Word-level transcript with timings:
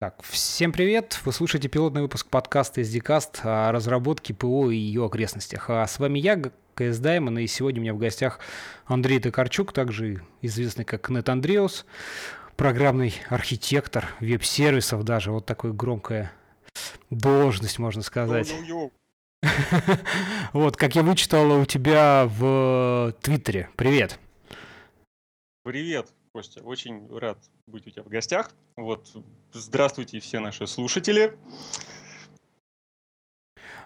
Так, 0.00 0.22
всем 0.22 0.70
привет! 0.70 1.18
Вы 1.24 1.32
слушаете 1.32 1.68
пилотный 1.68 2.02
выпуск 2.02 2.28
подкаста 2.28 2.82
SDCast 2.82 3.40
о 3.42 3.72
разработке 3.72 4.32
ПО 4.32 4.70
и 4.70 4.76
ее 4.76 5.04
окрестностях. 5.04 5.70
А 5.70 5.84
с 5.84 5.98
вами 5.98 6.20
я, 6.20 6.40
КС 6.76 6.98
Даймон, 6.98 7.36
и 7.40 7.48
сегодня 7.48 7.80
у 7.80 7.82
меня 7.82 7.94
в 7.94 7.98
гостях 7.98 8.38
Андрей 8.86 9.18
Токарчук, 9.18 9.72
также 9.72 10.22
известный 10.40 10.84
как 10.84 11.10
Нет 11.10 11.28
Андреус, 11.28 11.84
программный 12.54 13.12
архитектор 13.28 14.06
веб-сервисов 14.20 15.02
даже, 15.02 15.32
вот 15.32 15.46
такая 15.46 15.72
громкая 15.72 16.30
должность, 17.10 17.80
можно 17.80 18.02
сказать. 18.02 18.54
Вот, 20.52 20.76
как 20.76 20.94
я 20.94 21.02
вычитал 21.02 21.60
у 21.60 21.64
тебя 21.64 22.28
в 22.28 23.16
Твиттере. 23.20 23.68
Привет. 23.74 24.20
Привет. 25.64 26.08
Костя, 26.38 26.60
очень 26.62 27.08
рад 27.18 27.36
быть 27.66 27.84
у 27.88 27.90
тебя 27.90 28.04
в 28.04 28.08
гостях. 28.08 28.52
Вот, 28.76 29.10
здравствуйте 29.52 30.20
все 30.20 30.38
наши 30.38 30.68
слушатели. 30.68 31.36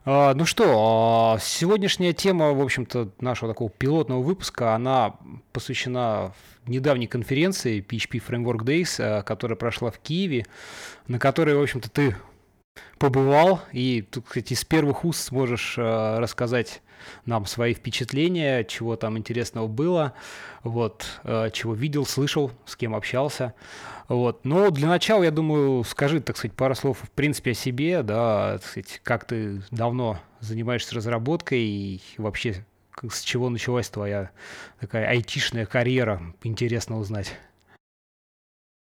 А, 0.05 0.35
ну 0.35 0.45
что, 0.45 1.33
а, 1.35 1.39
сегодняшняя 1.39 2.13
тема, 2.13 2.53
в 2.53 2.61
общем-то, 2.61 3.09
нашего 3.21 3.55
такого 3.55 3.71
пилотного 3.71 4.21
выпуска, 4.21 4.75
она 4.75 5.17
посвящена 5.55 6.35
недавней 6.67 7.07
конференции 7.07 7.81
PHP 7.81 8.23
Framework 8.23 8.67
Days, 8.67 8.97
а, 8.99 9.23
которая 9.23 9.57
прошла 9.57 9.91
в 9.91 9.99
Киеве, 9.99 10.45
на 11.09 11.19
которой, 11.19 11.57
в 11.57 11.63
общем-то, 11.63 11.91
ты 11.91 12.17
побывал 12.99 13.63
и, 13.73 14.03
тут, 14.03 14.27
кстати, 14.27 14.53
из 14.53 14.63
первых 14.63 15.07
уст 15.07 15.23
сможешь 15.23 15.79
рассказать 15.79 16.83
нам 17.27 17.47
свои 17.47 17.75
впечатления, 17.75 18.65
чего 18.65 18.97
там 18.97 19.19
интересного 19.19 19.67
было, 19.67 20.15
вот, 20.63 21.07
э, 21.25 21.51
чего 21.53 21.75
видел, 21.75 22.07
слышал, 22.07 22.51
с 22.67 22.77
кем 22.77 22.95
общался. 22.95 23.55
Вот. 24.09 24.45
Но 24.45 24.71
для 24.71 24.89
начала, 24.89 25.23
я 25.23 25.31
думаю, 25.31 25.85
скажи, 25.85 26.21
так 26.21 26.37
сказать, 26.37 26.57
пару 26.57 26.75
слов, 26.75 26.99
в 27.03 27.11
принципе, 27.11 27.53
о 27.53 27.55
себе, 27.55 28.03
да, 28.03 28.59
так 28.59 28.65
сказать, 28.65 29.01
как 29.03 29.25
ты 29.25 29.63
давно 29.71 30.19
занимаешься 30.41 30.95
разработкой 30.95 31.61
и 31.61 32.01
вообще 32.19 32.65
с 33.09 33.23
чего 33.23 33.49
началась 33.49 33.89
твоя 33.89 34.31
такая 34.81 35.09
айтишная 35.09 35.67
карьера, 35.67 36.21
интересно 36.43 36.99
узнать. 36.99 37.33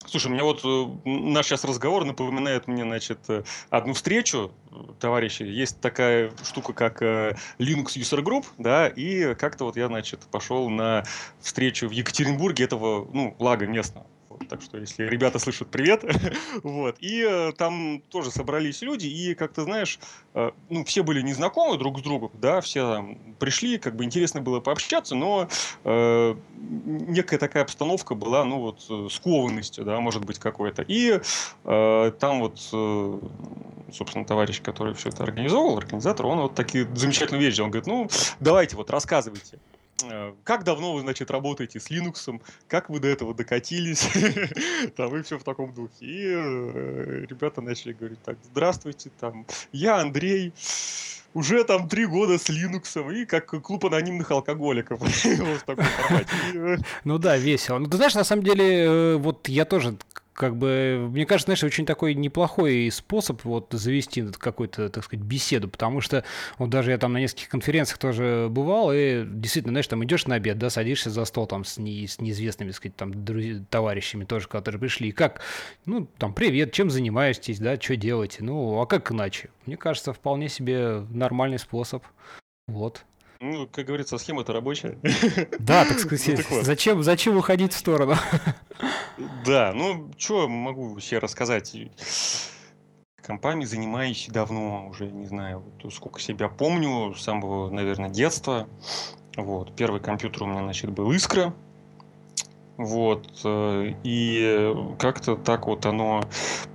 Слушай, 0.07 0.31
мне 0.31 0.41
вот 0.41 0.61
э, 0.63 1.09
наш 1.09 1.47
сейчас 1.47 1.65
разговор 1.65 2.05
напоминает 2.05 2.67
мне, 2.67 2.83
значит, 2.83 3.19
э, 3.27 3.43
одну 3.69 3.93
встречу, 3.93 4.53
товарищи. 5.01 5.43
Есть 5.43 5.81
такая 5.81 6.31
штука, 6.43 6.71
как 6.71 7.01
э, 7.01 7.35
Linux 7.59 7.97
User 7.97 8.23
Group, 8.23 8.45
да, 8.57 8.87
и 8.87 9.35
как-то 9.35 9.65
вот 9.65 9.75
я, 9.75 9.87
значит, 9.87 10.21
пошел 10.31 10.69
на 10.69 11.03
встречу 11.41 11.89
в 11.89 11.91
Екатеринбурге 11.91 12.63
этого, 12.63 13.05
ну, 13.11 13.35
лага 13.39 13.67
местного. 13.67 14.07
Так 14.49 14.61
что, 14.61 14.77
если 14.77 15.03
ребята 15.05 15.39
слышат, 15.39 15.69
привет. 15.69 16.03
вот. 16.63 16.97
И 16.99 17.25
э, 17.27 17.51
там 17.53 18.01
тоже 18.09 18.31
собрались 18.31 18.81
люди, 18.81 19.07
и, 19.07 19.35
как 19.35 19.53
ты 19.53 19.63
знаешь, 19.63 19.99
э, 20.33 20.51
ну, 20.69 20.85
все 20.85 21.03
были 21.03 21.21
незнакомы 21.21 21.77
друг 21.77 21.99
с 21.99 22.01
другом, 22.01 22.31
да, 22.33 22.61
все 22.61 22.93
там 22.93 23.17
пришли, 23.39 23.77
как 23.77 23.95
бы 23.95 24.03
интересно 24.03 24.41
было 24.41 24.59
пообщаться, 24.59 25.15
но 25.15 25.47
э, 25.83 26.35
некая 26.55 27.37
такая 27.37 27.63
обстановка 27.63 28.15
была, 28.15 28.45
ну, 28.45 28.59
вот, 28.59 28.85
э, 28.89 29.07
скованностью, 29.11 29.83
да, 29.85 29.99
может 29.99 30.25
быть, 30.25 30.39
какой-то. 30.39 30.83
И 30.87 31.19
э, 31.63 32.11
там 32.19 32.39
вот, 32.39 32.69
э, 32.73 33.19
собственно, 33.91 34.25
товарищ, 34.25 34.61
который 34.61 34.93
все 34.93 35.09
это 35.09 35.23
организовал, 35.23 35.77
организатор, 35.77 36.25
он 36.25 36.39
вот 36.39 36.55
такие 36.55 36.87
замечательные 36.95 37.41
вещи, 37.41 37.61
он 37.61 37.71
говорит, 37.71 37.87
ну, 37.87 38.09
давайте 38.39 38.75
вот, 38.75 38.89
рассказывайте. 38.89 39.59
Э, 40.03 40.33
как 40.43 40.63
давно 40.63 40.93
вы, 40.93 41.01
значит, 41.01 41.31
работаете 41.31 41.79
с 41.79 41.89
Linux? 41.89 42.41
Как 42.67 42.89
вы 42.89 42.99
до 42.99 43.07
этого 43.07 43.33
докатились? 43.33 44.07
Там 44.95 45.15
и 45.15 45.23
все 45.23 45.37
в 45.39 45.43
таком 45.43 45.73
духе. 45.73 45.93
И 45.99 46.23
э, 46.27 47.25
ребята 47.27 47.61
начали 47.61 47.93
говорить 47.93 48.21
так, 48.23 48.37
здравствуйте, 48.43 49.09
там, 49.19 49.45
я 49.71 49.97
Андрей, 49.97 50.53
уже 51.33 51.63
там 51.63 51.87
три 51.87 52.05
года 52.05 52.37
с 52.37 52.49
Linux, 52.49 53.13
и 53.13 53.25
как 53.25 53.47
клуб 53.61 53.85
анонимных 53.85 54.29
алкоголиков. 54.31 55.01
Э, 56.53 56.77
ну 57.03 57.17
да, 57.17 57.37
весело. 57.37 57.77
Ну 57.77 57.87
ты 57.87 57.97
знаешь, 57.97 58.15
на 58.15 58.23
самом 58.23 58.43
деле, 58.43 59.17
вот 59.17 59.47
я 59.47 59.65
тоже 59.65 59.97
как 60.37 60.55
бы, 60.55 61.09
мне 61.11 61.25
кажется, 61.25 61.47
знаешь, 61.47 61.63
очень 61.63 61.87
такой 61.87 62.13
неплохой 62.13 62.91
способ 62.91 63.43
вот 63.43 63.69
завести 63.71 64.21
какую-то, 64.21 64.87
так 64.89 65.03
сказать, 65.03 65.25
беседу, 65.25 65.67
потому 65.67 65.99
что 65.99 66.23
вот 66.59 66.69
даже 66.69 66.91
я 66.91 66.99
там 66.99 67.13
на 67.13 67.17
нескольких 67.17 67.49
конференциях 67.49 67.97
тоже 67.97 68.47
бывал, 68.47 68.93
и 68.93 69.25
действительно, 69.25 69.71
знаешь, 69.73 69.87
там 69.87 70.05
идешь 70.05 70.27
на 70.27 70.35
обед, 70.35 70.59
да, 70.59 70.69
садишься 70.69 71.09
за 71.09 71.25
стол 71.25 71.47
там 71.47 71.65
с, 71.65 71.79
не, 71.79 72.05
с 72.05 72.21
неизвестными, 72.21 72.69
так 72.69 72.77
сказать, 72.77 72.95
там 72.95 73.25
друзья, 73.25 73.63
товарищами 73.71 74.25
тоже, 74.25 74.47
которые 74.47 74.79
пришли, 74.79 75.09
и 75.09 75.11
как, 75.11 75.41
ну, 75.87 76.07
там, 76.19 76.35
привет, 76.35 76.71
чем 76.71 76.91
занимаетесь, 76.91 77.57
да, 77.57 77.81
что 77.81 77.95
делаете, 77.95 78.43
ну, 78.43 78.79
а 78.79 78.85
как 78.85 79.11
иначе? 79.11 79.49
Мне 79.65 79.75
кажется, 79.75 80.13
вполне 80.13 80.49
себе 80.49 81.03
нормальный 81.09 81.57
способ, 81.57 82.03
вот. 82.67 83.05
Ну, 83.39 83.67
как 83.67 83.85
говорится, 83.85 84.17
схема-то 84.17 84.53
рабочая. 84.53 84.97
Да, 85.59 85.85
так 85.85 85.99
сказать, 85.99 86.45
ну, 86.49 86.63
зачем, 86.63 87.03
зачем 87.03 87.37
уходить 87.37 87.73
в 87.73 87.77
сторону? 87.77 88.15
Да, 89.45 89.73
ну, 89.73 90.11
что 90.17 90.47
могу 90.47 90.99
себе 90.99 91.19
рассказать? 91.19 91.75
Компанией 93.15 93.65
занимаюсь 93.65 94.27
давно, 94.29 94.87
уже 94.87 95.07
не 95.07 95.25
знаю, 95.25 95.63
вот, 95.81 95.91
сколько 95.93 96.19
себя 96.19 96.49
помню, 96.49 97.15
с 97.15 97.23
самого, 97.23 97.69
наверное, 97.71 98.09
детства. 98.09 98.67
Вот, 99.35 99.75
первый 99.75 100.01
компьютер 100.01 100.43
у 100.43 100.45
меня, 100.45 100.61
значит, 100.61 100.91
был 100.91 101.11
Искра. 101.11 101.53
Вот, 102.77 103.27
э, 103.43 103.93
и 104.03 104.73
как-то 104.99 105.35
так 105.35 105.65
вот 105.65 105.87
оно 105.87 106.23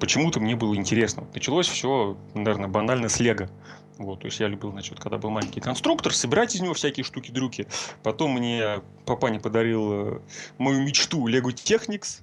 почему-то 0.01 0.41
мне 0.41 0.57
было 0.57 0.75
интересно. 0.75 1.25
Началось 1.33 1.69
все, 1.69 2.17
наверное, 2.35 2.69
банально 2.69 3.09
с 3.09 3.21
Лего. 3.21 3.49
Вот, 3.99 4.21
то 4.21 4.27
есть 4.27 4.41
я 4.41 4.49
любил, 4.49 4.71
значит, 4.71 4.99
когда 4.99 5.19
был 5.19 5.31
маленький 5.31 5.61
конструктор, 5.61 6.15
собирать 6.15 6.55
из 6.55 6.61
него 6.61 6.75
всякие 6.75 7.05
штуки-дрюки. 7.05 7.67
Потом 8.03 8.33
мне 8.33 8.81
папа 9.05 9.27
не 9.27 9.39
подарил 9.39 9.93
э, 9.93 10.21
мою 10.59 10.83
мечту 10.83 11.29
Lego 11.29 11.49
Technics, 11.49 12.23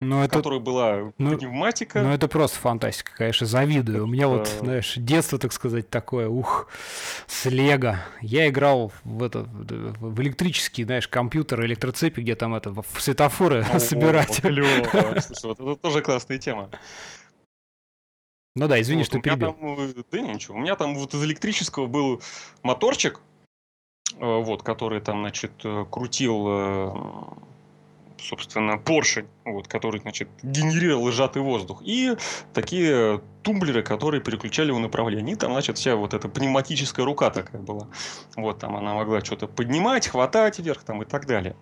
но 0.00 0.24
это, 0.24 0.36
которая 0.36 0.60
была 0.60 1.12
ну, 1.16 1.38
пневматика. 1.38 2.02
Ну, 2.02 2.10
это 2.10 2.28
просто 2.28 2.58
фантастика, 2.58 3.12
конечно, 3.16 3.46
завидую. 3.46 4.04
У 4.04 4.06
меня 4.06 4.28
вот, 4.28 4.46
знаешь, 4.60 4.92
детство, 4.96 5.38
так 5.38 5.54
сказать, 5.54 5.88
такое, 5.88 6.28
ух, 6.28 6.68
с 7.26 7.46
Лего. 7.46 8.00
Я 8.20 8.46
играл 8.48 8.92
в, 9.04 9.22
это, 9.22 9.44
в 9.44 10.20
электрический, 10.20 10.84
знаешь, 10.84 11.08
компьютер, 11.08 11.64
электроцепи, 11.64 12.20
где 12.20 12.34
там 12.34 12.54
это, 12.54 12.72
в 12.72 12.84
светофоры 13.00 13.64
О, 13.72 13.78
собирать. 13.80 14.42
Клево. 14.42 15.18
Слушай, 15.20 15.46
вот 15.46 15.60
это 15.60 15.76
тоже 15.76 16.02
классная 16.02 16.36
тема. 16.36 16.68
Ну 18.56 18.68
да, 18.68 18.80
извини, 18.80 19.02
вот, 19.02 19.06
что 19.06 19.20
перебил. 19.20 19.52
Там, 19.52 19.78
э, 19.78 19.92
да 20.10 20.20
ничего. 20.20 20.56
У 20.56 20.60
меня 20.60 20.76
там 20.76 20.94
вот 20.96 21.12
из 21.12 21.22
электрического 21.22 21.86
был 21.86 22.22
моторчик, 22.62 23.20
э, 24.18 24.18
вот, 24.18 24.62
который 24.62 25.00
там, 25.00 25.20
значит, 25.20 25.52
э, 25.62 25.84
крутил, 25.90 27.36
собственно, 28.18 28.78
поршень, 28.78 29.26
вот, 29.44 29.68
который, 29.68 30.00
значит, 30.00 30.28
генерировал 30.42 31.12
сжатый 31.12 31.42
воздух. 31.42 31.82
И 31.84 32.16
такие 32.54 33.20
тумблеры, 33.42 33.82
которые 33.82 34.22
переключали 34.22 34.68
его 34.68 34.78
направление. 34.78 35.34
И 35.34 35.38
там, 35.38 35.52
значит, 35.52 35.76
вся 35.76 35.94
вот 35.94 36.14
эта 36.14 36.26
пневматическая 36.30 37.04
рука 37.04 37.28
такая 37.28 37.60
была. 37.60 37.88
Вот, 38.36 38.58
там 38.58 38.74
она 38.74 38.94
могла 38.94 39.20
что-то 39.20 39.48
поднимать, 39.48 40.08
хватать 40.08 40.58
вверх 40.58 40.82
там 40.82 41.02
и 41.02 41.04
так 41.04 41.26
далее. 41.26 41.56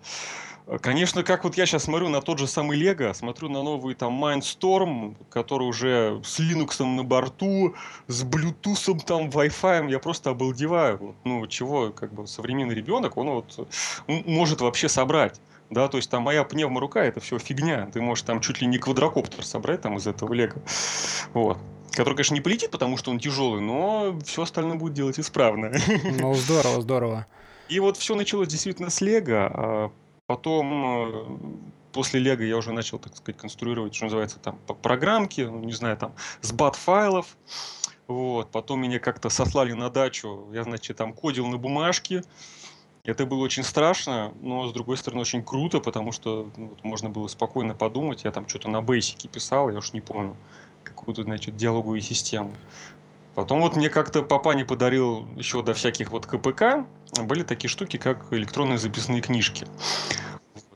Конечно, 0.81 1.23
как 1.23 1.43
вот 1.43 1.57
я 1.57 1.67
сейчас 1.67 1.83
смотрю 1.83 2.09
на 2.09 2.21
тот 2.21 2.39
же 2.39 2.47
самый 2.47 2.75
Лего, 2.77 3.13
смотрю 3.13 3.49
на 3.49 3.61
новый 3.61 3.93
там 3.93 4.23
Mindstorm, 4.23 5.15
который 5.29 5.67
уже 5.67 6.19
с 6.23 6.39
Linux 6.39 6.83
на 6.83 7.03
борту, 7.03 7.75
с 8.07 8.23
Bluetooth, 8.23 9.05
там, 9.05 9.29
Wi-Fi, 9.29 9.91
я 9.91 9.99
просто 9.99 10.31
обалдеваю. 10.31 11.15
Ну, 11.23 11.45
чего, 11.45 11.91
как 11.91 12.13
бы, 12.13 12.25
современный 12.25 12.73
ребенок, 12.73 13.15
он 13.17 13.29
вот 13.29 13.67
может 14.07 14.61
вообще 14.61 14.89
собрать. 14.89 15.39
Да, 15.69 15.87
то 15.87 15.97
есть 15.97 16.09
там 16.09 16.23
моя 16.23 16.43
пневморука 16.43 16.99
это 16.99 17.19
все 17.19 17.37
фигня. 17.39 17.87
Ты 17.91 18.01
можешь 18.01 18.23
там 18.23 18.39
чуть 18.39 18.61
ли 18.61 18.67
не 18.67 18.77
квадрокоптер 18.77 19.45
собрать 19.45 19.81
там 19.81 19.97
из 19.97 20.07
этого 20.07 20.33
лего. 20.33 20.61
Вот. 21.33 21.57
Который, 21.91 22.15
конечно, 22.15 22.33
не 22.33 22.41
полетит, 22.41 22.71
потому 22.71 22.97
что 22.97 23.11
он 23.11 23.19
тяжелый, 23.19 23.61
но 23.61 24.17
все 24.25 24.43
остальное 24.43 24.77
будет 24.77 24.93
делать 24.93 25.19
исправно. 25.19 25.71
Ну, 26.19 26.33
здорово, 26.33 26.81
здорово. 26.81 27.25
И 27.69 27.79
вот 27.79 27.97
все 27.97 28.15
началось 28.15 28.47
действительно 28.47 28.89
с 28.89 29.01
Лего. 29.01 29.91
Потом 30.27 30.83
э, 30.85 31.37
после 31.91 32.19
Лего 32.19 32.41
я 32.41 32.57
уже 32.57 32.71
начал, 32.71 32.97
так 32.99 33.15
сказать, 33.15 33.39
конструировать, 33.39 33.93
что 33.93 34.05
называется, 34.05 34.39
там, 34.39 34.57
программки, 34.81 35.41
ну, 35.41 35.63
не 35.63 35.71
знаю, 35.71 35.97
там, 35.97 36.13
с 36.41 36.51
бат-файлов. 36.51 37.37
Вот. 38.07 38.51
Потом 38.51 38.81
меня 38.81 38.99
как-то 38.99 39.29
сослали 39.29 39.73
на 39.73 39.89
дачу, 39.89 40.47
я, 40.53 40.63
значит, 40.63 40.97
там 40.97 41.13
кодил 41.13 41.47
на 41.47 41.57
бумажке. 41.57 42.23
Это 43.03 43.27
было 43.27 43.43
очень 43.43 43.63
страшно, 43.63 44.33
но, 44.41 44.67
с 44.67 44.73
другой 44.73 44.97
стороны, 44.97 45.21
очень 45.21 45.43
круто, 45.43 45.79
потому 45.79 46.11
что 46.11 46.49
ну, 46.57 46.67
вот, 46.69 46.83
можно 46.83 47.09
было 47.09 47.27
спокойно 47.27 47.75
подумать. 47.75 48.23
Я 48.23 48.31
там 48.31 48.47
что-то 48.47 48.67
на 48.67 48.81
бейсике 48.81 49.27
писал, 49.27 49.69
я 49.69 49.77
уж 49.77 49.93
не 49.93 50.01
помню, 50.01 50.35
какую-то, 50.83 51.21
значит, 51.21 51.55
диалоговую 51.55 52.01
систему. 52.01 52.55
Потом 53.35 53.59
вот 53.59 53.75
мне 53.75 53.89
как-то 53.89 54.23
папа 54.23 54.53
не 54.53 54.63
подарил 54.63 55.27
еще 55.35 55.61
до 55.61 55.73
всяких 55.73 56.09
вот 56.11 56.25
КПК, 56.25 56.85
были 57.23 57.43
такие 57.43 57.69
штуки, 57.69 57.97
как 57.97 58.31
электронные 58.31 58.77
записные 58.77 59.21
книжки. 59.21 59.67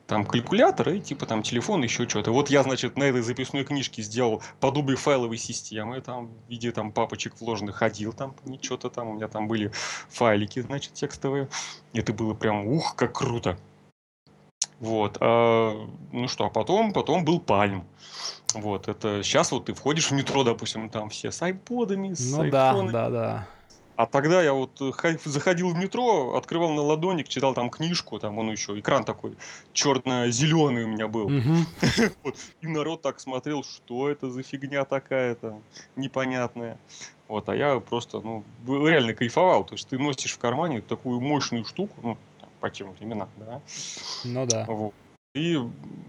там 0.08 0.26
калькулятор 0.26 0.90
и 0.90 1.00
типа 1.00 1.26
там 1.26 1.42
телефон, 1.44 1.84
еще 1.84 2.10
что-то. 2.10 2.32
Вот 2.32 2.50
я, 2.50 2.64
значит, 2.64 2.98
на 2.98 3.04
этой 3.04 3.22
записной 3.22 3.64
книжке 3.64 4.02
сделал 4.02 4.42
подобие 4.60 4.98
файловой 4.98 5.38
системы, 5.38 6.02
там 6.02 6.28
в 6.28 6.50
виде 6.50 6.72
там 6.72 6.92
папочек 6.92 7.40
вложенных 7.40 7.78
ходил, 7.78 8.12
там 8.12 8.36
что-то 8.62 8.90
там, 8.90 9.10
у 9.10 9.14
меня 9.14 9.28
там 9.28 9.48
были 9.48 9.72
файлики, 10.10 10.62
значит, 10.62 10.96
текстовые. 10.96 11.48
Это 11.94 12.12
было 12.12 12.34
прям, 12.34 12.68
ух, 12.68 12.96
как 12.96 13.14
круто. 13.14 13.58
Вот. 14.80 15.18
А, 15.20 15.88
ну 16.12 16.28
что, 16.28 16.46
а 16.46 16.50
потом, 16.50 16.94
потом 16.94 17.26
был 17.26 17.40
Пальм. 17.40 17.86
Вот, 18.54 18.88
это 18.88 19.22
сейчас 19.24 19.52
вот 19.52 19.66
ты 19.66 19.74
входишь 19.74 20.10
в 20.10 20.14
метро, 20.14 20.44
допустим, 20.44 20.90
там 20.90 21.10
все 21.10 21.32
с 21.32 21.42
айподами, 21.42 22.14
с 22.14 22.36
Ну 22.36 22.50
да, 22.50 22.74
да, 22.92 23.10
да. 23.10 23.48
А 24.00 24.06
тогда 24.06 24.42
я 24.42 24.54
вот 24.54 24.80
э, 24.80 25.18
заходил 25.26 25.72
в 25.72 25.76
метро, 25.76 26.38
открывал 26.38 26.72
на 26.72 26.82
ладоник, 26.82 27.28
читал 27.28 27.54
там 27.54 27.70
книжку, 27.70 28.18
там 28.18 28.38
он 28.38 28.50
еще, 28.50 28.80
экран 28.80 29.04
такой 29.04 29.36
черно-зеленый 29.74 30.86
у 30.86 30.88
меня 30.88 31.10
был. 31.10 31.30
И 32.62 32.68
народ 32.68 33.02
так 33.02 33.20
смотрел, 33.20 33.62
что 33.66 34.10
это 34.10 34.30
за 34.30 34.42
фигня 34.42 34.86
такая-то 34.86 35.60
непонятная. 35.98 36.80
Вот, 37.28 37.50
а 37.50 37.56
я 37.56 37.82
просто, 37.82 38.22
ну, 38.22 38.46
реально 38.88 39.14
кайфовал. 39.14 39.66
То 39.66 39.76
есть 39.76 39.90
ты 39.90 40.00
носишь 40.00 40.32
в 40.32 40.40
кармане 40.40 40.80
такую 40.80 41.20
мощную 41.20 41.66
штуку, 41.66 41.94
ну, 42.02 42.18
по 42.60 42.70
тем 42.70 42.94
временам, 42.94 43.30
да. 43.38 43.62
Ну 44.24 44.46
да. 44.46 44.66
Вот. 44.68 44.94
И 45.36 45.58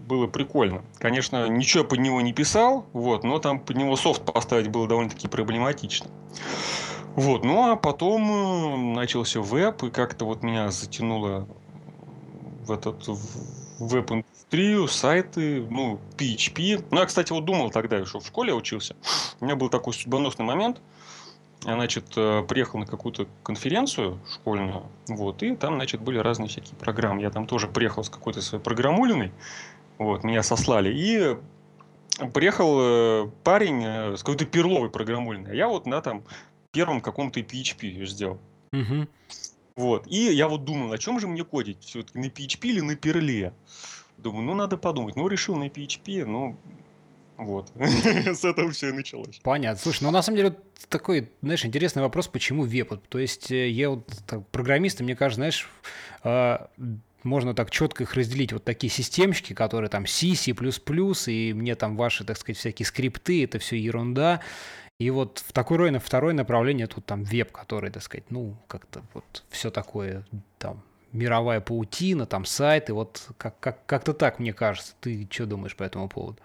было 0.07 0.27
прикольно. 0.27 0.83
Конечно, 0.97 1.47
ничего 1.47 1.83
под 1.83 1.99
него 1.99 2.21
не 2.21 2.33
писал, 2.33 2.87
вот, 2.91 3.23
но 3.23 3.39
там 3.39 3.59
под 3.59 3.77
него 3.77 3.95
софт 3.95 4.23
поставить 4.25 4.69
было 4.69 4.87
довольно-таки 4.87 5.27
проблематично. 5.27 6.09
Вот, 7.15 7.43
ну 7.43 7.71
а 7.71 7.75
потом 7.75 8.93
э, 8.93 8.95
начался 8.95 9.41
веб, 9.41 9.83
и 9.83 9.91
как-то 9.91 10.25
вот 10.25 10.43
меня 10.43 10.71
затянуло 10.71 11.47
в 12.65 12.71
этот 12.71 13.07
веб-индустрию, 13.79 14.87
сайты, 14.87 15.65
ну, 15.69 15.99
PHP. 16.17 16.85
Ну, 16.89 16.99
я, 16.99 17.05
кстати, 17.05 17.31
вот 17.31 17.45
думал 17.45 17.71
тогда 17.71 17.97
еще 17.97 18.19
в 18.19 18.25
школе 18.25 18.53
учился. 18.53 18.95
У 19.39 19.45
меня 19.45 19.55
был 19.55 19.69
такой 19.69 19.93
судьбоносный 19.93 20.45
момент. 20.45 20.81
Значит, 21.61 22.05
э, 22.15 22.43
приехал 22.47 22.79
на 22.79 22.87
какую-то 22.87 23.27
конференцию 23.43 24.19
школьную, 24.33 24.83
вот, 25.07 25.43
и 25.43 25.55
там, 25.55 25.75
значит, 25.75 26.01
были 26.01 26.17
разные 26.17 26.49
всякие 26.49 26.75
программы. 26.75 27.21
Я 27.21 27.29
там 27.29 27.45
тоже 27.45 27.67
приехал 27.67 28.03
с 28.03 28.09
какой-то 28.09 28.41
своей 28.41 28.63
программулиной, 28.63 29.31
вот, 29.99 30.23
меня 30.23 30.41
сослали, 30.41 30.91
и 30.91 31.37
приехал 32.33 32.77
э, 32.79 33.31
парень 33.43 33.83
с 34.17 34.23
какой-то 34.23 34.45
перловой 34.45 34.89
программулиной. 34.89 35.51
А 35.51 35.53
я 35.53 35.67
вот 35.67 35.85
на 35.85 36.01
там 36.01 36.23
первом 36.71 36.99
каком-то 36.99 37.39
PHP 37.41 38.05
сделал. 38.05 38.39
Угу. 38.73 39.07
Вот. 39.75 40.07
И 40.07 40.33
я 40.33 40.47
вот 40.47 40.65
думал, 40.65 40.87
на 40.87 40.97
чем 40.97 41.19
же 41.19 41.27
мне 41.27 41.43
кодить? 41.43 41.83
Все-таки 41.83 42.17
на 42.17 42.25
PHP 42.25 42.59
или 42.67 42.81
на 42.81 42.95
перле? 42.95 43.53
Думаю, 44.17 44.45
ну 44.45 44.53
надо 44.53 44.77
подумать. 44.77 45.15
Ну, 45.15 45.27
решил 45.27 45.55
на 45.55 45.67
PHP, 45.67 46.25
ну, 46.25 46.57
вот. 47.41 47.71
С 47.75 48.45
этого 48.45 48.71
все 48.71 48.89
и 48.89 48.91
началось. 48.91 49.39
Понятно. 49.43 49.81
Слушай, 49.81 50.03
ну 50.03 50.11
на 50.11 50.21
самом 50.21 50.37
деле 50.37 50.55
такой, 50.89 51.31
знаешь, 51.41 51.65
интересный 51.65 52.03
вопрос, 52.03 52.27
почему 52.27 52.63
веб? 52.63 52.93
То 53.09 53.19
есть 53.19 53.51
э, 53.51 53.69
я 53.69 53.89
вот 53.89 54.07
так, 54.27 54.47
программисты, 54.49 55.03
мне 55.03 55.15
кажется, 55.15 55.39
знаешь, 55.39 55.69
э, 56.23 56.57
можно 57.23 57.53
так 57.53 57.71
четко 57.71 58.03
их 58.03 58.13
разделить. 58.13 58.53
Вот 58.53 58.63
такие 58.63 58.91
системщики, 58.91 59.53
которые 59.53 59.89
там 59.89 60.05
C, 60.05 60.35
C++, 60.35 60.53
и 61.27 61.53
мне 61.53 61.75
там 61.75 61.97
ваши, 61.97 62.23
так 62.23 62.37
сказать, 62.37 62.57
всякие 62.57 62.85
скрипты, 62.85 63.43
это 63.43 63.59
все 63.59 63.75
ерунда. 63.75 64.41
И 64.99 65.09
вот 65.09 65.39
в 65.39 65.51
такой 65.51 65.77
рой, 65.77 65.97
второе 65.99 66.33
направление 66.33 66.85
тут 66.85 67.05
там 67.07 67.23
веб, 67.23 67.51
который, 67.51 67.89
так 67.89 68.03
сказать, 68.03 68.25
ну, 68.29 68.55
как-то 68.67 69.01
вот 69.15 69.43
все 69.49 69.71
такое, 69.71 70.25
там, 70.59 70.83
мировая 71.11 71.59
паутина, 71.59 72.27
там 72.27 72.45
сайты, 72.45 72.93
вот 72.93 73.29
как, 73.37 73.59
как, 73.59 73.85
как-то 73.87 74.13
так, 74.13 74.37
мне 74.37 74.53
кажется. 74.53 74.93
Ты 75.01 75.27
что 75.31 75.47
думаешь 75.47 75.75
по 75.75 75.83
этому 75.83 76.07
поводу? 76.07 76.37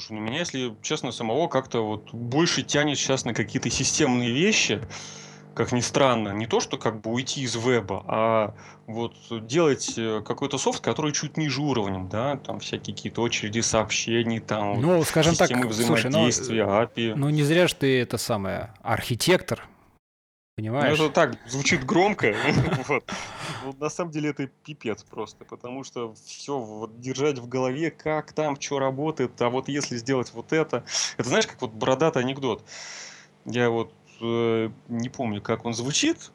Слушай, 0.00 0.12
ну 0.12 0.20
меня, 0.20 0.38
если 0.38 0.74
честно, 0.80 1.12
самого 1.12 1.46
как-то 1.48 1.80
вот 1.86 2.14
больше 2.14 2.62
тянет 2.62 2.96
сейчас 2.96 3.26
на 3.26 3.34
какие-то 3.34 3.68
системные 3.68 4.32
вещи 4.32 4.80
как 5.52 5.72
ни 5.72 5.80
странно, 5.80 6.30
не 6.30 6.46
то, 6.46 6.60
что 6.60 6.78
как 6.78 7.00
бы 7.00 7.10
уйти 7.10 7.42
из 7.42 7.56
веба, 7.56 8.04
а 8.06 8.54
вот 8.86 9.14
делать 9.46 9.94
э, 9.98 10.22
какой-то 10.24 10.56
софт, 10.58 10.80
который 10.80 11.12
чуть 11.12 11.36
ниже 11.36 11.60
уровнем, 11.60 12.08
да, 12.08 12.36
там 12.36 12.60
всякие 12.60 12.94
какие-то 12.94 13.20
очереди 13.20 13.60
сообщений, 13.60 14.38
там 14.38 14.80
ну, 14.80 15.02
скажем 15.02 15.34
системы 15.34 15.62
так, 15.62 15.70
взаимодействия, 15.72 16.64
слушай, 16.64 16.86
ну, 16.96 17.12
API. 17.12 17.14
Ну, 17.16 17.28
не 17.30 17.42
зря 17.42 17.66
же 17.66 17.74
ты 17.74 18.00
это 18.00 18.16
самое, 18.16 18.72
архитектор, 18.80 19.68
понимаешь? 20.60 20.98
Ну, 20.98 21.06
это 21.06 21.14
так, 21.14 21.38
звучит 21.46 21.84
громко, 21.84 22.34
вот. 22.88 23.04
На 23.78 23.88
самом 23.88 24.10
деле 24.10 24.30
это 24.30 24.46
пипец 24.46 25.02
просто, 25.02 25.44
потому 25.44 25.84
что 25.84 26.14
все 26.14 26.88
держать 26.98 27.38
в 27.38 27.48
голове, 27.48 27.90
как 27.90 28.32
там, 28.32 28.60
что 28.60 28.78
работает, 28.78 29.40
а 29.40 29.48
вот 29.48 29.68
если 29.68 29.96
сделать 29.96 30.32
вот 30.34 30.52
это, 30.52 30.84
это 31.16 31.28
знаешь, 31.28 31.46
как 31.46 31.60
вот 31.62 31.72
бородатый 31.72 32.22
анекдот. 32.22 32.62
Я 33.46 33.70
вот 33.70 33.92
э, 34.20 34.70
не 34.88 35.08
помню, 35.08 35.40
как 35.40 35.64
он 35.64 35.72
звучит. 35.72 36.30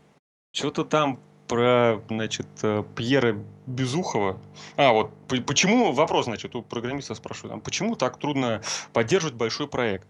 Что-то 0.51 0.85
там 0.85 1.19
про, 1.47 2.01
значит, 2.09 2.47
э, 2.63 2.83
Пьера 2.95 3.37
Безухова. 3.67 4.39
А, 4.75 4.91
вот 4.91 5.11
почему, 5.45 5.91
вопрос, 5.91 6.25
значит, 6.25 6.55
у 6.55 6.63
программиста 6.63 7.13
спрашиваю, 7.13 7.51
там, 7.51 7.61
почему 7.61 7.95
так 7.95 8.17
трудно 8.17 8.61
поддерживать 8.91 9.35
большой 9.35 9.67
проект? 9.67 10.07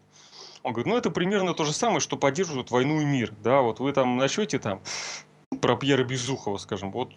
Он 0.65 0.73
говорит, 0.73 0.87
ну 0.87 0.97
это 0.97 1.11
примерно 1.11 1.53
то 1.53 1.63
же 1.63 1.73
самое, 1.73 1.99
что 1.99 2.17
поддерживают 2.17 2.71
войну 2.71 2.99
и 2.99 3.05
мир. 3.05 3.31
Да, 3.43 3.61
вот 3.61 3.79
вы 3.79 3.93
там 3.93 4.17
начнете 4.17 4.57
там 4.57 4.81
про 5.61 5.75
Пьера 5.77 6.03
Безухова, 6.03 6.57
скажем, 6.57 6.91
вот 6.91 7.11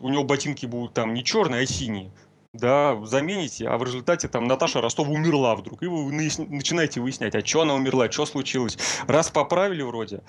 у 0.00 0.08
него 0.08 0.22
ботинки 0.22 0.64
будут 0.64 0.94
там 0.94 1.12
не 1.12 1.24
черные, 1.24 1.64
а 1.64 1.66
синие 1.66 2.12
да, 2.52 2.96
замените, 3.04 3.66
а 3.66 3.76
в 3.78 3.82
результате 3.82 4.28
там 4.28 4.46
Наташа 4.46 4.80
Ростова 4.80 5.10
умерла 5.10 5.56
вдруг, 5.56 5.82
и 5.82 5.86
вы 5.86 6.12
начинаете 6.12 7.00
выяснять, 7.00 7.34
а 7.34 7.44
что 7.44 7.62
она 7.62 7.74
умерла, 7.74 8.08
что 8.08 8.26
случилось. 8.26 8.78
Раз 9.08 9.28
поправили 9.28 9.82
вроде, 9.82 10.20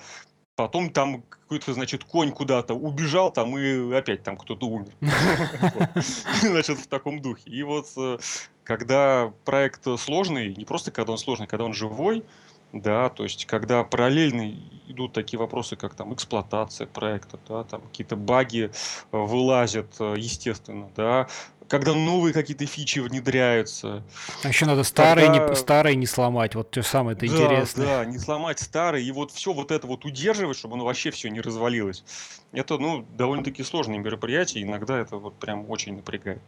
потом 0.56 0.90
там 0.90 1.22
какой-то, 1.22 1.72
значит, 1.72 2.02
конь 2.02 2.32
куда-то 2.32 2.74
убежал, 2.74 3.30
там 3.30 3.56
и 3.56 3.94
опять 3.94 4.24
там 4.24 4.36
кто-то 4.36 4.66
умер. 4.66 4.92
Значит, 6.42 6.78
в 6.78 6.88
таком 6.88 7.22
духе. 7.22 7.48
И 7.48 7.62
вот 7.62 7.86
э, 7.96 8.18
когда 8.64 9.32
проект 9.44 9.86
сложный, 9.98 10.52
не 10.56 10.64
просто 10.64 10.90
когда 10.90 11.12
он 11.12 11.18
сложный, 11.18 11.46
когда 11.46 11.64
он 11.64 11.74
живой, 11.74 12.24
да, 12.72 13.08
то 13.08 13.22
есть 13.24 13.46
когда 13.46 13.84
параллельно 13.84 14.52
идут 14.86 15.12
такие 15.12 15.38
вопросы, 15.38 15.76
как 15.76 15.94
там 15.94 16.12
эксплуатация 16.14 16.86
проекта, 16.86 17.38
да, 17.48 17.64
там 17.64 17.82
какие-то 17.82 18.16
баги 18.16 18.70
э, 19.12 19.16
вылазят, 19.16 19.94
э, 20.00 20.14
естественно, 20.18 20.90
да, 20.94 21.28
когда 21.68 21.94
новые 21.94 22.32
какие-то 22.32 22.66
фичи 22.66 23.00
внедряются. 23.00 24.04
А 24.42 24.48
еще 24.48 24.66
надо 24.66 24.84
старые, 24.84 25.26
когда... 25.28 25.48
не, 25.48 25.56
старые 25.56 25.96
не 25.96 26.06
сломать, 26.06 26.54
вот 26.54 26.70
то 26.70 26.82
самое 26.82 27.16
это 27.16 27.26
да, 27.26 27.32
интересное. 27.32 27.86
Да, 27.86 28.04
не 28.04 28.18
сломать 28.18 28.60
старые, 28.60 29.04
и 29.04 29.12
вот 29.12 29.32
все 29.32 29.52
вот 29.52 29.70
это 29.70 29.86
вот 29.86 30.04
удерживать, 30.04 30.56
чтобы 30.56 30.74
оно 30.74 30.84
вообще 30.84 31.10
все 31.10 31.28
не 31.28 31.40
развалилось. 31.40 32.04
Это, 32.52 32.78
ну, 32.78 33.04
довольно-таки 33.16 33.62
сложное 33.62 33.98
мероприятие, 33.98 34.64
иногда 34.64 34.98
это 34.98 35.16
вот 35.16 35.38
прям 35.38 35.68
очень 35.68 35.96
напрягает. 35.96 36.40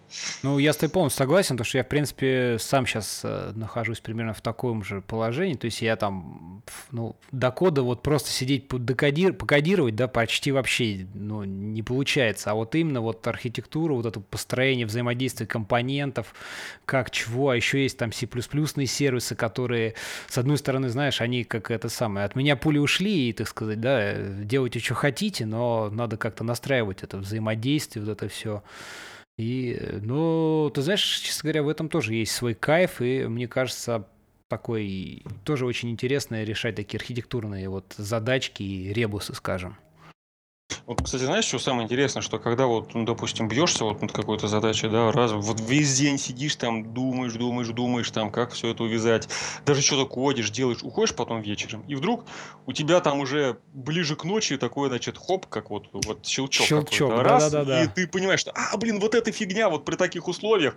Ну, 0.43 0.59
я 0.59 0.73
с 0.73 0.77
тобой 0.77 0.93
полностью 0.93 1.19
согласен, 1.19 1.57
потому 1.57 1.67
что 1.67 1.79
я, 1.79 1.85
в 1.85 1.89
принципе, 1.89 2.57
сам 2.61 2.87
сейчас 2.87 3.21
э, 3.25 3.53
нахожусь 3.55 4.01
примерно 4.01 4.33
в 4.33 4.41
таком 4.41 4.85
же 4.85 5.03
положении, 5.03 5.55
то 5.55 5.67
есть 5.67 5.83
я 5.83 5.97
там, 5.97 6.63
ну, 6.93 7.17
до 7.33 7.51
кода 7.51 7.83
вот 7.83 8.03
просто 8.03 8.31
сидеть 8.31 8.69
декодир, 8.71 9.33
покодировать, 9.33 9.97
да, 9.97 10.09
почти 10.09 10.53
вообще, 10.53 11.07
ну, 11.13 11.45
не 11.45 11.83
получается, 11.83 12.53
а 12.53 12.55
вот 12.55 12.75
именно 12.75 13.01
вот 13.01 13.27
архитектура, 13.27 13.93
вот 13.93 14.07
это 14.07 14.21
построение 14.21 14.87
взаимодействия 14.87 15.08
взаимодействие 15.09 15.47
компонентов, 15.47 16.35
как 16.85 17.11
чего, 17.11 17.51
а 17.51 17.57
еще 17.57 17.83
есть 17.83 17.99
там 17.99 18.13
C++ 18.13 18.29
сервисы, 18.87 19.35
которые, 19.35 19.95
с 20.29 20.39
одной 20.39 20.59
стороны, 20.59 20.89
знаешь, 20.89 21.21
они 21.21 21.45
как 21.45 21.71
это 21.71 21.89
самое, 21.89 22.27
от 22.27 22.37
меня 22.37 22.57
пули 22.57 22.79
ушли, 22.79 23.31
и, 23.31 23.33
так 23.33 23.49
сказать, 23.49 23.81
да, 23.81 24.15
делайте, 24.17 24.81
что 24.81 24.95
хотите, 24.95 25.47
но 25.47 25.91
надо 25.91 26.17
как-то 26.17 26.45
настраивать 26.45 27.03
это 27.03 27.19
взаимодействие, 27.19 28.05
вот 28.05 28.13
это 28.13 28.29
все. 28.29 28.63
И, 29.39 29.81
ну, 30.03 30.71
ты 30.75 30.83
знаешь, 30.83 31.21
честно 31.21 31.49
говоря, 31.49 31.63
в 31.63 31.69
этом 31.69 31.89
тоже 31.89 32.15
есть 32.15 32.33
свой 32.33 32.55
кайф, 32.55 33.01
и 33.01 33.27
мне 33.27 33.49
кажется, 33.49 34.07
такой 34.49 35.23
тоже 35.45 35.65
очень 35.65 35.91
интересно 35.91 36.43
решать 36.43 36.75
такие 36.75 36.99
архитектурные 36.99 37.69
вот 37.69 37.95
задачки 37.97 38.63
и 38.63 38.93
ребусы, 38.93 39.35
скажем. 39.35 39.77
Вот, 40.89 41.03
кстати, 41.05 41.25
знаешь, 41.25 41.45
что 41.45 41.59
самое 41.59 41.85
интересное, 41.85 42.23
что 42.23 42.39
когда 42.39 42.67
вот, 42.67 42.95
ну, 42.95 43.05
допустим, 43.05 43.47
бьешься 43.47 43.85
вот 43.85 44.01
над 44.01 44.11
какой-то 44.11 44.49
задачей, 44.49 44.89
да, 44.89 45.13
раз, 45.13 45.33
вот 45.33 45.61
весь 45.61 45.95
день 45.99 46.17
сидишь 46.17 46.57
там, 46.57 46.95
думаешь, 46.95 47.35
думаешь, 47.35 47.69
думаешь, 47.69 48.11
там, 48.11 48.31
как 48.31 48.53
все 48.53 48.71
это 48.71 48.85
увязать, 48.85 49.29
даже 49.67 49.83
что-то 49.83 50.07
кодишь, 50.07 50.49
делаешь, 50.49 50.79
уходишь 50.83 51.15
потом 51.15 51.43
вечером, 51.43 51.85
и 51.89 51.95
вдруг 51.95 52.25
у 52.65 52.73
тебя 52.73 53.01
там 53.01 53.21
уже 53.21 53.59
ближе 53.75 54.17
к 54.17 54.25
ночи 54.25 54.57
такой, 54.57 54.89
значит, 54.89 55.19
хоп, 55.19 55.45
как 55.45 55.69
вот, 55.69 55.89
вот 55.93 56.25
щелчок, 56.25 56.67
щелчок 56.67 57.11
да, 57.11 57.23
раз, 57.23 57.53
да, 57.53 57.65
да, 57.65 57.65
да. 57.67 57.85
и 57.85 57.87
ты 57.89 58.07
понимаешь, 58.07 58.41
что, 58.41 58.53
а, 58.53 58.75
блин, 58.79 58.99
вот 58.99 59.15
эта 59.15 59.31
фигня 59.31 59.69
вот 59.69 59.85
при 59.85 59.97
таких 59.97 60.27
условиях, 60.27 60.75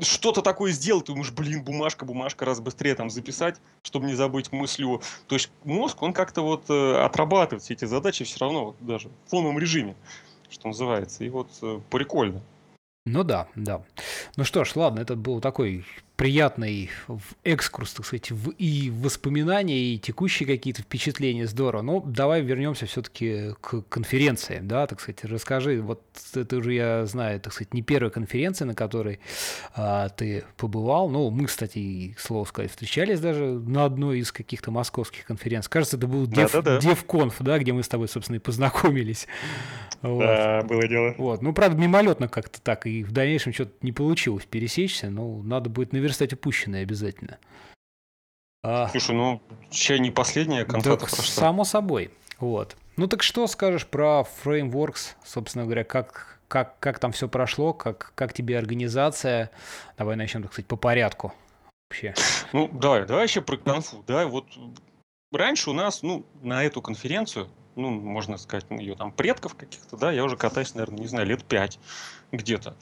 что-то 0.00 0.42
такое 0.42 0.72
сделал, 0.72 1.02
ты 1.02 1.12
думаешь, 1.12 1.32
блин, 1.32 1.62
бумажка, 1.62 2.04
бумажка, 2.04 2.44
раз 2.44 2.60
быстрее 2.60 2.94
там 2.94 3.10
записать, 3.10 3.60
чтобы 3.82 4.06
не 4.06 4.14
забыть 4.14 4.52
мыслью. 4.52 5.02
То 5.26 5.34
есть 5.34 5.50
мозг, 5.64 6.02
он 6.02 6.12
как-то 6.12 6.42
вот 6.42 6.70
э, 6.70 7.02
отрабатывает 7.02 7.62
все 7.62 7.74
эти 7.74 7.84
задачи 7.84 8.24
все 8.24 8.38
равно, 8.40 8.66
вот, 8.66 8.76
даже 8.80 9.08
в 9.08 9.30
фоновом 9.30 9.58
режиме, 9.58 9.94
что 10.48 10.68
называется. 10.68 11.24
И 11.24 11.28
вот 11.28 11.48
э, 11.62 11.80
прикольно. 11.90 12.42
Ну 13.04 13.24
да, 13.24 13.48
да. 13.54 13.82
Ну 14.36 14.44
что 14.44 14.64
ж, 14.64 14.76
ладно, 14.76 15.00
это 15.00 15.16
был 15.16 15.40
такой 15.40 15.84
приятный 16.16 16.90
экскурс, 17.44 17.94
так 17.94 18.06
сказать, 18.06 18.30
в, 18.30 18.50
и 18.50 18.90
воспоминания, 18.90 19.94
и 19.94 19.98
текущие 19.98 20.46
какие-то 20.46 20.82
впечатления, 20.82 21.46
здорово. 21.46 21.82
Но 21.82 22.00
давай 22.00 22.42
вернемся 22.42 22.86
все-таки 22.86 23.54
к 23.60 23.82
конференции, 23.88 24.60
да, 24.62 24.86
так 24.86 25.00
сказать, 25.00 25.24
расскажи, 25.24 25.80
вот 25.82 26.02
это 26.34 26.56
уже 26.56 26.74
я 26.74 27.06
знаю, 27.06 27.40
так 27.40 27.52
сказать, 27.52 27.74
не 27.74 27.82
первая 27.82 28.10
конференция, 28.10 28.66
на 28.66 28.74
которой 28.74 29.20
а, 29.74 30.08
ты 30.10 30.44
побывал, 30.56 31.08
ну, 31.08 31.30
мы, 31.30 31.46
кстати, 31.46 32.14
к 32.16 32.20
слову 32.20 32.44
сказать, 32.44 32.70
встречались 32.70 33.20
даже 33.20 33.44
на 33.44 33.84
одной 33.84 34.20
из 34.20 34.32
каких-то 34.32 34.70
московских 34.70 35.24
конференций. 35.24 35.70
Кажется, 35.70 35.96
это 35.96 36.06
был 36.06 36.26
Дев, 36.26 36.52
да, 36.52 36.62
да, 36.62 36.80
да. 36.80 36.88
DevConf, 36.88 37.34
да, 37.40 37.58
где 37.58 37.72
мы 37.72 37.82
с 37.82 37.88
тобой, 37.88 38.08
собственно, 38.08 38.36
и 38.36 38.40
познакомились. 38.40 39.26
Вот. 40.02 40.18
Да, 40.18 40.62
было 40.62 40.88
дело. 40.88 41.14
Вот. 41.16 41.42
Ну, 41.42 41.52
правда, 41.52 41.80
мимолетно 41.80 42.26
как-то 42.26 42.60
так, 42.60 42.86
и 42.86 43.04
в 43.04 43.12
дальнейшем 43.12 43.52
что-то 43.52 43.72
не 43.82 43.92
получилось 43.92 44.44
пересечься, 44.44 45.10
но 45.10 45.40
надо 45.44 45.70
будет 45.70 45.92
наверстать 46.02 46.32
упущенное 46.32 46.82
обязательно. 46.82 47.38
А... 48.62 48.88
Слушай, 48.88 49.14
ну, 49.14 49.42
чай 49.70 49.98
не 49.98 50.10
последняя 50.10 50.64
конфета 50.64 50.96
так, 50.98 51.10
прошла. 51.10 51.24
Само 51.24 51.64
собой. 51.64 52.10
Вот. 52.38 52.76
Ну 52.96 53.06
так 53.06 53.22
что 53.22 53.46
скажешь 53.46 53.86
про 53.86 54.26
Frameworks, 54.44 55.14
собственно 55.24 55.64
говоря, 55.64 55.84
как, 55.84 56.38
как, 56.48 56.78
как 56.78 56.98
там 56.98 57.12
все 57.12 57.28
прошло, 57.28 57.72
как, 57.72 58.12
как 58.14 58.32
тебе 58.32 58.58
организация? 58.58 59.50
Давай 59.96 60.16
начнем, 60.16 60.42
так 60.42 60.52
сказать, 60.52 60.68
по 60.68 60.76
порядку 60.76 61.32
вообще. 61.88 62.14
Ну, 62.52 62.68
давай, 62.68 63.06
давай 63.06 63.24
еще 63.24 63.40
про 63.40 63.56
конфу. 63.56 64.04
Да, 64.06 64.26
вот 64.26 64.46
раньше 65.32 65.70
у 65.70 65.72
нас, 65.72 66.02
ну, 66.02 66.26
на 66.42 66.64
эту 66.64 66.82
конференцию 66.82 67.48
ну, 67.76 67.90
можно 67.90 68.36
сказать, 68.36 68.66
ее 68.70 68.94
там 68.94 69.12
предков 69.12 69.54
каких-то, 69.54 69.96
да, 69.96 70.12
я 70.12 70.24
уже 70.24 70.36
катаюсь, 70.36 70.74
наверное, 70.74 71.00
не 71.00 71.06
знаю, 71.06 71.26
лет 71.26 71.44
пять 71.44 71.78
где-то. 72.32 72.76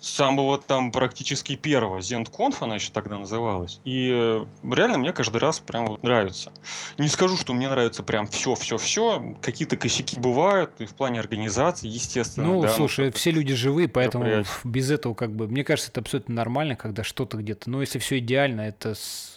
Самого 0.00 0.58
там 0.58 0.90
практически 0.90 1.54
первого, 1.54 1.98
ZendConf 1.98 2.56
она 2.60 2.74
еще 2.74 2.90
тогда 2.90 3.18
называлась. 3.18 3.80
И 3.84 4.10
э, 4.12 4.44
реально 4.64 4.98
мне 4.98 5.12
каждый 5.12 5.36
раз 5.36 5.60
прям 5.60 5.86
вот 5.86 6.02
нравится. 6.02 6.52
Не 6.98 7.06
скажу, 7.06 7.36
что 7.36 7.52
мне 7.52 7.68
нравится 7.68 8.02
прям 8.02 8.26
все-все-все. 8.26 9.36
Какие-то 9.40 9.76
косяки 9.76 10.18
бывают 10.18 10.72
и 10.80 10.86
в 10.86 10.94
плане 10.94 11.20
организации, 11.20 11.86
естественно. 11.86 12.48
Ну, 12.48 12.62
да, 12.62 12.70
слушай, 12.70 13.06
ну, 13.06 13.12
все 13.12 13.30
люди 13.30 13.54
живые, 13.54 13.86
поэтому 13.86 14.44
без 14.64 14.90
этого 14.90 15.14
как 15.14 15.36
бы, 15.36 15.46
мне 15.46 15.62
кажется, 15.62 15.92
это 15.92 16.00
абсолютно 16.00 16.34
нормально, 16.34 16.74
когда 16.74 17.04
что-то 17.04 17.36
где-то, 17.36 17.70
но 17.70 17.80
если 17.80 18.00
все 18.00 18.18
идеально, 18.18 18.62
это, 18.62 18.94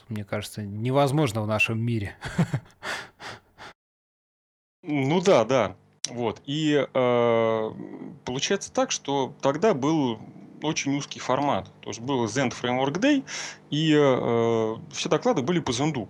мне 0.09 0.24
кажется, 0.24 0.63
невозможно 0.63 1.43
в 1.43 1.47
нашем 1.47 1.79
мире. 1.79 2.15
Ну 4.88 5.22
да, 5.22 5.44
да. 5.46 5.75
Вот. 6.10 6.42
И 6.46 6.86
э, 6.94 7.72
получается 8.24 8.72
так, 8.72 8.92
что 8.92 9.34
тогда 9.42 9.74
был 9.74 10.20
очень 10.62 10.96
узкий 10.96 11.20
формат. 11.20 11.70
То 11.82 11.89
есть 11.89 12.00
был 12.00 12.25
Zend 12.25 12.54
Framework 12.60 13.00
Day, 13.00 13.24
и 13.70 13.94
э, 13.98 14.75
все 14.92 15.10
доклады 15.10 15.42
были 15.42 15.60
по 15.60 15.72
Zend. 15.72 16.08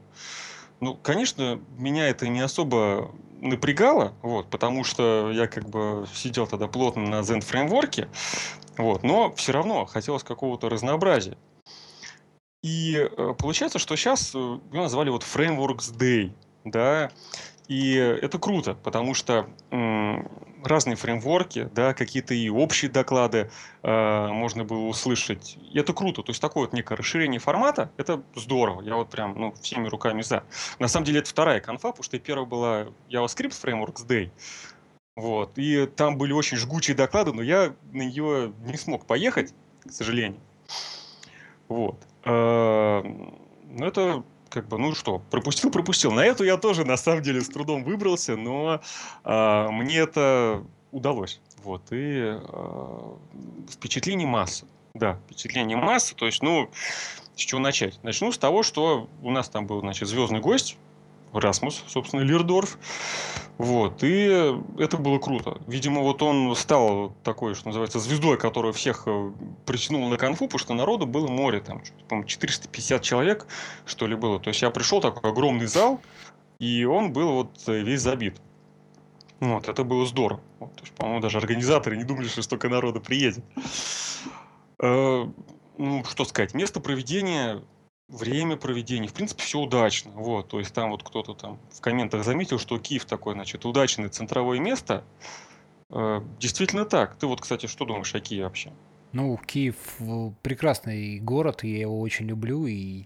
Ну, 0.81 0.95
конечно, 0.95 1.59
меня 1.77 2.09
это 2.09 2.27
не 2.27 2.41
особо 2.41 3.11
напрягало, 3.41 4.13
вот, 4.21 4.49
потому 4.49 4.83
что 4.83 5.31
я 5.31 5.47
как 5.47 5.69
бы 5.69 6.05
сидел 6.13 6.47
тогда 6.47 6.67
плотно 6.67 7.03
на 7.03 7.19
Zend 7.21 7.41
фреймворке, 7.41 8.09
вот, 8.77 9.03
но 9.03 9.33
все 9.35 9.51
равно 9.51 9.85
хотелось 9.85 10.23
какого-то 10.23 10.69
разнообразия. 10.69 11.37
И 12.61 12.95
э, 12.95 13.33
получается, 13.37 13.79
что 13.79 13.95
сейчас 13.95 14.33
э, 14.33 14.37
его 14.37 14.81
назвали 14.83 15.09
вот 15.09 15.23
Frameworks 15.23 15.95
Day, 15.95 16.33
да, 16.63 17.11
и 17.67 17.95
это 17.95 18.37
круто, 18.39 18.75
потому 18.83 19.13
что 19.13 19.47
разные 20.65 20.95
фреймворки, 20.95 21.69
да, 21.73 21.93
какие-то 21.93 22.33
и 22.33 22.49
общие 22.49 22.89
доклады 22.89 23.49
э, 23.83 24.27
можно 24.27 24.63
было 24.63 24.85
услышать. 24.87 25.57
И 25.71 25.77
это 25.79 25.93
круто. 25.93 26.23
То 26.23 26.31
есть 26.31 26.41
такое 26.41 26.65
вот 26.65 26.73
некое 26.73 26.95
расширение 26.95 27.39
формата, 27.39 27.91
это 27.97 28.23
здорово. 28.35 28.81
Я 28.81 28.95
вот 28.95 29.09
прям 29.09 29.39
ну, 29.39 29.53
всеми 29.61 29.87
руками 29.87 30.21
за. 30.21 30.43
На 30.79 30.87
самом 30.87 31.05
деле 31.05 31.19
это 31.19 31.29
вторая 31.29 31.59
конфа, 31.59 31.89
потому 31.89 32.03
что 32.03 32.19
первая 32.19 32.45
была 32.45 32.87
JavaScript 33.09 33.61
Frameworks 33.61 34.07
Day. 34.07 34.31
Вот. 35.15 35.51
И 35.57 35.85
там 35.85 36.17
были 36.17 36.33
очень 36.33 36.57
жгучие 36.57 36.95
доклады, 36.95 37.31
но 37.31 37.41
я 37.41 37.73
на 37.91 38.01
нее 38.01 38.53
не 38.65 38.77
смог 38.77 39.05
поехать, 39.05 39.53
к 39.85 39.91
сожалению. 39.91 40.39
Вот. 41.67 41.97
Э, 42.25 43.03
но 43.03 43.85
это 43.85 44.23
как 44.55 44.69
бы, 44.69 44.77
ну 44.77 44.95
что, 44.95 45.19
пропустил, 45.19 45.69
пропустил. 45.77 46.11
На 46.11 46.25
эту 46.25 46.45
я 46.45 46.57
тоже, 46.57 46.85
на 46.85 46.95
самом 46.95 47.21
деле, 47.21 47.41
с 47.41 47.49
трудом 47.49 47.83
выбрался, 47.83 48.37
но 48.37 48.81
э, 49.25 49.67
мне 49.69 49.97
это 49.97 50.63
удалось. 50.91 51.41
Вот, 51.63 51.81
и 51.91 52.39
э, 52.39 53.15
впечатлений 53.69 54.25
масса. 54.25 54.65
Да, 54.93 55.19
впечатлений 55.25 55.75
масса. 55.75 56.15
То 56.15 56.25
есть, 56.25 56.41
ну, 56.41 56.71
с 57.35 57.39
чего 57.41 57.59
начать? 57.59 58.01
Начну 58.01 58.31
с 58.31 58.37
того, 58.37 58.63
что 58.63 59.09
у 59.21 59.29
нас 59.29 59.49
там 59.49 59.67
был, 59.67 59.81
значит, 59.81 60.07
звездный 60.07 60.39
гость, 60.39 60.77
Расмус, 61.39 61.83
собственно, 61.87 62.21
Лирдорф. 62.21 62.77
Вот, 63.57 64.03
и 64.03 64.53
это 64.77 64.97
было 64.97 65.17
круто. 65.17 65.61
Видимо, 65.67 66.01
вот 66.01 66.21
он 66.21 66.55
стал 66.55 67.15
такой, 67.23 67.55
что 67.55 67.67
называется, 67.67 67.99
звездой, 67.99 68.37
которая 68.37 68.73
всех 68.73 69.03
э, 69.05 69.31
притянула 69.65 70.09
на 70.09 70.17
конфу, 70.17 70.47
потому 70.47 70.59
что 70.59 70.73
народу 70.73 71.05
было 71.05 71.27
море, 71.27 71.61
там, 71.61 71.81
по-моему, 72.09 72.27
450 72.27 73.01
человек, 73.01 73.47
что 73.85 74.07
ли, 74.07 74.15
было. 74.15 74.41
То 74.41 74.49
есть 74.49 74.61
я 74.61 74.69
пришел, 74.71 74.99
такой 74.99 75.31
огромный 75.31 75.67
зал, 75.67 76.01
и 76.59 76.83
он 76.83 77.13
был 77.13 77.31
вот 77.31 77.51
э, 77.67 77.79
весь 77.79 78.01
забит. 78.01 78.41
Вот, 79.39 79.69
это 79.69 79.85
было 79.85 80.05
здорово. 80.05 80.41
Вот, 80.59 80.71
по-моему, 80.97 81.21
даже 81.21 81.37
организаторы 81.37 81.95
не 81.95 82.03
думали, 82.03 82.27
что 82.27 82.41
столько 82.41 82.67
народа 82.67 82.99
приедет. 82.99 83.43
Э, 84.79 85.25
ну, 85.77 86.03
что 86.05 86.25
сказать, 86.25 86.53
место 86.53 86.81
проведения 86.81 87.61
время 88.07 88.57
проведения, 88.57 89.07
в 89.07 89.13
принципе, 89.13 89.43
все 89.43 89.59
удачно. 89.59 90.11
Вот, 90.11 90.49
то 90.49 90.59
есть 90.59 90.73
там 90.73 90.91
вот 90.91 91.03
кто-то 91.03 91.33
там 91.33 91.59
в 91.71 91.81
комментах 91.81 92.23
заметил, 92.23 92.59
что 92.59 92.79
Киев 92.79 93.05
такое, 93.05 93.33
значит, 93.33 93.65
удачное 93.65 94.09
центровое 94.09 94.59
место. 94.59 95.03
Э, 95.89 96.21
действительно 96.39 96.85
так. 96.85 97.15
Ты 97.15 97.27
вот, 97.27 97.41
кстати, 97.41 97.67
что 97.67 97.85
думаешь 97.85 98.13
о 98.15 98.19
Киеве 98.19 98.45
вообще? 98.45 98.71
Ну, 99.11 99.37
Киев 99.37 99.75
прекрасный 100.41 101.19
город, 101.19 101.63
я 101.63 101.81
его 101.81 102.01
очень 102.01 102.25
люблю, 102.25 102.65
и, 102.65 103.05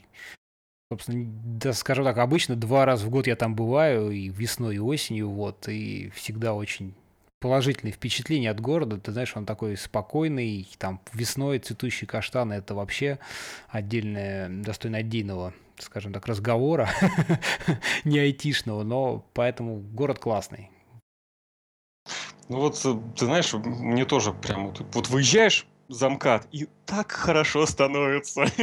собственно, 0.92 1.24
да, 1.46 1.74
скажем 1.74 2.04
так, 2.04 2.18
обычно 2.18 2.56
два 2.56 2.86
раза 2.86 3.06
в 3.06 3.12
год 3.12 3.28
я 3.28 3.36
там 3.36 3.56
бываю, 3.56 4.10
и 4.10 4.30
весной, 4.30 4.78
и 4.78 4.80
осенью, 4.80 5.30
вот, 5.30 5.68
и 5.68 6.10
всегда 6.16 6.56
очень 6.56 6.96
положительные 7.40 7.94
впечатления 7.94 8.52
от 8.52 8.60
города. 8.60 8.98
Ты 8.98 9.12
знаешь, 9.12 9.36
он 9.36 9.46
такой 9.46 9.78
спокойный, 9.78 10.68
там 10.78 11.02
весной 11.14 11.60
цветущие 11.60 12.08
каштаны 12.08 12.54
это 12.54 12.76
вообще 12.76 13.20
отдельное, 13.70 14.50
достойно 14.50 14.98
отдельного, 15.00 15.54
скажем 15.78 16.14
так, 16.14 16.28
разговора, 16.28 16.90
не 18.04 18.20
айтишного, 18.20 18.84
но 18.84 19.26
поэтому 19.34 19.78
город 19.78 20.20
классный. 20.20 20.70
Ну 22.50 22.60
вот, 22.60 22.82
э, 22.84 23.00
ты 23.16 23.26
знаешь, 23.26 23.54
мне 23.54 24.06
тоже 24.06 24.34
прям 24.34 24.68
вот, 24.68 24.82
вот 24.94 25.08
выезжаешь 25.10 25.68
за 25.88 26.10
МКАД, 26.10 26.48
и 26.52 26.68
так 26.86 27.12
хорошо 27.12 27.66
становится. 27.66 28.46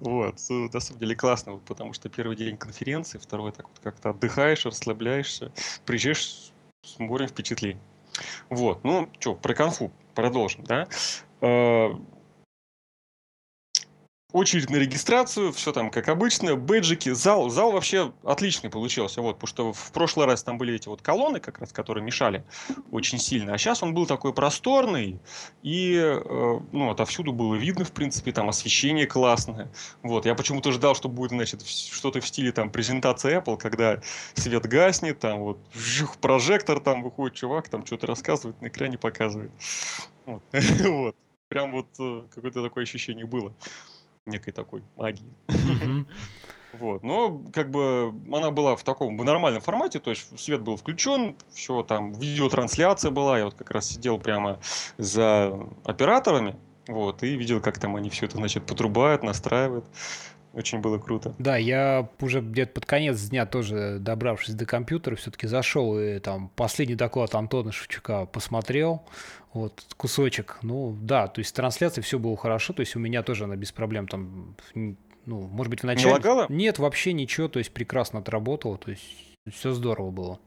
Вот, 0.00 0.38
э, 0.50 0.52
на 0.52 0.80
самом 0.80 1.00
деле 1.00 1.16
классно, 1.16 1.56
потому 1.56 1.94
что 1.94 2.10
первый 2.10 2.36
день 2.36 2.58
конференции, 2.58 3.16
второй 3.16 3.52
так 3.52 3.66
вот 3.68 3.78
как-то 3.82 4.10
отдыхаешь, 4.10 4.66
расслабляешься, 4.66 5.50
приезжаешь 5.86 6.52
с 6.82 6.98
морем 6.98 7.28
впечатлений. 7.28 7.80
Вот, 8.50 8.82
ну, 8.84 9.08
что, 9.18 9.34
про 9.34 9.54
конфу 9.54 9.92
продолжим, 10.14 10.64
да. 10.64 10.88
Очередь 14.38 14.70
на 14.70 14.76
регистрацию, 14.76 15.52
все 15.52 15.72
там 15.72 15.90
как 15.90 16.08
обычно, 16.08 16.54
бэджики, 16.54 17.10
зал, 17.10 17.50
зал 17.50 17.72
вообще 17.72 18.12
отличный 18.22 18.70
получился, 18.70 19.20
вот, 19.20 19.34
потому 19.34 19.48
что 19.48 19.72
в 19.72 19.90
прошлый 19.90 20.26
раз 20.26 20.44
там 20.44 20.58
были 20.58 20.76
эти 20.76 20.86
вот 20.86 21.02
колонны, 21.02 21.40
как 21.40 21.58
раз, 21.58 21.72
которые 21.72 22.04
мешали 22.04 22.44
очень 22.92 23.18
сильно, 23.18 23.52
а 23.52 23.58
сейчас 23.58 23.82
он 23.82 23.94
был 23.94 24.06
такой 24.06 24.32
просторный, 24.32 25.18
и, 25.64 25.96
э, 25.96 26.60
ну, 26.70 26.88
отовсюду 26.88 27.32
было 27.32 27.56
видно, 27.56 27.84
в 27.84 27.90
принципе, 27.90 28.30
там 28.30 28.48
освещение 28.48 29.08
классное, 29.08 29.72
вот, 30.04 30.24
я 30.24 30.36
почему-то 30.36 30.70
ждал, 30.70 30.94
что 30.94 31.08
будет, 31.08 31.30
значит, 31.30 31.66
что-то 31.66 32.20
в 32.20 32.28
стиле 32.28 32.52
там 32.52 32.70
презентации 32.70 33.38
Apple, 33.38 33.56
когда 33.56 34.00
свет 34.34 34.66
гаснет, 34.66 35.18
там 35.18 35.40
вот, 35.40 35.58
вжух, 35.74 36.16
прожектор, 36.18 36.78
там 36.78 37.02
выходит 37.02 37.34
чувак, 37.34 37.68
там 37.68 37.84
что-то 37.84 38.06
рассказывает, 38.06 38.62
на 38.62 38.68
экране 38.68 38.98
показывает, 38.98 39.50
вот. 40.26 41.16
прям 41.48 41.72
вот 41.72 41.88
э, 41.98 42.22
какое-то 42.32 42.62
такое 42.62 42.84
ощущение 42.84 43.26
было 43.26 43.52
некой 44.28 44.52
такой 44.52 44.82
магии. 44.96 45.34
Вот, 46.74 47.02
но 47.02 47.42
как 47.52 47.70
бы 47.70 48.12
она 48.30 48.50
была 48.50 48.76
в 48.76 48.84
таком 48.84 49.16
нормальном 49.16 49.62
формате, 49.62 50.00
то 50.00 50.10
есть 50.10 50.38
свет 50.38 50.60
был 50.60 50.76
включен, 50.76 51.34
все 51.50 51.82
там, 51.82 52.12
видеотрансляция 52.12 53.10
была, 53.10 53.38
я 53.38 53.46
вот 53.46 53.54
как 53.54 53.70
раз 53.70 53.88
сидел 53.88 54.18
прямо 54.18 54.60
за 54.98 55.58
операторами, 55.84 56.56
вот, 56.86 57.22
и 57.22 57.36
видел, 57.36 57.60
как 57.60 57.78
там 57.78 57.96
они 57.96 58.10
все 58.10 58.26
это, 58.26 58.36
значит, 58.36 58.66
потрубают, 58.66 59.22
настраивают. 59.22 59.86
Очень 60.54 60.80
было 60.80 60.98
круто. 60.98 61.34
Да, 61.38 61.56
я 61.56 62.08
уже 62.20 62.40
где-то 62.40 62.72
под 62.72 62.86
конец 62.86 63.20
дня 63.28 63.44
тоже, 63.44 63.98
добравшись 64.00 64.54
до 64.54 64.64
компьютера, 64.64 65.14
все-таки 65.14 65.46
зашел 65.46 65.98
и 65.98 66.18
там 66.18 66.50
последний 66.56 66.94
доклад 66.94 67.34
Антона 67.34 67.70
Шевчука 67.70 68.24
посмотрел, 68.24 69.02
вот 69.58 69.84
кусочек. 69.96 70.58
Ну 70.62 70.96
да, 71.00 71.28
то 71.28 71.40
есть 71.40 71.54
трансляция 71.54 72.02
все 72.02 72.18
было 72.18 72.36
хорошо, 72.36 72.72
то 72.72 72.80
есть 72.80 72.96
у 72.96 72.98
меня 72.98 73.22
тоже 73.22 73.44
она 73.44 73.56
без 73.56 73.72
проблем 73.72 74.08
там, 74.08 74.56
ну, 74.74 74.96
может 75.26 75.70
быть, 75.70 75.80
в 75.80 75.84
начале... 75.84 76.06
Не 76.06 76.12
лагала? 76.12 76.46
Нет, 76.48 76.78
вообще 76.78 77.12
ничего, 77.12 77.48
то 77.48 77.58
есть 77.58 77.72
прекрасно 77.72 78.20
отработало, 78.20 78.78
то 78.78 78.90
есть 78.90 79.04
все 79.50 79.72
здорово 79.72 80.10
было. 80.10 80.40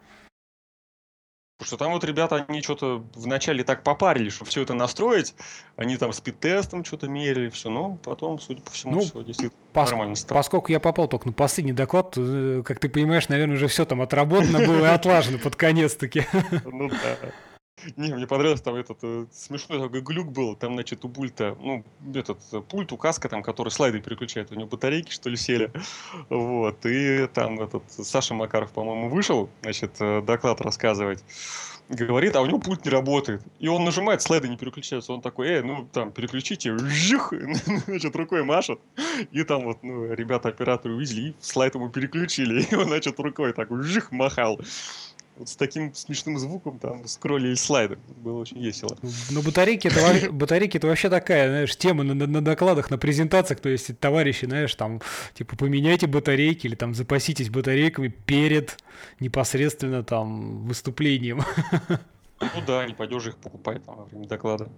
Потому 1.62 1.68
что 1.68 1.78
там 1.78 1.92
вот 1.92 2.04
ребята, 2.04 2.44
они 2.48 2.64
что-то 2.64 3.06
вначале 3.14 3.64
так 3.64 3.84
попарили, 3.84 4.30
чтобы 4.30 4.50
все 4.50 4.64
это 4.64 4.74
настроить. 4.74 5.36
Они 5.76 5.96
там 5.96 6.12
спид-тестом 6.12 6.84
что-то 6.84 7.08
мерили, 7.08 7.50
все. 7.50 7.70
Но 7.70 7.98
потом, 7.98 8.40
судя 8.40 8.64
по 8.64 8.72
всему, 8.72 8.94
ну, 8.94 9.02
все 9.02 9.24
действительно 9.24 9.62
пос- 9.72 9.86
нормально 9.86 10.16
стало. 10.16 10.40
Поскольку 10.40 10.72
я 10.72 10.80
попал 10.80 11.08
только 11.08 11.28
на 11.28 11.34
последний 11.34 11.74
доклад, 11.74 12.16
э, 12.18 12.64
как 12.66 12.80
ты 12.80 12.90
понимаешь, 12.90 13.30
наверное, 13.30 13.58
уже 13.58 13.68
все 13.68 13.86
там 13.86 14.02
отработано 14.02 14.58
было 14.66 14.86
и 14.86 14.90
отлажено 14.90 15.38
под 15.38 15.56
конец-таки. 15.56 16.26
Ну 16.66 16.90
да. 16.90 17.18
Не, 17.96 18.14
мне 18.14 18.28
понравился 18.28 18.64
там 18.64 18.76
этот 18.76 19.00
э, 19.02 19.26
смешной 19.32 19.80
такой 19.80 20.02
глюк 20.02 20.32
был. 20.32 20.56
Там, 20.56 20.74
значит, 20.74 21.04
у 21.06 21.10
пульта, 21.10 21.58
ну, 21.60 21.84
этот 22.14 22.40
э, 22.52 22.62
пульт, 22.62 22.92
указка 22.92 23.30
там, 23.30 23.44
который 23.44 23.70
слайды 23.70 24.02
переключает. 24.02 24.52
У 24.52 24.56
него 24.56 24.68
батарейки, 24.68 25.12
что 25.12 25.30
ли, 25.30 25.36
сели. 25.36 25.72
Вот. 26.30 26.86
И 26.86 27.28
там 27.34 27.60
этот 27.60 27.84
Саша 27.90 28.34
Макаров, 28.34 28.72
по-моему, 28.72 29.10
вышел, 29.10 29.50
значит, 29.62 29.96
э, 30.00 30.22
доклад 30.22 30.62
рассказывать. 30.62 31.24
Говорит, 31.90 32.36
а 32.38 32.42
у 32.42 32.46
него 32.46 32.60
пульт 32.60 32.86
не 32.86 32.92
работает. 32.92 33.42
И 33.60 33.68
он 33.68 33.84
нажимает, 33.84 34.22
слайды 34.22 34.48
не 34.48 34.56
переключаются. 34.56 35.12
Он 35.12 35.22
такой, 35.22 35.48
эй, 35.48 35.62
ну, 35.62 35.90
там, 35.92 36.12
переключите. 36.12 36.78
Жих! 36.78 37.34
Значит, 37.86 38.16
рукой 38.16 38.44
машет. 38.44 38.80
И 39.32 39.44
там 39.44 39.66
вот, 39.66 39.84
ну, 39.84 40.14
ребята-операторы 40.14 40.96
увидели, 40.96 41.30
и 41.30 41.36
слайд 41.42 41.76
ему 41.76 41.90
переключили. 41.90 42.62
И 42.72 42.76
он, 42.76 42.86
значит, 42.86 43.20
рукой 43.20 43.52
так 43.52 43.68
жих 43.84 44.12
махал 44.12 44.62
вот 45.38 45.50
с 45.50 45.56
таким 45.56 45.94
смешным 45.94 46.38
звуком 46.38 46.80
там 46.80 47.08
скроллили 47.08 47.56
слайды. 47.56 47.98
Было 48.18 48.40
очень 48.40 48.62
весело. 48.62 48.98
Но 49.32 49.42
батарейки 49.42 49.88
это, 49.88 50.32
батарейки 50.32 50.78
это 50.78 50.88
вообще 50.88 51.10
такая, 51.10 51.48
знаешь, 51.48 51.76
тема 51.76 52.04
на, 52.04 52.14
на, 52.14 52.28
на 52.28 52.42
докладах, 52.44 52.90
на 52.90 52.98
презентациях, 52.98 53.60
то 53.60 53.70
есть 53.70 53.98
товарищи, 54.00 54.46
знаешь, 54.46 54.76
там, 54.76 55.02
типа, 55.34 55.56
поменяйте 55.56 56.08
батарейки 56.08 56.68
или 56.68 56.76
там 56.76 56.94
запаситесь 56.94 57.50
батарейками 57.50 58.10
перед 58.10 58.78
непосредственно 59.20 60.04
там 60.04 60.66
выступлением. 60.68 61.44
Ну 62.40 62.62
да, 62.66 62.86
не 62.86 62.94
пойдешь 62.94 63.28
их 63.28 63.38
покупать 63.38 63.84
там 63.86 63.98
во 63.98 64.06
время 64.06 64.28
доклада. 64.28 64.70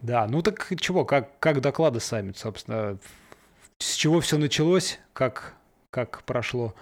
Да, 0.00 0.26
ну 0.26 0.42
так 0.42 0.72
чего, 0.80 1.04
как, 1.04 1.38
как 1.38 1.60
доклады 1.60 2.00
сами, 2.00 2.32
собственно, 2.36 2.98
с 3.78 3.94
чего 3.94 4.20
все 4.20 4.38
началось, 4.38 4.98
как, 5.12 5.54
как 5.90 6.22
прошло? 6.24 6.74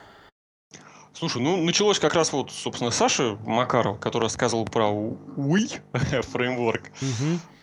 Слушай, 1.13 1.43
ну 1.43 1.57
началось 1.57 1.99
как 1.99 2.15
раз 2.15 2.33
вот, 2.33 2.51
собственно, 2.51 2.91
Саша 2.91 3.37
Макаров, 3.45 3.99
который 3.99 4.25
рассказывал 4.25 4.65
про 4.65 4.91
UI 4.91 5.81
фреймворк. 6.23 6.91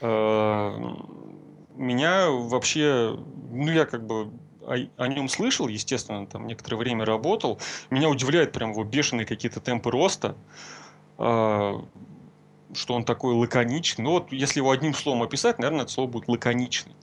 Э, 0.02 0.96
меня 1.76 2.30
вообще, 2.30 3.18
ну 3.52 3.72
я 3.72 3.86
как 3.86 4.06
бы 4.06 4.32
о, 4.62 4.76
о 4.98 5.08
нем 5.08 5.30
слышал, 5.30 5.68
естественно, 5.70 6.28
там 6.28 6.46
некоторое 6.46 6.78
время 6.78 7.06
работал. 7.06 7.60
Меня 7.90 8.10
удивляет 8.10 8.52
прям 8.52 8.72
его 8.72 8.84
бешеные 8.84 9.26
какие-то 9.26 9.62
темпы 9.62 9.90
роста, 9.92 10.36
э, 11.18 11.74
что 12.74 12.94
он 12.94 13.06
такой 13.06 13.34
лаконичный. 13.34 14.04
Ну 14.04 14.12
вот 14.12 14.32
если 14.32 14.60
его 14.60 14.72
одним 14.72 14.94
словом 14.94 15.24
описать, 15.24 15.58
наверное, 15.58 15.84
это 15.84 15.92
слово 15.94 16.10
будет 16.10 16.28
лаконичный. 16.28 16.94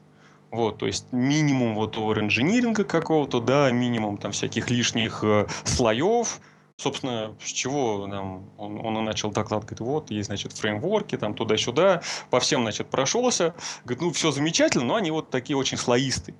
Вот, 0.54 0.78
то 0.78 0.86
есть 0.86 1.06
минимум 1.10 1.74
вот 1.74 1.96
инжиниринга 1.96 2.84
какого-то, 2.84 3.40
да, 3.40 3.72
минимум 3.72 4.18
там 4.18 4.30
всяких 4.30 4.70
лишних 4.70 5.24
э, 5.24 5.48
слоев. 5.64 6.38
Собственно, 6.76 7.34
с 7.42 7.48
чего 7.48 8.06
нам 8.06 8.50
он, 8.56 8.78
он 8.78 9.04
начал 9.04 9.32
доклад, 9.32 9.62
говорит, 9.64 9.80
вот, 9.80 10.10
есть, 10.12 10.26
значит, 10.26 10.52
фреймворки, 10.52 11.18
там 11.18 11.34
туда-сюда, 11.34 12.02
по 12.30 12.38
всем, 12.38 12.62
значит, 12.62 12.88
прошелся. 12.88 13.52
Говорит, 13.82 14.02
ну, 14.02 14.12
все 14.12 14.30
замечательно, 14.30 14.84
но 14.84 14.94
они 14.94 15.10
вот 15.10 15.28
такие 15.28 15.56
очень 15.56 15.76
слоистые. 15.76 16.36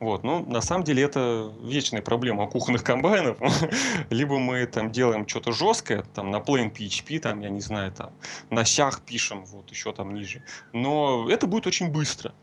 Вот, 0.00 0.24
ну, 0.24 0.44
на 0.44 0.60
самом 0.60 0.82
деле 0.82 1.04
это 1.04 1.52
вечная 1.62 2.02
проблема 2.02 2.48
кухонных 2.48 2.82
комбайнов. 2.82 3.38
Либо 4.10 4.40
мы 4.40 4.66
там 4.66 4.90
делаем 4.90 5.28
что-то 5.28 5.52
жесткое, 5.52 6.02
там 6.14 6.32
на 6.32 6.38
plain 6.38 6.72
PHP, 6.72 7.20
там, 7.20 7.40
я 7.42 7.48
не 7.48 7.60
знаю, 7.60 7.92
там, 7.92 8.10
на 8.50 8.64
сях 8.64 9.02
пишем, 9.02 9.44
вот, 9.46 9.70
еще 9.70 9.92
там 9.92 10.14
ниже. 10.14 10.42
Но 10.72 11.30
это 11.30 11.46
будет 11.46 11.68
очень 11.68 11.92
быстро. 11.92 12.34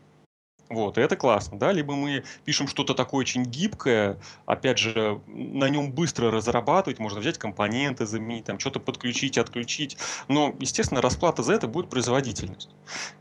Вот, 0.74 0.98
и 0.98 1.00
это 1.00 1.14
классно, 1.14 1.56
да, 1.56 1.70
либо 1.70 1.94
мы 1.94 2.24
пишем 2.44 2.66
что-то 2.66 2.94
такое 2.94 3.20
очень 3.20 3.44
гибкое, 3.44 4.18
опять 4.44 4.78
же, 4.78 5.20
на 5.28 5.68
нем 5.68 5.92
быстро 5.92 6.32
разрабатывать, 6.32 6.98
можно 6.98 7.20
взять 7.20 7.38
компоненты, 7.38 8.06
заменить, 8.06 8.46
там, 8.46 8.58
что-то 8.58 8.80
подключить, 8.80 9.38
отключить, 9.38 9.96
но, 10.26 10.52
естественно, 10.58 11.00
расплата 11.00 11.44
за 11.44 11.52
это 11.54 11.68
будет 11.68 11.88
производительность. 11.88 12.70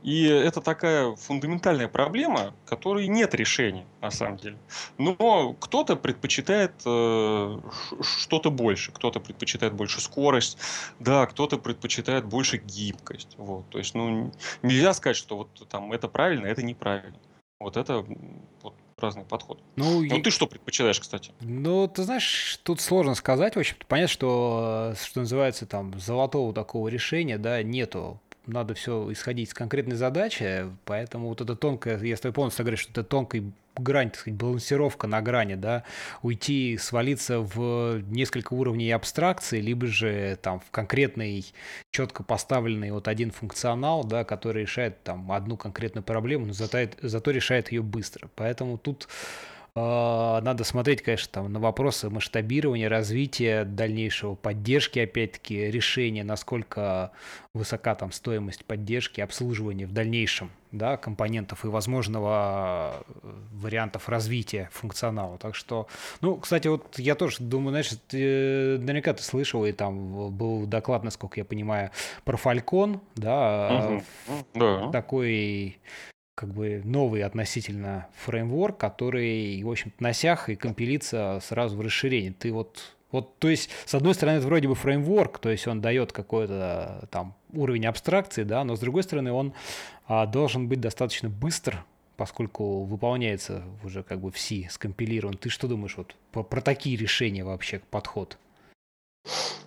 И 0.01 0.23
это 0.23 0.61
такая 0.61 1.15
фундаментальная 1.15 1.87
проблема, 1.87 2.55
которой 2.65 3.07
нет 3.07 3.35
решения, 3.35 3.85
на 4.01 4.09
самом 4.09 4.37
деле. 4.37 4.57
Но 4.97 5.53
кто-то 5.53 5.95
предпочитает 5.95 6.73
э, 6.87 7.59
что-то 8.01 8.49
больше, 8.49 8.91
кто-то 8.91 9.19
предпочитает 9.19 9.73
больше 9.73 10.01
скорость, 10.01 10.57
да, 10.99 11.27
кто-то 11.27 11.59
предпочитает 11.59 12.25
больше 12.25 12.57
гибкость, 12.57 13.35
вот, 13.37 13.69
то 13.69 13.77
есть, 13.77 13.93
ну, 13.93 14.31
нельзя 14.63 14.93
сказать, 14.93 15.17
что 15.17 15.37
вот 15.37 15.67
там 15.69 15.91
это 15.91 16.07
правильно, 16.07 16.47
это 16.47 16.63
неправильно. 16.63 17.19
Вот 17.63 17.77
это 17.77 18.05
вот 18.61 18.73
разный 18.97 19.23
подход. 19.23 19.61
Ну, 19.75 20.01
ну 20.01 20.03
я... 20.03 20.21
ты 20.21 20.29
что 20.31 20.47
предпочитаешь, 20.47 20.99
кстати? 20.99 21.31
Ну, 21.39 21.87
ты 21.87 22.03
знаешь, 22.03 22.59
тут 22.63 22.81
сложно 22.81 23.15
сказать. 23.15 23.55
В 23.55 23.59
общем-то, 23.59 23.85
понятно, 23.87 24.11
что, 24.11 24.93
что 25.01 25.21
называется, 25.21 25.65
там, 25.65 25.97
золотого 25.99 26.53
такого 26.53 26.89
решения, 26.89 27.37
да, 27.37 27.63
нету 27.63 28.19
надо 28.45 28.73
все 28.73 29.11
исходить 29.11 29.49
из 29.49 29.53
конкретной 29.53 29.95
задачи, 29.95 30.65
поэтому 30.83 31.29
вот 31.29 31.39
это 31.39 31.55
тонкое, 31.55 31.97
я 32.03 32.17
с 32.17 32.19
тобой 32.19 32.33
полностью 32.33 32.65
говорю, 32.65 32.77
что 32.77 32.91
это 32.91 33.03
тонкая 33.03 33.43
грань, 33.75 34.09
так 34.09 34.19
сказать, 34.21 34.37
балансировка 34.37 35.07
на 35.07 35.21
грани, 35.21 35.55
да, 35.55 35.83
уйти, 36.21 36.77
свалиться 36.77 37.39
в 37.39 38.01
несколько 38.07 38.53
уровней 38.53 38.91
абстракции, 38.91 39.59
либо 39.61 39.87
же 39.87 40.37
там 40.41 40.59
в 40.59 40.71
конкретный, 40.71 41.45
четко 41.91 42.23
поставленный 42.23 42.91
вот 42.91 43.07
один 43.07 43.31
функционал, 43.31 44.03
да, 44.03 44.23
который 44.23 44.63
решает 44.63 45.03
там 45.03 45.31
одну 45.31 45.57
конкретную 45.57 46.03
проблему, 46.03 46.47
но 46.47 46.53
зато, 46.53 46.87
зато 47.01 47.31
решает 47.31 47.71
ее 47.71 47.81
быстро. 47.81 48.29
Поэтому 48.35 48.77
тут 48.77 49.07
надо 49.75 50.63
смотреть, 50.63 51.01
конечно, 51.01 51.29
там, 51.31 51.51
на 51.51 51.59
вопросы 51.59 52.09
масштабирования, 52.09 52.89
развития, 52.89 53.63
дальнейшего 53.63 54.35
поддержки, 54.35 54.99
опять-таки, 54.99 55.71
решения, 55.71 56.23
насколько 56.23 57.11
высока 57.55 57.95
там 57.95 58.11
стоимость 58.11 58.65
поддержки, 58.65 59.19
обслуживания 59.19 59.87
в 59.87 59.91
дальнейшем, 59.91 60.51
да, 60.71 60.95
компонентов 60.97 61.65
и 61.65 61.69
возможного 61.69 63.03
э, 63.23 63.31
вариантов 63.53 64.09
развития 64.09 64.69
функционала. 64.71 65.39
Так 65.39 65.55
что, 65.55 65.87
ну, 66.21 66.35
кстати, 66.37 66.67
вот 66.67 66.99
я 66.99 67.15
тоже 67.15 67.37
думаю, 67.39 67.69
знаешь, 67.69 67.89
ты, 68.07 68.77
наверняка 68.77 69.13
ты 69.13 69.23
слышал, 69.23 69.65
и 69.65 69.71
там 69.71 70.31
был 70.35 70.67
доклад, 70.67 71.03
насколько 71.03 71.39
я 71.39 71.45
понимаю, 71.45 71.89
про 72.25 72.37
Falcon, 72.37 72.99
да, 73.15 74.01
угу. 74.53 74.91
такой 74.91 75.79
как 76.35 76.53
бы 76.53 76.81
новый 76.83 77.23
относительно 77.23 78.07
фреймворк, 78.25 78.77
который, 78.77 79.61
в 79.63 79.69
общем-то, 79.69 80.01
на 80.01 80.13
сях 80.13 80.49
и 80.49 80.55
компилится 80.55 81.39
сразу 81.43 81.77
в 81.77 81.81
расширении. 81.81 82.31
Ты 82.31 82.51
вот, 82.51 82.95
вот, 83.11 83.37
то 83.37 83.49
есть, 83.49 83.69
с 83.85 83.93
одной 83.93 84.15
стороны, 84.15 84.37
это 84.37 84.47
вроде 84.47 84.67
бы 84.67 84.75
фреймворк, 84.75 85.37
то 85.39 85.49
есть 85.49 85.67
он 85.67 85.81
дает 85.81 86.11
какой-то 86.11 87.07
там 87.11 87.35
уровень 87.53 87.85
абстракции, 87.85 88.43
да, 88.43 88.63
но 88.63 88.75
с 88.75 88.79
другой 88.79 89.03
стороны, 89.03 89.31
он 89.31 89.53
а, 90.07 90.25
должен 90.25 90.67
быть 90.67 90.81
достаточно 90.81 91.29
быстр, 91.29 91.85
поскольку 92.17 92.83
выполняется 92.83 93.63
уже 93.83 94.01
как 94.01 94.19
бы 94.19 94.31
в 94.31 94.39
C, 94.39 94.67
скомпилирован. 94.71 95.37
Ты 95.37 95.49
что 95.49 95.67
думаешь 95.67 95.97
вот 95.97 96.15
про, 96.31 96.43
про 96.43 96.61
такие 96.61 96.97
решения 96.97 97.43
вообще, 97.43 97.81
подход? 97.91 98.37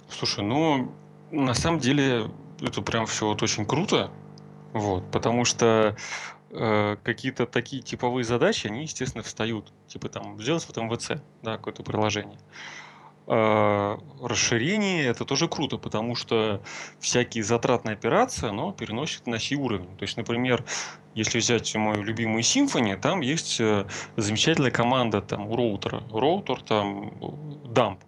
Слушай, 0.09 0.45
ну, 0.45 0.93
на 1.31 1.55
самом 1.55 1.79
деле, 1.79 2.31
это 2.61 2.83
прям 2.83 3.07
все 3.07 3.27
вот 3.29 3.43
очень 3.43 3.67
круто, 3.67 4.11
вот, 4.73 5.11
потому 5.11 5.45
что 5.45 5.97
э, 6.51 6.97
какие-то 7.03 7.47
такие 7.47 7.83
типовые 7.83 8.25
задачи, 8.25 8.67
они, 8.67 8.83
естественно, 8.83 9.23
встают. 9.23 9.73
Типа 9.89 10.09
там 10.09 10.41
сделать 10.41 10.65
в 10.65 10.77
МВЦ, 10.77 11.23
да, 11.43 11.57
какое-то 11.57 11.83
приложение. 11.83 12.39
Э, 13.29 13.97
расширение 14.23 15.07
это 15.07 15.25
тоже 15.25 15.49
круто, 15.49 15.79
потому 15.79 16.15
что 16.15 16.63
всякие 17.01 17.43
затратные 17.43 17.95
операции, 17.95 18.49
оно 18.49 18.73
переносит 18.73 19.27
на 19.27 19.39
си 19.39 19.57
уровень. 19.57 19.97
То 19.97 20.05
есть, 20.05 20.17
например, 20.17 20.65
если 21.15 21.39
взять 21.39 21.75
мою 21.75 22.03
любимую 22.03 22.43
Symfony, 22.43 22.97
там 22.97 23.21
есть 23.23 23.61
э, 23.61 23.87
замечательная 24.17 24.71
команда 24.71 25.23
там 25.23 25.49
у 25.49 25.57
роутера. 25.57 26.05
Роутер 26.11 26.63
там 26.63 27.09
dump. 27.65 27.99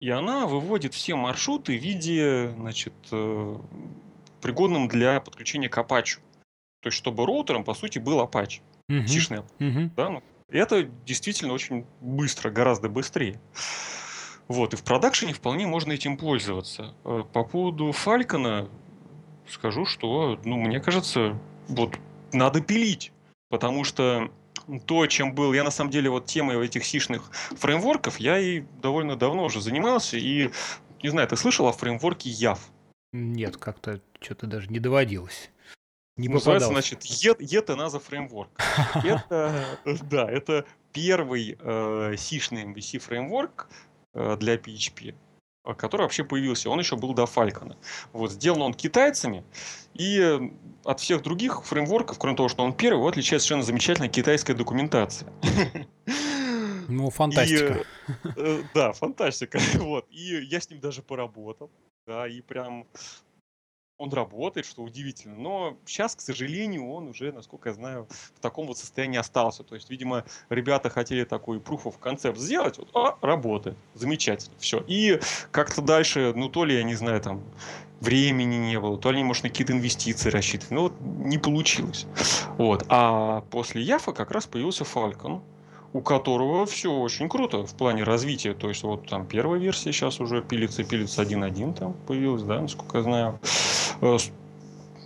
И 0.00 0.10
она 0.10 0.46
выводит 0.48 0.94
все 0.94 1.14
маршруты 1.14 1.78
в 1.78 1.80
виде, 1.80 2.52
значит, 2.58 2.92
пригодным 4.40 4.88
для 4.88 5.20
подключения 5.20 5.68
к 5.68 5.78
Apache. 5.78 6.18
То 6.82 6.88
есть, 6.88 6.98
чтобы 6.98 7.24
роутером, 7.24 7.64
по 7.64 7.74
сути, 7.74 7.98
был 7.98 8.20
Apache. 8.20 8.60
Uh-huh. 8.90 9.06
Сишный 9.06 9.42
uh-huh. 9.58 9.90
да, 9.96 10.10
ну, 10.10 10.22
Это 10.48 10.82
действительно 11.06 11.52
очень 11.52 11.86
быстро, 12.00 12.50
гораздо 12.50 12.88
быстрее. 12.88 13.40
Вот, 14.48 14.74
и 14.74 14.76
в 14.76 14.82
продакшене 14.82 15.32
вполне 15.32 15.66
можно 15.66 15.92
этим 15.92 16.16
пользоваться. 16.16 16.94
Э, 17.04 17.22
по 17.32 17.44
поводу 17.44 17.92
Фалькона 17.92 18.68
скажу, 19.48 19.86
что, 19.86 20.38
ну, 20.44 20.56
мне 20.56 20.80
кажется, 20.80 21.38
вот 21.68 21.96
надо 22.32 22.60
пилить, 22.60 23.12
потому 23.48 23.84
что 23.84 24.30
то, 24.86 25.06
чем 25.06 25.34
был, 25.34 25.52
я 25.52 25.62
на 25.62 25.70
самом 25.70 25.90
деле 25.90 26.10
вот 26.10 26.26
темой 26.26 26.64
этих 26.64 26.84
сишных 26.84 27.30
фреймворков, 27.56 28.18
я 28.18 28.38
и 28.38 28.64
довольно 28.82 29.16
давно 29.16 29.44
уже 29.44 29.60
занимался, 29.60 30.16
и, 30.16 30.50
не 31.02 31.08
знаю, 31.08 31.28
ты 31.28 31.36
слышал 31.36 31.68
о 31.68 31.72
фреймворке 31.72 32.28
YAV? 32.30 32.58
Нет, 33.12 33.56
как-то 33.56 34.00
что-то 34.20 34.46
даже 34.46 34.68
не 34.68 34.80
доводилось. 34.80 35.50
Не 36.16 36.28
Называется, 36.28 36.68
значит, 36.68 37.04
Yet 37.04 37.66
Another 37.66 38.02
Framework. 38.06 38.48
Это, 39.04 39.78
да, 40.02 40.30
это 40.30 40.66
первый 40.92 41.56
э, 41.58 42.14
сишный 42.18 42.64
MVC 42.64 42.98
фреймворк 42.98 43.68
э, 44.14 44.36
для 44.36 44.56
PHP. 44.56 45.14
Который 45.76 46.02
вообще 46.02 46.24
появился. 46.24 46.68
Он 46.68 46.80
еще 46.80 46.96
был 46.96 47.14
до 47.14 47.22
Falcon. 47.22 47.76
Вот, 48.12 48.32
сделан 48.32 48.62
он 48.62 48.74
китайцами, 48.74 49.44
и 49.94 50.50
от 50.84 51.00
всех 51.00 51.22
других 51.22 51.64
фреймворков, 51.64 52.18
кроме 52.18 52.36
того, 52.36 52.48
что 52.48 52.64
он 52.64 52.74
первый, 52.74 52.98
его 52.98 53.08
отличает 53.08 53.40
совершенно 53.42 53.62
замечательная 53.62 54.08
китайская 54.08 54.54
документация. 54.54 55.32
Ну, 56.88 57.10
фантастика. 57.10 57.84
И, 58.24 58.28
э, 58.36 58.62
да, 58.74 58.92
фантастика. 58.92 59.58
Вот. 59.78 60.04
И 60.10 60.44
я 60.44 60.60
с 60.60 60.68
ним 60.68 60.80
даже 60.80 61.00
поработал. 61.00 61.70
Да, 62.06 62.26
и 62.26 62.40
прям 62.40 62.86
он 64.02 64.12
работает, 64.12 64.66
что 64.66 64.82
удивительно. 64.82 65.36
Но 65.36 65.76
сейчас, 65.86 66.16
к 66.16 66.20
сожалению, 66.20 66.90
он 66.90 67.08
уже, 67.08 67.30
насколько 67.30 67.68
я 67.68 67.74
знаю, 67.74 68.08
в 68.34 68.40
таком 68.40 68.66
вот 68.66 68.76
состоянии 68.76 69.18
остался. 69.18 69.62
То 69.62 69.76
есть, 69.76 69.90
видимо, 69.90 70.24
ребята 70.48 70.90
хотели 70.90 71.22
такой 71.22 71.58
proof 71.58 71.84
of 71.84 71.94
concept 72.00 72.36
сделать. 72.36 72.78
Вот, 72.78 72.88
а, 72.94 73.16
работает. 73.24 73.76
Замечательно. 73.94 74.56
Все. 74.58 74.82
И 74.88 75.20
как-то 75.52 75.82
дальше, 75.82 76.32
ну, 76.34 76.48
то 76.48 76.64
ли, 76.64 76.74
я 76.74 76.82
не 76.82 76.96
знаю, 76.96 77.20
там, 77.20 77.42
времени 78.00 78.56
не 78.56 78.80
было, 78.80 78.98
то 78.98 79.12
ли 79.12 79.18
они, 79.18 79.24
может, 79.24 79.44
на 79.44 79.50
какие-то 79.50 79.72
инвестиции 79.72 80.30
рассчитывали. 80.30 80.74
Ну, 80.74 80.82
вот 80.82 80.94
не 81.00 81.38
получилось. 81.38 82.06
Вот. 82.58 82.84
А 82.88 83.42
после 83.52 83.82
Яфа 83.82 84.12
как 84.12 84.32
раз 84.32 84.46
появился 84.46 84.82
Falcon 84.82 85.42
у 85.92 86.00
которого 86.00 86.64
все 86.66 86.90
очень 86.90 87.28
круто 87.28 87.66
в 87.66 87.74
плане 87.74 88.02
развития. 88.02 88.54
То 88.54 88.68
есть 88.68 88.82
вот 88.82 89.08
там 89.08 89.26
первая 89.26 89.60
версия 89.60 89.92
сейчас 89.92 90.20
уже 90.20 90.42
пилится, 90.42 90.84
пилится 90.84 91.22
1.1 91.22 91.74
там 91.74 91.94
появилась, 92.06 92.42
да, 92.42 92.60
насколько 92.60 92.98
я 92.98 93.02
знаю. 93.02 93.40
Э, 94.02 94.18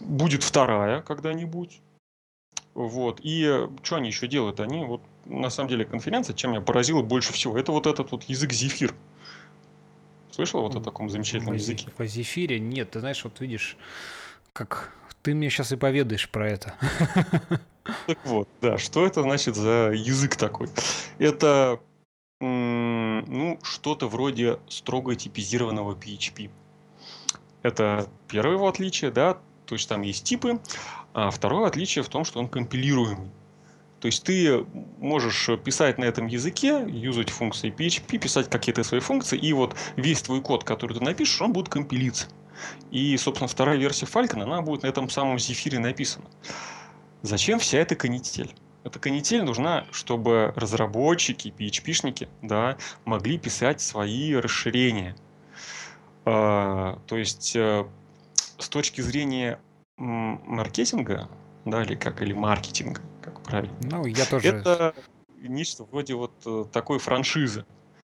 будет 0.01 0.43
вторая 0.43 1.03
когда-нибудь. 1.03 1.81
Вот. 2.75 3.21
И 3.23 3.69
что 3.83 3.97
они 3.97 4.09
еще 4.09 4.27
делают? 4.27 4.59
Они 4.61 4.85
вот 4.85 5.03
на 5.25 5.51
самом 5.51 5.69
деле 5.69 5.85
конференция, 5.85 6.35
чем 6.35 6.51
меня 6.51 6.61
поразила 6.61 7.03
больше 7.03 7.33
всего, 7.33 7.57
это 7.59 7.73
вот 7.73 7.87
этот 7.87 8.11
вот 8.11 8.25
язык 8.25 8.53
Зефир. 8.53 8.95
Слышал 10.31 10.61
вот 10.61 10.75
о 10.75 10.81
таком 10.81 11.09
замечательном 11.09 11.55
в, 11.55 11.59
языке? 11.59 11.89
По 11.97 12.07
Зефире 12.07 12.59
нет. 12.59 12.91
Ты 12.91 13.01
знаешь, 13.01 13.23
вот 13.25 13.41
видишь, 13.41 13.77
как 14.53 14.93
ты 15.23 15.35
мне 15.35 15.49
сейчас 15.51 15.73
и 15.73 15.77
поведаешь 15.77 16.29
про 16.29 16.51
это. 16.51 16.75
Так 18.09 18.19
вот, 18.25 18.49
да, 18.61 18.79
что 18.79 19.07
это 19.07 19.23
значит 19.23 19.55
за 19.55 19.93
язык 19.95 20.35
такой? 20.35 20.69
Это 21.19 21.79
ну, 22.41 23.59
что-то 23.63 24.09
вроде 24.09 24.59
строго 24.69 25.15
типизированного 25.15 25.95
PHP. 25.95 26.51
Это 27.63 28.09
первое 28.29 28.55
его 28.55 28.69
отличие, 28.69 29.11
да, 29.11 29.39
то 29.67 29.75
есть 29.75 29.89
там 29.89 30.03
есть 30.03 30.25
типы. 30.25 30.61
А 31.13 31.31
второе 31.31 31.67
отличие 31.67 32.05
в 32.05 32.09
том, 32.09 32.25
что 32.25 32.39
он 32.39 32.49
компилируемый. 32.49 33.31
То 34.01 34.07
есть 34.07 34.23
ты 34.25 34.67
можешь 34.99 35.49
писать 35.65 35.99
на 35.99 36.05
этом 36.05 36.27
языке, 36.27 36.85
юзать 36.87 37.31
функции 37.31 37.73
PHP, 37.73 38.19
писать 38.19 38.51
какие-то 38.51 38.85
свои 38.85 39.01
функции, 39.01 39.39
и 39.39 39.53
вот 39.53 39.75
весь 39.97 40.23
твой 40.23 40.43
код, 40.43 40.65
который 40.65 40.93
ты 40.99 41.03
напишешь, 41.03 41.41
он 41.41 41.53
будет 41.53 41.69
компилиться. 41.71 42.29
И, 42.91 43.17
собственно, 43.17 43.49
вторая 43.49 43.77
версия 43.79 44.07
Falcon, 44.07 44.43
она 44.43 44.61
будет 44.61 44.83
на 44.83 44.89
этом 44.89 45.09
самом 45.09 45.39
зефире 45.39 45.79
написана. 45.79 46.27
Зачем 47.23 47.59
вся 47.59 47.79
эта 47.79 47.97
канитель? 47.97 48.55
Эта 48.85 48.99
канитель 48.99 49.43
нужна, 49.43 49.87
чтобы 49.91 50.53
разработчики, 50.55 51.53
PHP-шники, 51.59 52.29
да, 52.43 52.77
могли 53.05 53.39
писать 53.39 53.81
свои 53.81 54.35
расширения– 54.35 55.17
то 56.27 57.17
есть 57.17 57.55
э, 57.55 57.87
с 58.59 58.69
точки 58.69 59.01
зрения 59.01 59.61
маркетинга, 59.97 61.29
да, 61.65 61.85
или 61.85 61.95
как, 61.95 62.21
или 62.21 62.33
маркетинга, 62.33 63.01
как 63.23 63.41
правильно. 63.43 63.77
Ну, 63.81 64.07
я 64.07 64.27
тоже... 64.27 64.49
Это 64.49 64.95
нечто 65.37 65.85
вроде 65.85 66.15
вот 66.15 66.33
э, 66.45 66.65
такой 66.73 66.99
франшизы. 66.99 67.65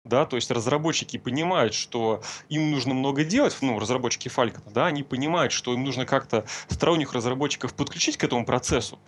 Да, 0.03 0.25
то 0.25 0.35
есть 0.35 0.51
разработчики 0.51 1.17
понимают, 1.17 1.73
что 1.73 2.21
им 2.49 2.71
нужно 2.71 2.93
много 2.93 3.23
делать, 3.23 3.55
ну, 3.61 3.79
разработчики 3.79 4.27
Falcon, 4.29 4.73
да, 4.73 4.87
они 4.87 5.03
понимают, 5.03 5.53
что 5.53 5.73
им 5.73 5.83
нужно 5.83 6.05
как-то 6.05 6.43
сторонних 6.69 7.13
разработчиков 7.13 7.73
подключить 7.75 8.17
к 8.17 8.23
этому 8.23 8.43
процессу, 8.43 8.99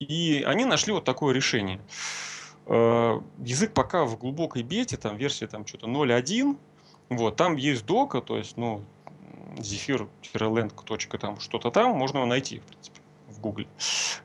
и 0.00 0.42
они 0.44 0.64
нашли 0.64 0.92
вот 0.92 1.04
такое 1.04 1.32
решение. 1.32 1.80
Э, 2.66 3.20
язык 3.38 3.72
пока 3.72 4.04
в 4.04 4.18
глубокой 4.18 4.62
бете, 4.62 4.96
там 4.96 5.16
версия 5.16 5.46
там 5.46 5.64
что-то 5.64 5.86
0.1, 5.86 6.58
вот, 7.16 7.36
там 7.36 7.56
есть 7.56 7.84
дока, 7.86 8.20
то 8.20 8.36
есть, 8.36 8.56
ну, 8.56 8.82
zephyr-lang. 9.56 11.18
там 11.18 11.40
что-то 11.40 11.70
там, 11.70 11.92
можно 11.92 12.18
его 12.18 12.26
найти, 12.26 12.60
в 12.60 12.64
принципе, 12.64 13.00
в 13.28 13.40
Гугле. 13.40 13.66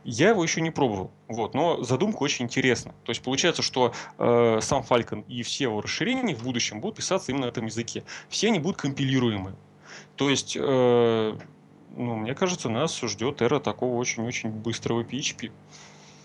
Я 0.04 0.30
его 0.30 0.44
еще 0.44 0.62
не 0.62 0.72
пробовал, 0.72 1.12
вот, 1.28 1.54
но 1.54 1.84
задумка 1.84 2.24
очень 2.24 2.46
интересна. 2.46 2.94
То 3.04 3.12
есть 3.12 3.22
получается, 3.22 3.62
что 3.62 3.94
э, 4.18 4.60
сам 4.62 4.84
Falcon 4.88 5.26
и 5.28 5.44
все 5.44 5.66
его 5.66 5.82
расширения 5.82 6.36
в 6.36 6.44
будущем 6.44 6.82
будут 6.82 6.98
писаться 6.98 7.32
именно 7.32 7.46
на 7.46 7.50
этом 7.50 7.66
языке. 7.66 8.04
Все 8.30 8.48
они 8.48 8.60
будут 8.60 8.78
компилируемы. 8.78 9.56
То 10.16 10.30
есть, 10.30 10.58
э, 10.60 11.38
ну, 11.96 12.16
мне 12.16 12.36
кажется, 12.36 12.70
нас 12.70 13.00
ждет 13.02 13.42
эра 13.42 13.60
такого 13.60 13.96
очень-очень 13.98 14.50
быстрого 14.50 15.04
PHP. 15.04 15.52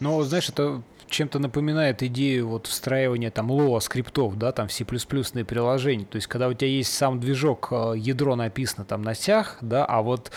Ну, 0.00 0.20
знаешь, 0.22 0.48
это 0.48 0.82
чем-то 1.12 1.38
напоминает 1.38 2.02
идею 2.02 2.48
вот 2.48 2.66
встраивания 2.66 3.30
там 3.30 3.50
лоа 3.50 3.78
скриптов, 3.80 4.36
да, 4.36 4.50
там 4.52 4.68
C++ 4.68 4.84
приложения. 4.84 6.04
То 6.04 6.16
есть, 6.16 6.26
когда 6.26 6.48
у 6.48 6.54
тебя 6.54 6.68
есть 6.68 6.92
сам 6.92 7.20
движок, 7.20 7.68
э, 7.70 7.94
ядро 7.96 8.34
написано 8.34 8.84
там 8.84 9.02
на 9.02 9.14
сях, 9.14 9.58
да, 9.60 9.84
а 9.84 10.02
вот 10.02 10.32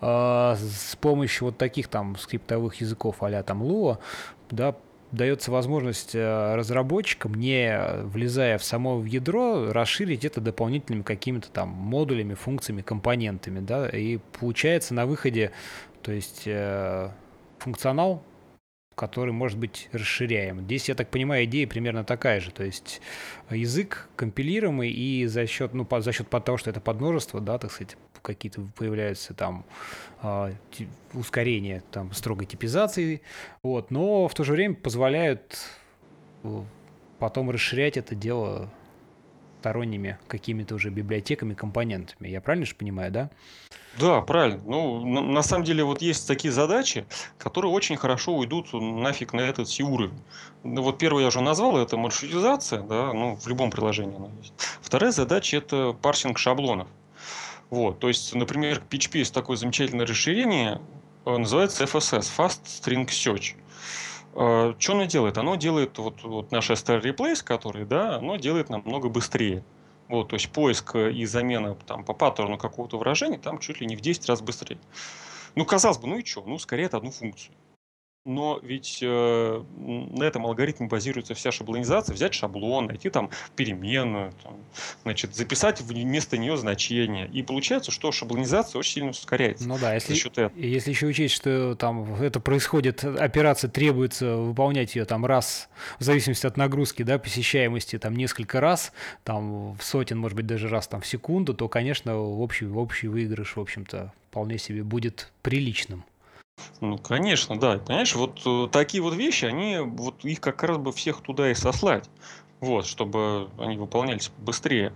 э, 0.00 0.56
с 0.56 0.96
помощью 0.96 1.46
вот 1.46 1.58
таких 1.58 1.88
там 1.88 2.16
скриптовых 2.16 2.76
языков 2.76 3.16
а 3.20 3.42
там 3.42 3.62
лоа, 3.62 3.98
да, 4.50 4.76
дается 5.12 5.50
возможность 5.50 6.14
э, 6.14 6.54
разработчикам, 6.54 7.34
не 7.34 7.78
влезая 8.04 8.58
в 8.58 8.64
само 8.64 9.04
ядро, 9.04 9.72
расширить 9.72 10.24
это 10.24 10.40
дополнительными 10.40 11.02
какими-то 11.02 11.50
там 11.50 11.68
модулями, 11.68 12.34
функциями, 12.34 12.82
компонентами, 12.82 13.60
да, 13.60 13.88
и 13.88 14.18
получается 14.38 14.94
на 14.94 15.06
выходе, 15.06 15.50
то 16.02 16.12
есть 16.12 16.42
э, 16.46 17.10
функционал 17.58 18.22
который 18.94 19.32
может 19.32 19.58
быть 19.58 19.88
расширяем. 19.92 20.60
Здесь, 20.60 20.88
я 20.88 20.94
так 20.94 21.08
понимаю, 21.08 21.44
идея 21.44 21.66
примерно 21.66 22.04
такая 22.04 22.40
же. 22.40 22.50
То 22.50 22.64
есть 22.64 23.00
язык 23.48 24.08
компилируемый 24.16 24.90
и 24.90 25.26
за 25.26 25.46
счет, 25.46 25.72
ну, 25.74 25.84
по, 25.84 26.00
за 26.00 26.12
счет 26.12 26.28
того, 26.28 26.58
что 26.58 26.70
это 26.70 26.80
подмножество, 26.80 27.40
да, 27.40 27.58
так 27.58 27.72
сказать, 27.72 27.96
какие-то 28.22 28.60
появляются 28.76 29.32
там 29.32 29.64
э, 30.22 30.52
ускорения 31.14 31.82
там 31.90 32.12
строгой 32.12 32.46
типизации, 32.46 33.22
вот, 33.62 33.90
но 33.90 34.28
в 34.28 34.34
то 34.34 34.44
же 34.44 34.52
время 34.52 34.74
позволяют 34.74 35.58
э, 36.42 36.62
потом 37.18 37.50
расширять 37.50 37.96
это 37.96 38.14
дело 38.14 38.70
сторонними 39.60 40.18
какими-то 40.26 40.74
уже 40.74 40.88
библиотеками, 40.88 41.52
компонентами. 41.52 42.28
Я 42.28 42.40
правильно 42.40 42.64
же 42.64 42.74
понимаю, 42.74 43.12
да? 43.12 43.30
Да, 43.98 44.22
правильно. 44.22 44.62
Ну, 44.64 45.04
на, 45.04 45.20
на 45.20 45.42
самом 45.42 45.64
деле, 45.64 45.84
вот 45.84 46.00
есть 46.00 46.26
такие 46.26 46.50
задачи, 46.50 47.04
которые 47.36 47.70
очень 47.70 47.96
хорошо 47.96 48.34
уйдут 48.34 48.72
нафиг 48.72 49.34
на 49.34 49.42
этот 49.42 49.68
си 49.68 49.82
уровень. 49.82 50.18
Ну, 50.64 50.82
вот 50.82 50.98
первый 50.98 51.22
я 51.22 51.28
уже 51.28 51.42
назвал, 51.42 51.76
это 51.76 51.98
маршрутизация, 51.98 52.80
да, 52.80 53.12
ну, 53.12 53.36
в 53.36 53.46
любом 53.48 53.70
приложении 53.70 54.16
она 54.16 54.28
есть. 54.38 54.54
Вторая 54.80 55.12
задача– 55.12 55.56
это 55.58 55.92
парсинг 56.00 56.38
шаблонов. 56.38 56.88
Вот, 57.68 57.98
то 57.98 58.08
есть, 58.08 58.34
например, 58.34 58.80
в 58.80 58.92
PHP 58.92 59.18
есть 59.18 59.34
такое 59.34 59.58
замечательное 59.58 60.06
расширение, 60.06 60.80
э, 61.26 61.36
называется 61.36 61.84
FSS– 61.84 62.32
Fast 62.38 62.64
String 62.64 63.06
Search. 63.06 63.56
Э, 64.34 64.74
что 64.78 64.92
оно 64.92 65.04
делает? 65.04 65.38
Оно 65.38 65.56
делает, 65.56 65.98
вот, 65.98 66.22
вот 66.22 66.52
наш 66.52 66.70
str 66.70 67.02
replace, 67.02 67.42
который, 67.42 67.84
да, 67.84 68.16
оно 68.16 68.36
делает 68.36 68.68
намного 68.68 69.08
быстрее. 69.08 69.64
Вот, 70.08 70.28
то 70.28 70.34
есть 70.34 70.50
поиск 70.50 70.96
и 70.96 71.24
замена 71.24 71.76
там, 71.86 72.04
по 72.04 72.14
паттерну 72.14 72.58
какого-то 72.58 72.98
выражения 72.98 73.38
там 73.38 73.58
чуть 73.58 73.80
ли 73.80 73.86
не 73.86 73.94
в 73.96 74.00
10 74.00 74.26
раз 74.28 74.40
быстрее. 74.42 74.78
Ну, 75.54 75.64
казалось 75.64 75.98
бы, 75.98 76.08
ну 76.08 76.18
и 76.18 76.24
что? 76.24 76.42
Ну, 76.44 76.58
скорее 76.58 76.84
это 76.84 76.96
одну 76.96 77.10
функцию. 77.10 77.54
Но 78.26 78.60
ведь 78.62 78.98
э, 79.02 79.64
на 79.78 80.24
этом 80.24 80.44
алгоритме 80.44 80.86
базируется 80.88 81.34
вся 81.34 81.50
шаблонизация. 81.50 82.14
Взять 82.14 82.34
шаблон, 82.34 82.86
найти 82.86 83.08
там 83.08 83.30
переменную, 83.56 84.32
там, 84.42 84.56
значит, 85.02 85.34
записать 85.34 85.80
вместо 85.80 86.36
нее 86.36 86.56
значение. 86.58 87.28
И 87.28 87.42
получается, 87.42 87.90
что 87.90 88.12
шаблонизация 88.12 88.78
очень 88.78 88.92
сильно 88.92 89.10
ускоряется. 89.10 89.66
Ну 89.66 89.78
да, 89.78 89.94
если, 89.94 90.14
счет 90.14 90.32
этого. 90.32 90.58
если 90.58 90.90
еще 90.90 91.06
учесть, 91.06 91.34
что 91.34 91.74
там 91.76 92.14
это 92.16 92.40
происходит, 92.40 93.04
операция 93.04 93.70
требуется 93.70 94.36
выполнять 94.36 94.94
ее 94.96 95.06
там 95.06 95.24
раз, 95.24 95.70
в 95.98 96.04
зависимости 96.04 96.46
от 96.46 96.58
нагрузки, 96.58 97.02
да, 97.02 97.18
посещаемости, 97.18 97.98
там 97.98 98.14
несколько 98.14 98.60
раз, 98.60 98.92
там 99.24 99.74
в 99.76 99.82
сотен, 99.82 100.18
может 100.18 100.36
быть, 100.36 100.46
даже 100.46 100.68
раз 100.68 100.88
там 100.88 101.00
в 101.00 101.06
секунду, 101.06 101.54
то, 101.54 101.68
конечно, 101.68 102.18
общий, 102.18 102.66
общий 102.66 103.08
выигрыш, 103.08 103.56
в 103.56 103.60
общем-то, 103.60 104.12
вполне 104.28 104.58
себе 104.58 104.82
будет 104.82 105.32
приличным. 105.42 106.04
Ну, 106.80 106.98
конечно, 106.98 107.58
да. 107.58 107.78
Понимаешь, 107.78 108.14
вот 108.14 108.40
э, 108.44 108.68
такие 108.70 109.02
вот 109.02 109.14
вещи, 109.14 109.44
они, 109.44 109.78
вот 109.78 110.24
их 110.24 110.40
как 110.40 110.62
раз 110.62 110.78
бы 110.78 110.92
всех 110.92 111.20
туда 111.20 111.50
и 111.50 111.54
сослать. 111.54 112.08
Вот, 112.60 112.86
чтобы 112.86 113.48
они 113.58 113.76
выполнялись 113.76 114.30
быстрее. 114.38 114.92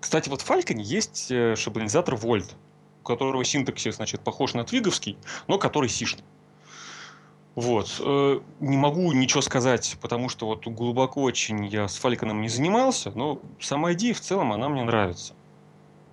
Кстати, 0.00 0.28
вот 0.28 0.42
в 0.42 0.50
Falcon 0.50 0.78
есть 0.78 1.30
э, 1.30 1.56
шаблонизатор 1.56 2.14
Volt, 2.14 2.54
у 3.02 3.06
которого 3.06 3.44
синтаксис, 3.44 3.96
значит, 3.96 4.20
похож 4.20 4.54
на 4.54 4.64
твиговский, 4.64 5.16
но 5.46 5.58
который 5.58 5.88
сишный. 5.88 6.24
Вот. 7.54 7.96
Э, 7.98 8.40
не 8.60 8.76
могу 8.76 9.10
ничего 9.12 9.40
сказать, 9.40 9.96
потому 10.00 10.28
что 10.28 10.46
вот 10.46 10.66
глубоко 10.68 11.22
очень 11.22 11.66
я 11.66 11.88
с 11.88 11.96
Фальконом 11.96 12.40
не 12.40 12.48
занимался, 12.48 13.10
но 13.10 13.40
сама 13.58 13.94
идея 13.94 14.14
в 14.14 14.20
целом, 14.20 14.52
она 14.52 14.68
мне 14.68 14.84
нравится. 14.84 15.34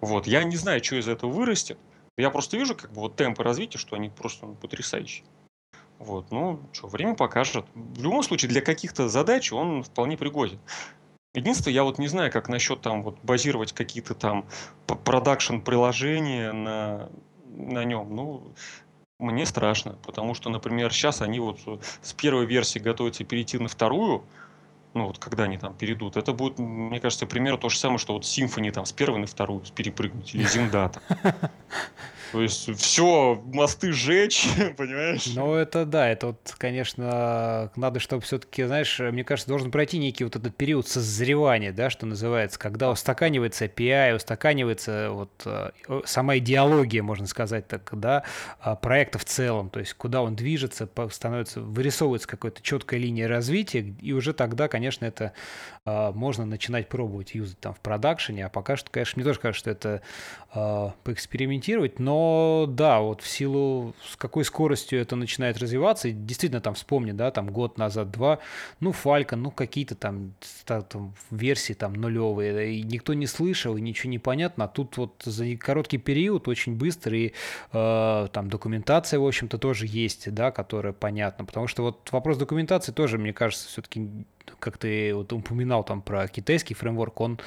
Вот. 0.02 0.26
Я 0.26 0.44
не 0.44 0.56
знаю, 0.56 0.84
что 0.84 0.96
из 0.96 1.08
этого 1.08 1.30
вырастет. 1.30 1.78
Я 2.18 2.30
просто 2.30 2.58
вижу, 2.58 2.76
как 2.76 2.92
бы 2.92 3.02
вот 3.02 3.16
темпы 3.16 3.44
развития, 3.44 3.78
что 3.78 3.96
они 3.96 4.10
просто 4.10 4.46
ну, 4.46 4.56
потрясающие. 4.56 5.26
Вот, 6.00 6.32
ну, 6.32 6.60
что, 6.72 6.88
время 6.88 7.16
покажет. 7.16 7.66
В 7.74 8.02
любом 8.02 8.24
случае, 8.24 8.50
для 8.50 8.62
каких-то 8.62 9.10
задач 9.10 9.52
он 9.52 9.84
вполне 9.84 10.18
пригоден. 10.18 10.60
Единственное, 11.34 11.74
я 11.74 11.84
вот 11.84 11.98
не 11.98 12.08
знаю, 12.08 12.32
как 12.32 12.48
насчет 12.48 12.82
там 12.82 13.04
вот 13.04 13.18
базировать 13.24 13.74
какие-то 13.74 14.14
там 14.16 14.46
продакшн 14.86 15.60
приложения 15.60 16.54
на, 16.54 17.10
на 17.46 17.84
нем. 17.84 18.16
Ну, 18.16 18.54
мне 19.20 19.46
страшно, 19.46 19.98
потому 20.06 20.34
что, 20.34 20.50
например, 20.50 20.94
сейчас 20.94 21.22
они 21.22 21.40
вот 21.40 21.60
с 22.02 22.14
первой 22.14 22.46
версии 22.46 22.80
готовятся 22.80 23.26
перейти 23.26 23.58
на 23.58 23.68
вторую, 23.68 24.24
ну 24.96 25.08
вот 25.08 25.20
когда 25.20 25.44
они 25.44 25.58
там 25.58 25.74
перейдут, 25.76 26.18
это 26.18 26.34
будет, 26.34 26.58
мне 26.58 27.00
кажется, 27.00 27.28
примерно 27.28 27.60
то 27.60 27.70
же 27.70 27.78
самое, 27.78 28.00
что 28.00 28.14
вот 28.14 28.24
Symfony 28.24 28.72
там 28.72 28.86
с 28.86 28.94
первой 28.94 29.20
на 29.20 29.28
вторую 29.28 29.62
перепрыгнуть, 29.76 30.34
или 30.34 30.44
Зиндата. 30.44 31.02
То 32.32 32.42
есть 32.42 32.76
все, 32.78 33.42
мосты 33.46 33.92
сжечь, 33.92 34.48
понимаешь? 34.78 35.28
Ну, 35.36 35.54
это 35.54 35.86
да, 35.86 36.10
это 36.10 36.28
вот, 36.28 36.56
конечно, 36.58 37.72
надо, 37.76 38.00
чтобы 38.00 38.22
все-таки, 38.24 38.64
знаешь, 38.64 39.00
мне 39.00 39.24
кажется, 39.24 39.50
должен 39.50 39.72
пройти 39.72 39.98
некий 39.98 40.24
вот 40.24 40.36
этот 40.36 40.56
период 40.56 40.88
созревания, 40.88 41.72
да, 41.72 41.90
что 41.90 42.06
называется, 42.06 42.60
когда 42.60 42.92
устаканивается 42.92 43.66
API, 43.66 44.16
устаканивается 44.16 45.10
вот 45.12 45.32
э, 45.46 45.72
сама 46.06 46.38
идеология, 46.38 47.04
можно 47.04 47.28
сказать 47.28 47.68
так, 47.68 47.90
да, 47.94 48.24
а, 48.60 48.76
проекта 48.76 49.20
в 49.20 49.26
целом, 49.26 49.70
то 49.70 49.80
есть 49.80 49.94
куда 49.94 50.22
он 50.22 50.36
движется, 50.36 50.90
становится, 51.12 51.62
вырисовывается 51.62 52.28
какая-то 52.28 52.62
четкая 52.62 53.00
линия 53.00 53.28
развития, 53.28 53.96
и 54.02 54.14
уже 54.14 54.34
тогда, 54.34 54.68
конечно, 54.68 55.06
это 55.06 55.34
можно 55.86 56.46
начинать 56.46 56.90
пробовать 56.90 57.36
юзать 57.36 57.60
там 57.60 57.76
в 57.76 57.80
продакшене, 57.80 58.48
а 58.48 58.50
пока 58.50 58.76
что, 58.76 58.90
конечно, 58.90 59.20
мне 59.20 59.24
тоже 59.24 59.40
кажется, 59.40 59.60
что 59.60 59.70
это 59.70 60.02
э, 60.56 60.90
поэкспериментировать, 61.04 62.00
но 62.00 62.66
да, 62.68 63.02
вот 63.02 63.22
в 63.22 63.28
силу 63.28 63.94
с 64.04 64.16
какой 64.16 64.46
скоростью 64.46 65.00
это 65.00 65.16
начинает 65.16 65.60
развиваться, 65.60 66.08
и 66.08 66.12
действительно 66.12 66.60
там 66.60 66.74
вспомни, 66.74 67.12
да, 67.12 67.30
там 67.30 67.52
год 67.52 67.78
назад, 67.78 68.10
два, 68.10 68.40
ну, 68.80 68.92
Falcon, 68.92 69.36
ну, 69.36 69.52
какие-то 69.52 69.94
там, 69.94 70.34
там 70.66 71.14
версии 71.30 71.74
там 71.74 71.94
нулевые, 71.94 72.78
и 72.78 72.82
никто 72.82 73.14
не 73.14 73.28
слышал, 73.28 73.78
и 73.78 73.82
ничего 73.82 74.10
не 74.10 74.20
понятно, 74.20 74.66
а 74.66 74.68
тут 74.68 74.98
вот 74.98 75.22
за 75.24 75.56
короткий 75.56 76.00
период 76.00 76.48
очень 76.48 76.76
быстро, 76.76 77.16
и 77.16 77.34
э, 77.74 78.28
там 78.32 78.50
документация, 78.50 79.20
в 79.20 79.28
общем-то, 79.28 79.60
тоже 79.60 79.86
есть, 79.86 80.34
да, 80.34 80.50
которая 80.50 80.94
понятна, 80.94 81.46
потому 81.46 81.68
что 81.68 81.84
вот 81.84 82.12
вопрос 82.12 82.38
документации 82.38 82.92
тоже, 82.92 83.20
мне 83.20 83.34
кажется, 83.34 83.68
все-таки 83.68 84.26
как 84.60 84.78
ты 84.78 85.14
вот 85.14 85.32
упоминал 85.34 85.84
там 85.84 86.02
про 86.02 86.28
китайский 86.28 86.74
фреймворк, 86.74 87.20
он 87.22 87.40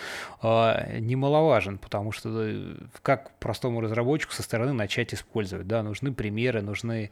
э, 0.43 0.99
немаловажен, 0.99 1.79
потому 1.79 2.13
что 2.13 2.31
э, 2.35 2.77
как 3.03 3.33
простому 3.39 3.81
разработчику 3.81 4.33
со 4.33 4.43
стороны 4.43 4.73
начать 4.73 5.15
использовать, 5.15 5.67
да, 5.67 5.83
нужны 5.83 6.13
примеры, 6.13 6.63
нужны 6.63 7.11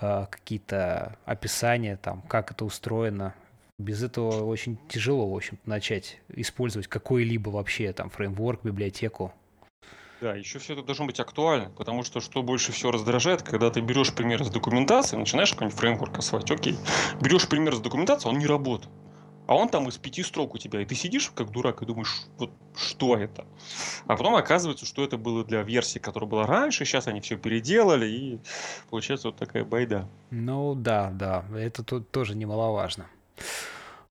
э, 0.00 0.26
какие-то 0.30 1.16
описания, 1.24 1.96
там, 1.96 2.22
как 2.22 2.50
это 2.50 2.64
устроено, 2.64 3.34
без 3.78 4.02
этого 4.02 4.44
очень 4.44 4.78
тяжело, 4.88 5.30
в 5.30 5.36
общем 5.36 5.58
начать 5.66 6.18
использовать 6.28 6.86
какой-либо 6.86 7.50
вообще 7.50 7.92
там 7.92 8.10
фреймворк, 8.10 8.62
библиотеку. 8.62 9.32
Да, 10.20 10.34
еще 10.34 10.58
все 10.58 10.72
это 10.74 10.82
должно 10.82 11.06
быть 11.06 11.20
актуально, 11.20 11.70
потому 11.76 12.02
что 12.02 12.20
что 12.20 12.42
больше 12.42 12.72
всего 12.72 12.92
раздражает, 12.92 13.42
когда 13.42 13.70
ты 13.70 13.80
берешь 13.80 14.14
пример 14.14 14.40
из 14.42 14.48
документации, 14.48 15.16
начинаешь 15.16 15.50
какой-нибудь 15.50 15.78
фреймворк 15.78 16.18
осваивать, 16.18 16.50
окей, 16.50 16.78
берешь 17.20 17.48
пример 17.48 17.74
из 17.74 17.80
документации, 17.80 18.28
он 18.28 18.38
не 18.38 18.46
работает. 18.46 18.90
А 19.46 19.54
он 19.54 19.68
там 19.68 19.88
из 19.88 19.98
пяти 19.98 20.22
строк 20.22 20.54
у 20.54 20.58
тебя, 20.58 20.80
и 20.80 20.86
ты 20.86 20.94
сидишь 20.94 21.30
как 21.30 21.50
дурак 21.50 21.82
и 21.82 21.86
думаешь, 21.86 22.22
вот 22.38 22.50
что 22.74 23.16
это? 23.16 23.44
А 24.06 24.16
потом 24.16 24.34
оказывается, 24.36 24.86
что 24.86 25.04
это 25.04 25.18
было 25.18 25.44
для 25.44 25.62
версии, 25.62 25.98
которая 25.98 26.28
была 26.28 26.46
раньше, 26.46 26.84
сейчас 26.84 27.06
они 27.08 27.20
все 27.20 27.36
переделали, 27.36 28.06
и 28.06 28.40
получается 28.88 29.28
вот 29.28 29.36
такая 29.36 29.64
байда. 29.64 30.08
Ну 30.30 30.74
да, 30.74 31.10
да, 31.12 31.44
это 31.54 31.82
тут 31.84 32.10
тоже 32.10 32.34
немаловажно. 32.34 33.06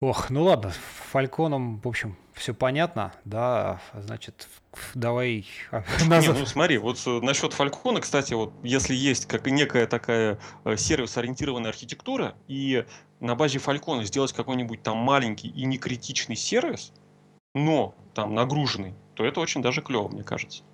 Ох, 0.02 0.30
ну 0.30 0.42
ладно, 0.42 0.72
Фальконом, 1.12 1.78
в 1.78 1.86
общем, 1.86 2.16
все 2.34 2.52
понятно, 2.52 3.12
да, 3.24 3.80
значит, 3.94 4.48
давай... 4.94 5.46
Не, 5.70 6.32
ну 6.32 6.44
смотри, 6.44 6.76
вот 6.78 7.00
э, 7.06 7.20
насчет 7.22 7.52
Фалькона, 7.52 8.00
кстати, 8.00 8.34
вот 8.34 8.52
если 8.64 8.96
есть 8.96 9.26
как 9.26 9.46
некая 9.46 9.86
такая 9.86 10.40
э, 10.64 10.76
сервис-ориентированная 10.76 11.70
архитектура, 11.70 12.34
и 12.48 12.84
на 13.20 13.36
базе 13.36 13.60
Фалькона 13.60 14.04
сделать 14.04 14.32
какой-нибудь 14.32 14.82
там 14.82 14.96
маленький 14.96 15.46
и 15.46 15.64
некритичный 15.66 16.34
сервис, 16.34 16.92
но 17.54 17.94
там 18.12 18.34
нагруженный, 18.34 18.94
то 19.14 19.24
это 19.24 19.38
очень 19.38 19.62
даже 19.62 19.82
клево, 19.82 20.08
мне 20.08 20.24
кажется. 20.24 20.64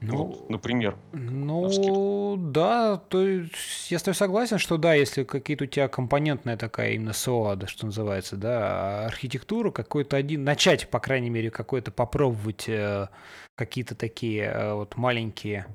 Ну, 0.00 0.16
вот, 0.16 0.50
например. 0.50 0.96
Ну, 1.12 2.36
да, 2.38 2.96
то 2.96 3.26
есть 3.26 3.90
я 3.90 3.98
с 3.98 4.02
тобой 4.02 4.14
согласен, 4.14 4.58
что 4.58 4.78
да, 4.78 4.94
если 4.94 5.24
какие-то 5.24 5.64
у 5.64 5.66
тебя 5.66 5.88
компонентная 5.88 6.56
такая 6.56 6.92
именно 6.92 7.10
SOA, 7.10 7.66
что 7.66 7.86
называется, 7.86 8.36
да, 8.36 9.06
архитектура 9.06 9.70
какой-то 9.70 10.16
один, 10.16 10.44
начать, 10.44 10.88
по 10.88 11.00
крайней 11.00 11.30
мере, 11.30 11.50
какой-то 11.50 11.90
попробовать 11.90 12.64
э, 12.68 13.08
какие-то 13.56 13.94
такие 13.94 14.44
э, 14.44 14.72
вот 14.72 14.96
маленькие 14.96 15.66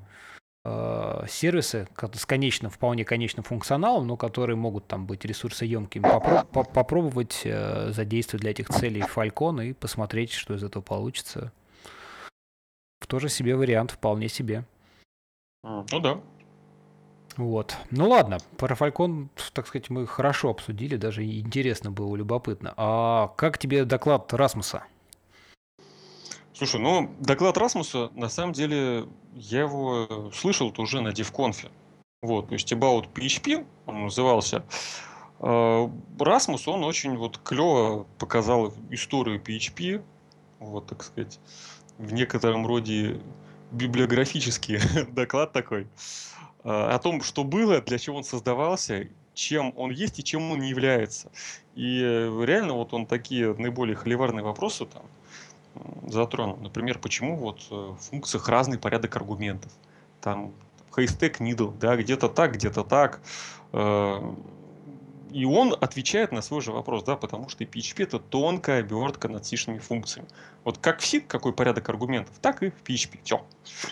э, 0.64 1.24
сервисы 1.28 1.86
с 2.14 2.26
конечным, 2.26 2.70
вполне 2.72 3.04
конечным 3.04 3.44
функционалом, 3.44 4.08
но 4.08 4.16
которые 4.16 4.56
могут 4.56 4.88
там 4.88 5.06
быть 5.06 5.24
ресурсоемкими, 5.24 6.02
попро- 6.02 6.72
попробовать 6.72 7.42
э, 7.44 7.92
задействовать 7.92 8.42
для 8.42 8.50
этих 8.50 8.70
целей 8.70 9.02
Falcon 9.02 9.64
и 9.64 9.72
посмотреть, 9.72 10.32
что 10.32 10.54
из 10.54 10.64
этого 10.64 10.82
получится 10.82 11.52
тоже 13.06 13.28
себе 13.28 13.56
вариант, 13.56 13.92
вполне 13.92 14.28
себе. 14.28 14.64
Ну 15.62 16.00
да. 16.00 16.20
Вот. 17.36 17.76
Ну 17.90 18.08
ладно, 18.08 18.38
про 18.56 18.74
Фалькон, 18.74 19.28
так 19.52 19.66
сказать, 19.66 19.90
мы 19.90 20.06
хорошо 20.06 20.50
обсудили, 20.50 20.96
даже 20.96 21.24
интересно 21.24 21.90
было, 21.90 22.16
любопытно. 22.16 22.72
А 22.76 23.28
как 23.36 23.58
тебе 23.58 23.84
доклад 23.84 24.32
Расмуса? 24.32 24.84
Слушай, 26.54 26.80
ну, 26.80 27.14
доклад 27.20 27.58
Расмуса, 27.58 28.10
на 28.14 28.30
самом 28.30 28.54
деле, 28.54 29.06
я 29.34 29.60
его 29.60 30.30
слышал 30.32 30.72
уже 30.78 31.02
на 31.02 31.08
DevConf. 31.08 31.68
Вот, 32.22 32.48
то 32.48 32.54
есть 32.54 32.72
About 32.72 33.12
PHP, 33.12 33.66
он 33.84 34.04
назывался. 34.04 34.64
А, 35.38 35.90
Расмус, 36.18 36.66
он 36.66 36.84
очень 36.84 37.16
вот 37.18 37.38
клево 37.38 38.06
показал 38.18 38.72
историю 38.90 39.38
PHP, 39.38 40.02
вот, 40.58 40.86
так 40.86 41.02
сказать, 41.02 41.38
в 41.98 42.12
некотором 42.12 42.66
роде 42.66 43.20
библиографический 43.70 44.78
доклад 45.12 45.52
такой 45.52 45.86
а, 46.64 46.94
о 46.94 46.98
том, 46.98 47.22
что 47.22 47.44
было, 47.44 47.80
для 47.80 47.98
чего 47.98 48.18
он 48.18 48.24
создавался, 48.24 49.08
чем 49.34 49.72
он 49.76 49.90
есть 49.90 50.18
и 50.18 50.24
чем 50.24 50.50
он 50.50 50.60
не 50.60 50.70
является. 50.70 51.30
И 51.74 52.00
э, 52.02 52.44
реально 52.44 52.72
вот 52.72 52.94
он 52.94 53.06
такие 53.06 53.54
наиболее 53.54 53.94
холиварные 53.94 54.42
вопросы 54.42 54.86
там 54.86 55.02
затронул. 56.06 56.56
Например, 56.56 56.98
почему 56.98 57.36
вот 57.36 57.60
э, 57.70 57.74
в 57.74 57.96
функциях 57.96 58.48
разный 58.48 58.78
порядок 58.78 59.14
аргументов. 59.16 59.70
Там 60.22 60.54
haystack 60.96 61.38
needle, 61.38 61.76
да, 61.78 61.96
где-то 61.96 62.28
так, 62.28 62.54
где-то 62.54 62.82
так. 62.82 63.20
И 65.36 65.44
он 65.44 65.76
отвечает 65.78 66.32
на 66.32 66.40
свой 66.40 66.62
же 66.62 66.72
вопрос, 66.72 67.04
да, 67.04 67.14
потому 67.14 67.50
что 67.50 67.62
PHP 67.62 68.04
это 68.04 68.18
тонкая 68.18 68.80
обертка 68.80 69.28
над 69.28 69.44
сишными 69.44 69.80
функциями. 69.80 70.26
Вот 70.64 70.78
как 70.78 71.00
в 71.00 71.06
C, 71.06 71.20
какой 71.20 71.52
порядок 71.52 71.86
аргументов, 71.90 72.34
так 72.40 72.62
и 72.62 72.70
в 72.70 72.82
PHP. 72.82 73.18
Все. 73.22 73.44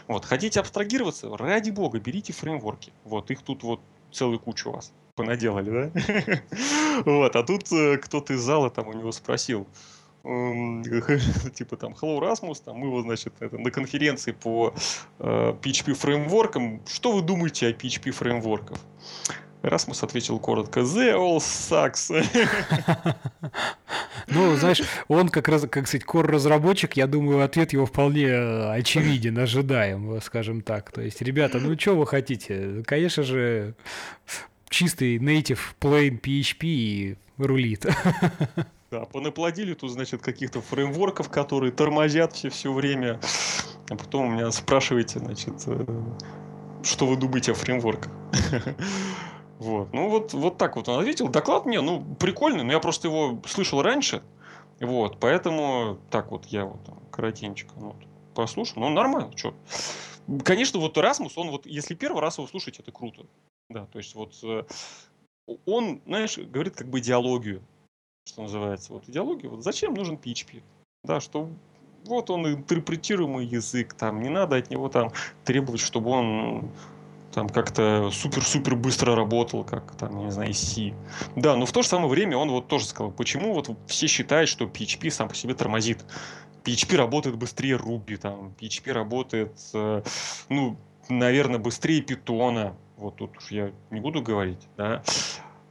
Вот, 0.09 0.25
хотите 0.25 0.61
абстрагироваться, 0.61 1.37
ради 1.37 1.71
бога, 1.71 2.01
берите 2.01 2.33
фреймворки. 2.33 2.95
Вот, 3.05 3.31
их 3.31 3.43
тут 3.43 3.63
вот 3.63 3.81
целую 4.11 4.39
кучу 4.39 4.71
у 4.71 4.73
вас. 4.73 4.95
понаделали, 5.17 5.93
да? 5.93 6.43
Вот, 7.05 7.37
а 7.37 7.43
тут 7.43 7.71
э, 7.73 7.99
кто-то 7.99 8.33
из 8.33 8.41
зала 8.41 8.71
там 8.71 8.89
у 8.89 8.95
него 8.95 9.13
спросил, 9.13 9.67
типа 10.23 11.77
там 11.77 11.93
Hello 11.93 12.21
Rasmus, 12.21 12.63
там 12.65 12.77
мы 12.77 12.87
его, 12.87 13.03
значит, 13.03 13.35
это, 13.41 13.59
на 13.59 13.71
конференции 13.71 14.33
по 14.33 14.73
э, 15.19 15.55
PHP 15.61 15.93
фреймворкам. 15.93 16.81
Что 16.87 17.13
вы 17.13 17.21
думаете 17.21 17.67
о 17.67 17.73
PHP 17.73 18.13
фреймворках? 18.13 18.79
Расмус 19.69 20.03
ответил 20.03 20.39
коротко, 20.39 20.81
The 20.81 21.15
all 21.15 21.39
sucks. 21.39 22.11
Ну, 24.27 24.57
знаешь, 24.57 24.81
он 25.07 25.29
как 25.29 25.49
раз, 25.49 25.67
как 25.71 25.87
сказать, 25.87 26.05
кор-разработчик, 26.05 26.97
я 26.97 27.07
думаю, 27.07 27.45
ответ 27.45 27.73
его 27.73 27.85
вполне 27.85 28.27
э, 28.27 28.73
очевиден, 28.73 29.39
ожидаем, 29.39 30.19
скажем 30.23 30.63
так. 30.63 30.91
То 30.93 31.03
есть, 31.03 31.21
ребята, 31.21 31.59
ну 31.61 31.79
что 31.79 31.95
вы 31.95 32.07
хотите? 32.07 32.83
Конечно 32.87 33.23
же, 33.23 33.75
чистый 34.71 35.19
native 35.19 35.61
plain 35.81 36.21
PHP 36.21 36.65
и 36.65 37.17
рулит. 37.39 37.87
Да, 38.91 39.07
понаплодили 39.07 39.75
тут, 39.75 39.91
значит, 39.91 40.23
каких-то 40.23 40.61
фреймворков, 40.61 41.29
которые 41.29 41.73
тормозят 41.73 42.33
все, 42.35 42.49
все 42.49 42.73
время. 42.73 43.19
А 43.91 43.97
потом 43.97 44.27
у 44.27 44.31
меня 44.31 44.53
спрашиваете, 44.53 45.19
значит, 45.19 45.55
э, 45.67 45.85
что 46.85 47.07
вы 47.07 47.17
думаете 47.17 47.51
о 47.51 47.55
фреймворках. 47.57 48.13
Вот. 49.59 49.93
Ну, 49.93 50.09
вот, 50.09 50.33
вот 50.33 50.59
так 50.59 50.77
вот 50.77 50.89
он 50.89 51.01
ответил. 51.01 51.29
Доклад 51.29 51.67
мне, 51.67 51.81
ну, 51.81 52.05
прикольный, 52.19 52.65
но 52.65 52.73
я 52.73 52.81
просто 52.81 53.09
его 53.09 53.41
слышал 53.47 53.83
раньше. 53.83 54.23
Вот, 54.81 55.19
поэтому 55.21 55.99
так 56.11 56.31
вот 56.31 56.47
я 56.47 56.67
вот 56.67 56.81
коротенько 57.11 57.73
ну, 57.77 57.87
вот, 57.87 57.97
послушал. 58.35 58.83
Ну, 58.83 58.89
нормально, 58.91 59.37
что. 59.37 59.55
Конечно, 60.43 60.81
вот 60.81 60.97
Erasmus, 60.97 61.33
он 61.37 61.51
вот, 61.51 61.67
если 61.67 61.95
первый 61.95 62.21
раз 62.21 62.39
его 62.39 62.47
слушать, 62.49 62.81
это 62.81 62.91
круто. 62.91 63.27
Да, 63.69 63.87
то 63.87 63.99
есть 63.99 64.15
вот 64.15 64.35
э, 64.43 64.65
он, 65.67 66.01
знаешь, 66.07 66.39
говорит 66.39 66.77
как 66.77 66.89
бы 66.89 66.99
идеологию, 66.99 67.63
что 68.27 68.43
называется. 68.43 68.93
Вот 68.93 69.09
идеологию, 69.09 69.51
вот 69.51 69.63
зачем 69.63 69.95
нужен 69.95 70.17
PHP? 70.17 70.63
Да, 71.05 71.21
что 71.21 71.49
вот 72.05 72.31
он 72.31 72.47
интерпретируемый 72.47 73.47
язык, 73.47 73.95
там 73.95 74.23
не 74.23 74.29
надо 74.29 74.57
от 74.57 74.71
него 74.71 74.89
там 74.89 75.13
требовать, 75.45 75.81
чтобы 75.81 76.11
он 76.11 76.71
там 77.35 77.49
как-то 77.49 78.11
супер-супер 78.13 78.77
быстро 78.77 79.17
работал, 79.17 79.65
как 79.65 79.97
там, 79.97 80.19
не 80.19 80.31
знаю, 80.31 80.55
C. 80.55 80.95
Да, 81.35 81.57
но 81.57 81.67
в 81.67 81.73
то 81.73 81.83
же 81.83 81.89
самое 81.89 82.09
время 82.09 82.37
он 82.37 82.51
вот 82.51 82.69
тоже 82.69 82.87
сказал, 82.87 83.11
почему 83.11 83.53
вот 83.53 83.71
все 83.87 84.07
считают, 84.07 84.49
что 84.49 84.65
PHP 84.67 85.11
сам 85.11 85.29
по 85.29 85.35
себе 85.35 85.55
тормозит. 85.55 86.05
PHP 86.65 86.97
работает 86.97 87.37
быстрее 87.37 87.77
Ruby, 87.77 88.17
там, 88.17 88.55
PHP 88.61 88.93
работает, 88.93 89.53
э, 89.75 90.03
ну, 90.49 90.77
наверное, 91.09 91.59
быстрее 91.59 92.01
Python. 92.01 92.75
Вот 92.97 93.17
тут 93.17 93.37
уж 93.37 93.51
я 93.51 93.73
не 93.91 94.01
буду 94.01 94.23
говорить, 94.23 94.67
да. 94.77 95.03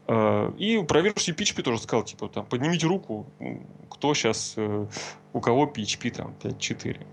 Э, 0.07 0.51
и 0.57 0.83
про 0.83 1.01
версию 1.01 1.35
PHP 1.35 1.63
тоже 1.63 1.81
сказал, 1.81 2.03
типа, 2.03 2.27
там, 2.27 2.45
поднимите 2.45 2.87
руку, 2.87 3.25
кто 3.89 4.13
сейчас, 4.13 4.53
э, 4.57 4.85
у 5.31 5.39
кого 5.39 5.65
PHP 5.65 6.11
там 6.11 6.35
5.4 6.43 7.05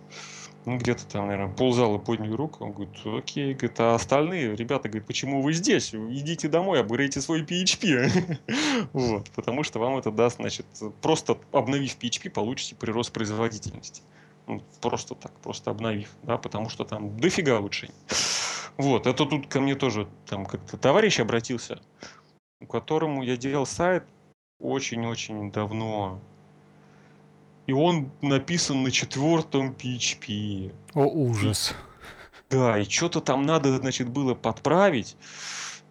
ну, 0.67 0.77
где-то 0.77 1.07
там, 1.07 1.27
наверное, 1.27 1.55
ползала 1.55 1.99
поднял 1.99 2.37
руку, 2.37 2.65
он 2.65 2.73
говорит, 2.73 2.95
окей, 3.05 3.55
говорит, 3.55 3.81
а 3.81 3.95
остальные 3.95 4.55
ребята, 4.57 4.89
говорит, 4.89 5.07
почему 5.07 5.41
вы 5.41 5.53
здесь? 5.55 5.95
Идите 5.95 6.49
домой, 6.49 6.81
обыграйте 6.81 7.21
свой 7.21 7.43
PHP. 7.43 8.39
вот, 8.93 9.31
потому 9.31 9.63
что 9.63 9.79
вам 9.79 9.97
это 9.97 10.11
даст, 10.11 10.37
значит, 10.37 10.67
просто 11.01 11.39
обновив 11.53 11.97
PHP, 11.99 12.31
получите 12.31 12.75
прирост 12.75 13.13
производительности. 13.13 14.03
Ну, 14.47 14.63
просто 14.81 15.15
так, 15.15 15.33
просто 15.41 15.71
обновив, 15.71 16.11
да, 16.23 16.37
потому 16.37 16.69
что 16.69 16.85
там 16.85 17.19
дофига 17.19 17.59
улучшений. 17.61 17.95
Вот, 18.77 19.07
это 19.07 19.27
тут 19.27 19.47
ко 19.47 19.61
мне 19.61 19.75
тоже 19.75 20.09
там 20.27 20.45
как-то 20.47 20.77
товарищ 20.77 21.21
обратился, 21.21 21.81
у 22.61 22.67
которому 22.67 23.23
я 23.23 23.37
делал 23.37 23.67
сайт 23.67 24.05
очень-очень 24.59 25.51
давно, 25.53 26.21
и 27.71 27.73
он 27.73 28.11
написан 28.21 28.83
на 28.83 28.91
четвертом 28.91 29.71
PHP. 29.71 30.75
О, 30.95 31.05
ужас. 31.05 31.73
Да, 32.51 32.77
и 32.81 32.85
что-то 32.85 33.21
там 33.21 33.45
надо, 33.45 33.77
значит, 33.77 34.09
было 34.09 34.35
подправить. 34.35 35.17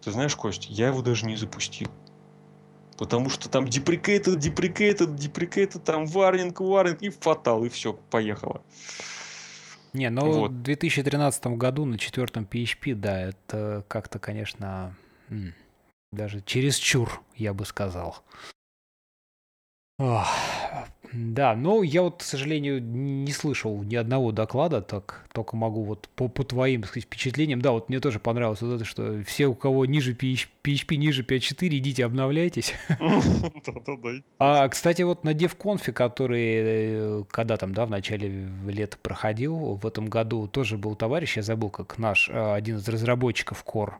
Ты 0.04 0.10
знаешь, 0.10 0.36
Кость, 0.36 0.66
я 0.68 0.88
его 0.88 1.00
даже 1.00 1.24
не 1.24 1.36
запустил. 1.36 1.88
Потому 2.98 3.30
что 3.30 3.48
там 3.48 3.64
deprecated, 3.64 4.36
deprecated, 4.36 5.16
deprecated, 5.16 5.78
там 5.78 6.04
варнинг, 6.04 6.60
варнинг, 6.60 7.00
и 7.00 7.08
фатал, 7.08 7.64
и 7.64 7.70
все, 7.70 7.94
поехало. 7.94 8.62
Не, 9.94 10.10
ну 10.10 10.30
вот. 10.32 10.50
в 10.50 10.62
2013 10.62 11.46
году 11.46 11.86
на 11.86 11.96
четвертом 11.96 12.44
PHP, 12.44 12.94
да, 12.94 13.22
это 13.22 13.86
как-то, 13.88 14.18
конечно, 14.18 14.94
даже 16.12 16.42
чересчур, 16.42 17.22
я 17.36 17.54
бы 17.54 17.64
сказал. 17.64 18.18
Ох, 19.98 20.28
да, 21.12 21.54
но 21.54 21.82
я 21.82 22.02
вот, 22.02 22.18
к 22.18 22.22
сожалению, 22.22 22.82
не 22.82 23.32
слышал 23.32 23.82
ни 23.82 23.96
одного 23.96 24.32
доклада, 24.32 24.80
так 24.80 25.26
только 25.32 25.56
могу 25.56 25.82
вот 25.82 26.08
по, 26.14 26.28
по 26.28 26.44
твоим 26.44 26.84
сказать, 26.84 27.04
впечатлениям. 27.04 27.60
Да, 27.60 27.72
вот 27.72 27.88
мне 27.88 28.00
тоже 28.00 28.18
понравилось 28.18 28.62
вот 28.62 28.76
это, 28.76 28.84
что 28.84 29.22
все, 29.24 29.46
у 29.46 29.54
кого 29.54 29.86
ниже 29.86 30.12
PHP, 30.12 30.48
PHP 30.64 30.96
ниже 30.96 31.22
5.4, 31.22 31.68
идите 31.78 32.04
обновляйтесь. 32.04 32.74
А, 34.38 34.68
кстати, 34.68 35.02
вот 35.02 35.24
на 35.24 35.32
DevConf, 35.32 35.92
который 35.92 36.52
э, 36.54 37.24
когда 37.30 37.56
там, 37.56 37.74
да, 37.74 37.86
в 37.86 37.90
начале 37.90 38.48
лета 38.66 38.96
проходил, 39.00 39.74
в 39.74 39.86
этом 39.86 40.08
году 40.08 40.46
тоже 40.48 40.78
был 40.78 40.94
товарищ, 40.94 41.36
я 41.36 41.42
забыл, 41.42 41.70
как 41.70 41.98
наш, 41.98 42.28
э, 42.28 42.54
один 42.54 42.76
из 42.76 42.88
разработчиков 42.88 43.64
Core, 43.66 43.94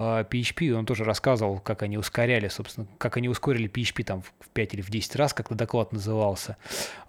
PHP, 0.00 0.72
он 0.72 0.86
тоже 0.86 1.04
рассказывал, 1.04 1.60
как 1.60 1.82
они 1.82 1.98
ускоряли, 1.98 2.48
собственно, 2.48 2.86
как 2.98 3.16
они 3.16 3.28
ускорили 3.28 3.70
PHP 3.70 4.04
там 4.04 4.22
в 4.22 4.48
5 4.48 4.74
или 4.74 4.82
в 4.82 4.90
10 4.90 5.16
раз, 5.16 5.32
как-то 5.32 5.54
доклад 5.54 5.92
назывался. 5.92 6.56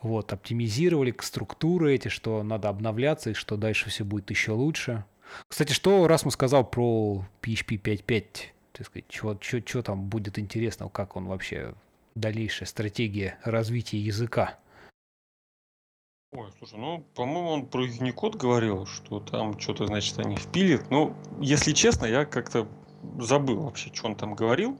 Вот, 0.02 0.32
оптимизировали 0.32 1.13
структуры 1.19 1.95
эти, 1.95 2.10
что 2.10 2.43
надо 2.43 2.69
обновляться 2.69 3.32
и 3.32 3.34
что 3.34 3.58
дальше 3.58 3.89
все 3.89 4.04
будет 4.04 4.30
еще 4.30 4.52
лучше. 4.52 5.04
Кстати, 5.48 5.74
что 5.74 6.08
Расмус 6.08 6.36
сказал 6.36 6.63
про 6.63 7.26
PHP 7.41 7.82
5.5? 7.82 8.26
Так 8.74 8.86
сказать, 8.86 9.06
что, 9.10 9.38
что, 9.41 9.60
что 9.65 9.82
там 9.82 10.06
будет 10.06 10.38
интересно, 10.38 10.89
как 10.89 11.15
он 11.15 11.26
вообще, 11.26 11.74
дальнейшая 12.13 12.67
стратегия 12.67 13.39
развития 13.43 13.98
языка? 13.98 14.60
Ой, 16.38 16.50
слушай, 16.60 16.78
ну, 16.78 17.02
по-моему, 17.15 17.50
он 17.50 17.65
про 17.65 17.86
Unicode 17.86 18.36
говорил, 18.36 18.86
что 18.86 19.21
там 19.21 19.58
что-то, 19.58 19.86
значит, 19.86 20.19
они 20.19 20.36
впилят. 20.36 20.91
Ну, 20.91 21.15
если 21.39 21.71
честно, 21.71 22.06
я 22.06 22.26
как-то 22.26 22.67
забыл 23.17 23.62
вообще, 23.62 23.89
что 23.93 24.08
он 24.08 24.15
там 24.15 24.36
говорил. 24.36 24.78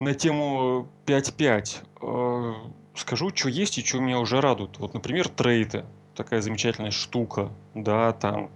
На 0.00 0.12
тему 0.14 0.88
5.5 1.06 1.76
э, 2.02 2.54
скажу, 2.96 3.30
что 3.32 3.48
есть 3.48 3.78
и 3.78 3.84
что 3.84 4.00
меня 4.00 4.18
уже 4.18 4.40
радует. 4.40 4.76
Вот, 4.78 4.94
например, 4.94 5.28
трейты. 5.28 5.84
Такая 6.16 6.40
замечательная 6.40 6.90
штука, 6.90 7.52
да, 7.74 8.12
там. 8.14 8.50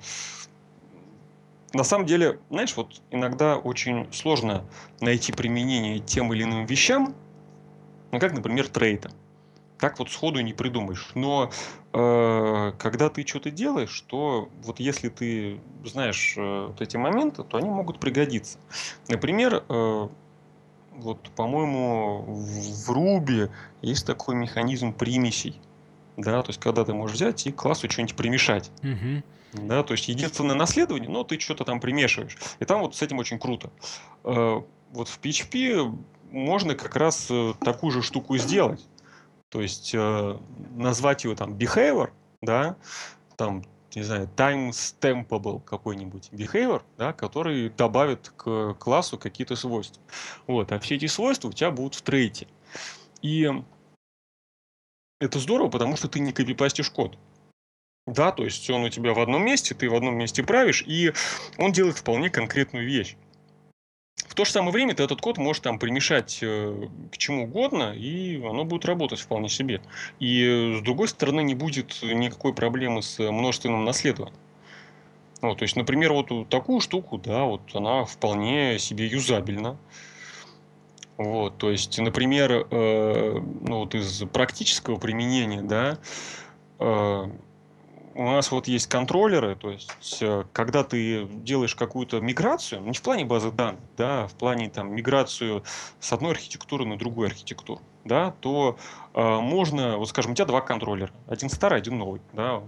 На 1.72 1.84
самом 1.84 2.06
деле, 2.06 2.40
знаешь, 2.50 2.76
вот 2.76 3.00
иногда 3.12 3.58
очень 3.58 4.12
сложно 4.12 4.64
найти 5.00 5.32
применение 5.32 6.00
тем 6.00 6.32
или 6.32 6.42
иным 6.42 6.66
вещам, 6.66 7.14
ну, 8.10 8.18
как, 8.18 8.32
например, 8.32 8.66
трейта 8.66 9.12
так 9.78 9.98
вот 9.98 10.10
сходу 10.10 10.40
не 10.40 10.52
придумаешь. 10.52 11.10
Но 11.14 11.50
э, 11.92 12.72
когда 12.78 13.08
ты 13.08 13.26
что-то 13.26 13.50
делаешь, 13.50 14.04
то 14.06 14.48
вот 14.64 14.80
если 14.80 15.08
ты 15.08 15.60
знаешь 15.84 16.34
э, 16.36 16.66
вот 16.68 16.80
эти 16.80 16.96
моменты, 16.96 17.44
то 17.44 17.58
они 17.58 17.68
могут 17.68 18.00
пригодиться. 18.00 18.58
Например, 19.08 19.64
э, 19.68 20.08
вот, 20.96 21.30
по-моему, 21.30 22.24
в 22.26 22.90
Ruby 22.90 23.50
есть 23.82 24.06
такой 24.06 24.34
механизм 24.34 24.92
примесей. 24.92 25.60
Да, 26.16 26.42
то 26.42 26.50
есть, 26.50 26.60
когда 26.60 26.84
ты 26.84 26.92
можешь 26.92 27.16
взять 27.16 27.46
и 27.46 27.52
классу 27.52 27.88
что-нибудь 27.88 28.16
примешать. 28.16 28.72
Угу. 28.82 29.66
Да, 29.66 29.82
то 29.82 29.92
есть 29.92 30.08
единственное 30.08 30.56
наследование, 30.56 31.08
но 31.08 31.24
ты 31.24 31.38
что-то 31.38 31.64
там 31.64 31.80
примешиваешь. 31.80 32.36
И 32.58 32.64
там 32.64 32.80
вот 32.80 32.96
с 32.96 33.02
этим 33.02 33.18
очень 33.18 33.38
круто. 33.38 33.70
Э, 34.24 34.60
вот 34.90 35.08
в 35.08 35.20
PHP 35.20 35.96
можно 36.32 36.74
как 36.74 36.96
раз 36.96 37.28
э, 37.30 37.54
такую 37.60 37.92
же 37.92 38.02
штуку 38.02 38.36
сделать. 38.36 38.84
То 39.50 39.62
есть 39.62 39.94
э, 39.94 40.38
назвать 40.76 41.24
его 41.24 41.34
там 41.34 41.54
behavior, 41.54 42.10
да, 42.42 42.76
там, 43.36 43.64
не 43.94 44.02
знаю, 44.02 44.28
time 44.36 44.70
stampable 44.70 45.62
какой-нибудь 45.62 46.28
behavior, 46.32 46.82
да, 46.98 47.12
который 47.12 47.70
добавит 47.70 48.32
к 48.36 48.74
классу 48.74 49.18
какие-то 49.18 49.56
свойства. 49.56 50.02
Вот, 50.46 50.70
а 50.72 50.78
все 50.78 50.96
эти 50.96 51.06
свойства 51.06 51.48
у 51.48 51.52
тебя 51.52 51.70
будут 51.70 51.94
в 51.94 52.02
трейте. 52.02 52.46
И 53.22 53.50
это 55.20 55.38
здорово, 55.38 55.68
потому 55.70 55.96
что 55.96 56.08
ты 56.08 56.20
не 56.20 56.32
копипастишь 56.32 56.90
код. 56.90 57.18
Да, 58.06 58.32
то 58.32 58.44
есть 58.44 58.68
он 58.70 58.84
у 58.84 58.88
тебя 58.88 59.12
в 59.12 59.20
одном 59.20 59.44
месте, 59.44 59.74
ты 59.74 59.88
в 59.88 59.94
одном 59.94 60.16
месте 60.16 60.42
правишь, 60.42 60.82
и 60.86 61.12
он 61.58 61.72
делает 61.72 61.98
вполне 61.98 62.30
конкретную 62.30 62.86
вещь. 62.86 63.16
То 64.38 64.44
же 64.44 64.52
самое 64.52 64.70
время 64.70 64.94
ты 64.94 65.02
этот 65.02 65.20
код 65.20 65.36
можешь 65.36 65.62
там 65.62 65.80
примешать 65.80 66.38
э, 66.42 66.88
к 67.10 67.18
чему 67.18 67.46
угодно, 67.46 67.92
и 67.92 68.36
оно 68.36 68.64
будет 68.64 68.84
работать 68.84 69.18
вполне 69.18 69.48
себе. 69.48 69.80
И 70.20 70.76
с 70.78 70.80
другой 70.84 71.08
стороны, 71.08 71.40
не 71.40 71.56
будет 71.56 72.00
никакой 72.04 72.54
проблемы 72.54 73.02
с 73.02 73.18
множественным 73.18 73.84
наследованием. 73.84 74.38
Ну, 75.42 75.56
то 75.56 75.64
есть, 75.64 75.74
например, 75.74 76.12
вот 76.12 76.48
такую 76.50 76.80
штуку, 76.80 77.18
да, 77.18 77.46
вот 77.46 77.62
она 77.74 78.04
вполне 78.04 78.78
себе 78.78 79.08
юзабельна. 79.08 79.76
Вот, 81.16 81.58
то 81.58 81.72
есть, 81.72 81.98
например, 81.98 82.68
э, 82.70 83.40
ну 83.42 83.78
вот 83.80 83.96
из 83.96 84.22
практического 84.32 85.00
применения, 85.00 85.62
да, 85.62 85.98
э, 86.78 87.24
у 88.14 88.24
нас 88.24 88.50
вот 88.50 88.68
есть 88.68 88.86
контроллеры, 88.86 89.56
то 89.56 89.70
есть, 89.70 90.18
э, 90.20 90.44
когда 90.52 90.84
ты 90.84 91.26
делаешь 91.26 91.74
какую-то 91.74 92.20
миграцию, 92.20 92.82
не 92.82 92.92
в 92.92 93.02
плане 93.02 93.24
базы 93.24 93.50
данных, 93.50 93.80
да, 93.96 94.24
а 94.24 94.26
в 94.26 94.34
плане 94.34 94.68
там 94.70 94.94
миграцию 94.94 95.64
с 96.00 96.12
одной 96.12 96.32
архитектуры 96.32 96.84
на 96.84 96.98
другую 96.98 97.26
архитектуру, 97.28 97.80
да, 98.04 98.32
то 98.40 98.78
э, 99.14 99.20
можно, 99.40 99.98
вот 99.98 100.08
скажем, 100.08 100.32
у 100.32 100.34
тебя 100.34 100.46
два 100.46 100.60
контроллера, 100.60 101.12
один 101.26 101.48
старый, 101.50 101.78
один 101.78 101.98
новый, 101.98 102.20
да, 102.32 102.62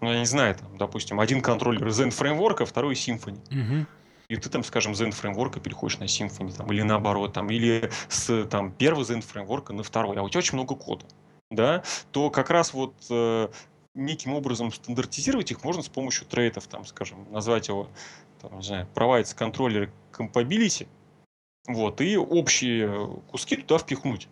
ну, 0.00 0.12
я 0.12 0.18
не 0.18 0.26
знаю, 0.26 0.56
там, 0.56 0.76
допустим, 0.76 1.20
один 1.20 1.40
контроллер 1.40 1.86
Zen 1.88 2.08
Framework, 2.08 2.62
а 2.62 2.66
второй 2.66 2.94
Symfony. 2.94 3.38
Угу. 3.50 3.86
И 4.28 4.36
ты 4.36 4.48
там, 4.48 4.64
скажем, 4.64 4.92
Zen 4.92 5.10
Framework 5.10 5.60
переходишь 5.60 5.98
на 5.98 6.04
Symfony, 6.04 6.56
там, 6.56 6.70
или 6.72 6.82
наоборот, 6.82 7.34
там, 7.34 7.50
или 7.50 7.90
с 8.08 8.44
там, 8.46 8.72
первого 8.72 9.02
Zen 9.02 9.24
Framework 9.24 9.72
на 9.72 9.82
второй, 9.82 10.16
а 10.16 10.22
у 10.22 10.28
тебя 10.28 10.38
очень 10.38 10.54
много 10.54 10.74
кода, 10.74 11.04
да, 11.50 11.82
то 12.10 12.30
как 12.30 12.50
раз 12.50 12.72
вот 12.72 12.94
э, 13.10 13.48
неким 13.94 14.34
образом 14.34 14.72
стандартизировать 14.72 15.50
их 15.50 15.64
можно 15.64 15.82
с 15.82 15.88
помощью 15.88 16.26
трейтов, 16.26 16.66
там, 16.66 16.84
скажем, 16.84 17.30
назвать 17.30 17.68
его, 17.68 17.88
там, 18.40 18.56
не 18.56 18.62
знаю, 18.62 18.88
provides 18.94 19.36
controller 19.36 19.90
compatibility, 20.12 20.86
вот, 21.66 22.00
и 22.00 22.16
общие 22.16 23.08
куски 23.30 23.56
туда 23.56 23.78
впихнуть. 23.78 24.28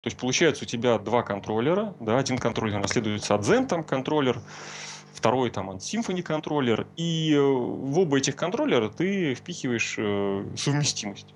То 0.00 0.08
есть 0.08 0.18
получается 0.18 0.64
у 0.64 0.66
тебя 0.66 0.98
два 0.98 1.22
контроллера, 1.22 1.94
да, 1.98 2.18
один 2.18 2.38
контроллер 2.38 2.78
наследуется 2.78 3.34
от 3.34 3.42
Zen 3.42 3.66
там 3.66 3.82
контроллер, 3.82 4.40
второй 5.14 5.50
там 5.50 5.70
от 5.70 5.78
Symfony 5.78 6.22
контроллер, 6.22 6.86
и 6.96 7.32
э, 7.32 7.40
в 7.40 7.98
оба 7.98 8.18
этих 8.18 8.36
контроллера 8.36 8.90
ты 8.90 9.34
впихиваешь 9.34 9.96
э, 9.98 10.46
совместимость. 10.56 11.34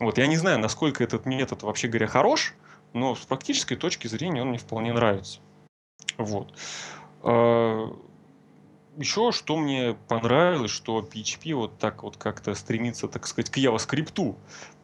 Вот, 0.00 0.18
я 0.18 0.26
не 0.26 0.36
знаю, 0.36 0.58
насколько 0.58 1.04
этот 1.04 1.26
метод 1.26 1.62
вообще 1.62 1.86
говоря 1.86 2.08
хорош, 2.08 2.54
но 2.92 3.14
с 3.14 3.20
практической 3.20 3.76
точки 3.76 4.08
зрения 4.08 4.42
он 4.42 4.48
мне 4.48 4.58
вполне 4.58 4.92
нравится. 4.92 5.38
Вот. 6.18 6.54
А, 7.22 7.94
Еще 8.96 9.32
что 9.32 9.56
мне 9.56 9.96
понравилось, 10.08 10.70
что 10.70 11.00
PHP 11.00 11.54
вот 11.54 11.78
так 11.78 12.02
вот 12.02 12.16
как-то 12.16 12.54
стремится, 12.54 13.08
так 13.08 13.26
сказать, 13.26 13.50
к 13.50 13.58
JavaScript, 13.58 14.36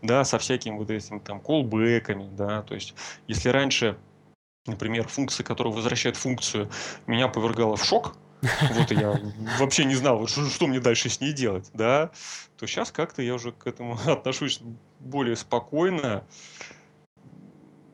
да, 0.03 0.25
со 0.25 0.39
всякими 0.39 0.77
вот 0.77 0.91
этими 0.91 1.19
там 1.19 1.41
колбеками, 1.41 2.29
да, 2.37 2.62
то 2.62 2.75
есть 2.75 2.95
если 3.27 3.49
раньше 3.51 3.99
например, 4.69 5.09
функция, 5.09 5.45
которая 5.45 5.75
возвращает 5.75 6.16
функцию, 6.16 6.71
меня 7.07 7.29
повергала 7.29 7.77
в 7.77 7.85
шок, 7.85 8.16
вот 8.71 8.91
я 8.93 9.19
вообще 9.59 9.85
не 9.85 9.97
знал, 9.97 10.27
что, 10.29 10.47
что 10.47 10.66
мне 10.66 10.79
дальше 10.79 11.09
с 11.09 11.21
ней 11.21 11.33
делать, 11.33 11.71
да, 11.75 12.11
то 12.57 12.66
сейчас 12.66 12.93
как-то 12.93 13.23
я 13.23 13.35
уже 13.35 13.53
к 13.53 13.66
этому 13.66 13.99
отношусь 14.07 14.61
более 15.01 15.37
спокойно. 15.37 16.25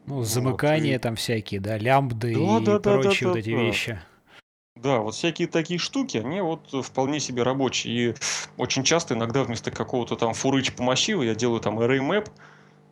Ну, 0.06 0.22
замыкания 0.22 0.92
вот, 0.92 0.98
и... 0.98 1.02
там 1.02 1.16
всякие, 1.16 1.60
да, 1.60 1.78
лямбды 1.78 2.34
да, 2.34 2.58
и 2.58 2.64
да, 2.64 2.78
прочие 2.78 3.28
да, 3.28 3.28
вот 3.28 3.38
эти 3.38 3.50
да. 3.50 3.62
вещи. 3.62 4.02
Да, 4.76 4.98
вот 4.98 5.14
всякие 5.14 5.48
такие 5.48 5.78
штуки, 5.78 6.18
они 6.18 6.40
вот 6.40 6.84
вполне 6.84 7.20
себе 7.20 7.42
рабочие. 7.42 8.10
И 8.10 8.14
очень 8.56 8.84
часто 8.84 9.14
иногда 9.14 9.44
вместо 9.44 9.70
какого-то 9.70 10.16
там 10.16 10.34
фурыч 10.34 10.74
по 10.74 10.82
массиву 10.82 11.22
я 11.22 11.34
делаю 11.34 11.60
там 11.60 11.78
array 11.78 12.00
map, 12.00 12.28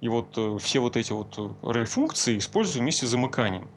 и 0.01 0.09
вот 0.09 0.37
э, 0.37 0.59
все 0.59 0.81
вот 0.81 0.97
эти 0.97 1.13
вот 1.13 1.37
array-функции 1.63 2.39
использую 2.39 2.83
вместе 2.83 3.07
с 3.07 3.11
замыканием. 3.11 3.69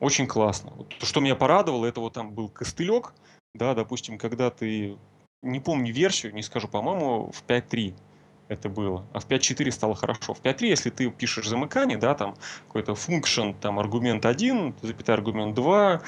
Очень 0.00 0.26
классно. 0.26 0.72
Вот, 0.76 0.94
что 1.00 1.20
меня 1.20 1.36
порадовало, 1.36 1.86
это 1.86 2.00
вот 2.00 2.14
там 2.14 2.32
был 2.32 2.48
костылек, 2.48 3.12
да, 3.54 3.74
допустим, 3.74 4.18
когда 4.18 4.50
ты, 4.50 4.96
не 5.42 5.60
помню 5.60 5.92
версию, 5.92 6.34
не 6.34 6.42
скажу, 6.42 6.68
по-моему, 6.68 7.32
в 7.32 7.44
5.3 7.46 7.94
это 8.48 8.68
было. 8.68 9.06
А 9.12 9.20
в 9.20 9.26
5.4 9.26 9.70
стало 9.70 9.94
хорошо. 9.94 10.34
В 10.34 10.42
5.3, 10.42 10.66
если 10.66 10.90
ты 10.90 11.10
пишешь 11.10 11.46
замыкание, 11.46 11.98
да, 11.98 12.14
там 12.14 12.36
какой-то 12.66 12.92
function, 12.92 13.54
там 13.60 13.78
аргумент 13.78 14.26
1, 14.26 14.76
запятая 14.82 15.16
аргумент 15.16 15.54
2, 15.54 16.02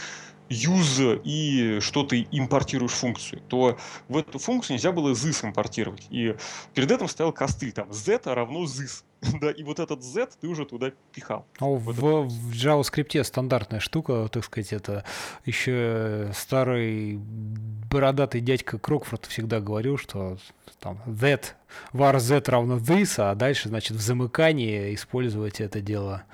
use 0.49 1.21
и 1.25 1.81
что 1.81 2.05
ты 2.05 2.27
импортируешь 2.31 2.93
функцию, 2.93 3.43
то 3.49 3.79
в 4.09 4.17
эту 4.17 4.39
функцию 4.39 4.77
нельзя 4.77 4.93
было 4.93 5.13
this 5.13 5.45
импортировать. 5.45 6.07
И 6.11 6.37
перед 6.75 6.91
этим 6.91 7.09
стоял 7.09 7.33
костыль, 7.33 7.73
там, 7.73 7.93
z 7.93 8.21
равно 8.25 8.65
this. 8.65 9.05
да, 9.41 9.51
и 9.51 9.63
вот 9.63 9.81
этот 9.81 10.03
z 10.03 10.29
ты 10.41 10.47
уже 10.49 10.65
туда 10.65 10.93
пихал. 11.13 11.47
А 11.59 11.65
в, 11.65 11.79
в, 11.79 12.29
в 12.29 12.53
JavaScript 12.53 13.23
стандартная 13.25 13.81
штука, 13.81 14.29
так 14.31 14.45
сказать, 14.45 14.73
это 14.73 15.05
еще 15.45 16.31
старый 16.35 17.19
бородатый 17.19 18.41
дядька 18.41 18.79
Крокфорд 18.79 19.27
всегда 19.27 19.61
говорил, 19.61 19.99
что 19.99 20.39
там 20.79 21.01
that, 21.07 21.55
var 21.93 22.19
z 22.19 22.43
равно 22.47 22.77
this, 22.77 23.15
а 23.19 23.35
дальше, 23.35 23.69
значит, 23.69 23.97
в 23.97 24.01
замыкании 24.01 24.95
использовать 24.95 25.61
это 25.61 25.81
дело 25.81 26.25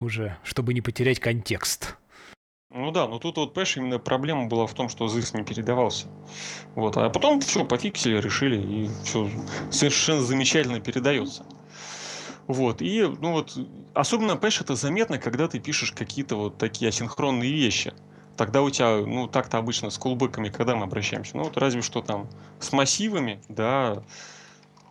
уже, 0.00 0.36
чтобы 0.42 0.74
не 0.74 0.82
потерять 0.82 1.20
контекст. 1.20 1.96
Ну 2.70 2.90
да, 2.90 3.08
но 3.08 3.18
тут 3.18 3.38
вот, 3.38 3.54
понимаешь, 3.54 3.76
именно 3.78 3.98
проблема 3.98 4.48
была 4.48 4.66
в 4.66 4.74
том, 4.74 4.90
что 4.90 5.06
ZIS 5.06 5.34
не 5.38 5.44
передавался. 5.44 6.08
Вот, 6.74 6.96
а 6.98 7.08
потом 7.08 7.40
все 7.40 7.64
пофиксили, 7.64 8.20
решили, 8.20 8.60
и 8.60 8.90
все 9.04 9.30
совершенно 9.70 10.20
замечательно 10.20 10.80
передается. 10.80 11.46
Вот, 12.46 12.80
и, 12.80 13.02
ну 13.02 13.32
вот, 13.32 13.58
особенно, 13.94 14.36
понимаешь, 14.36 14.60
это 14.60 14.76
заметно, 14.76 15.18
когда 15.18 15.48
ты 15.48 15.58
пишешь 15.58 15.92
какие-то 15.92 16.36
вот 16.36 16.58
такие 16.58 16.88
асинхронные 16.88 17.52
вещи. 17.52 17.92
Тогда 18.36 18.62
у 18.62 18.70
тебя, 18.70 18.98
ну, 18.98 19.26
так-то 19.26 19.58
обычно 19.58 19.90
с 19.90 19.98
колбеками, 19.98 20.48
когда 20.48 20.76
мы 20.76 20.84
обращаемся? 20.84 21.36
Ну, 21.36 21.44
вот 21.44 21.56
разве 21.56 21.82
что 21.82 22.02
там 22.02 22.28
с 22.60 22.70
массивами, 22.72 23.40
да, 23.48 24.02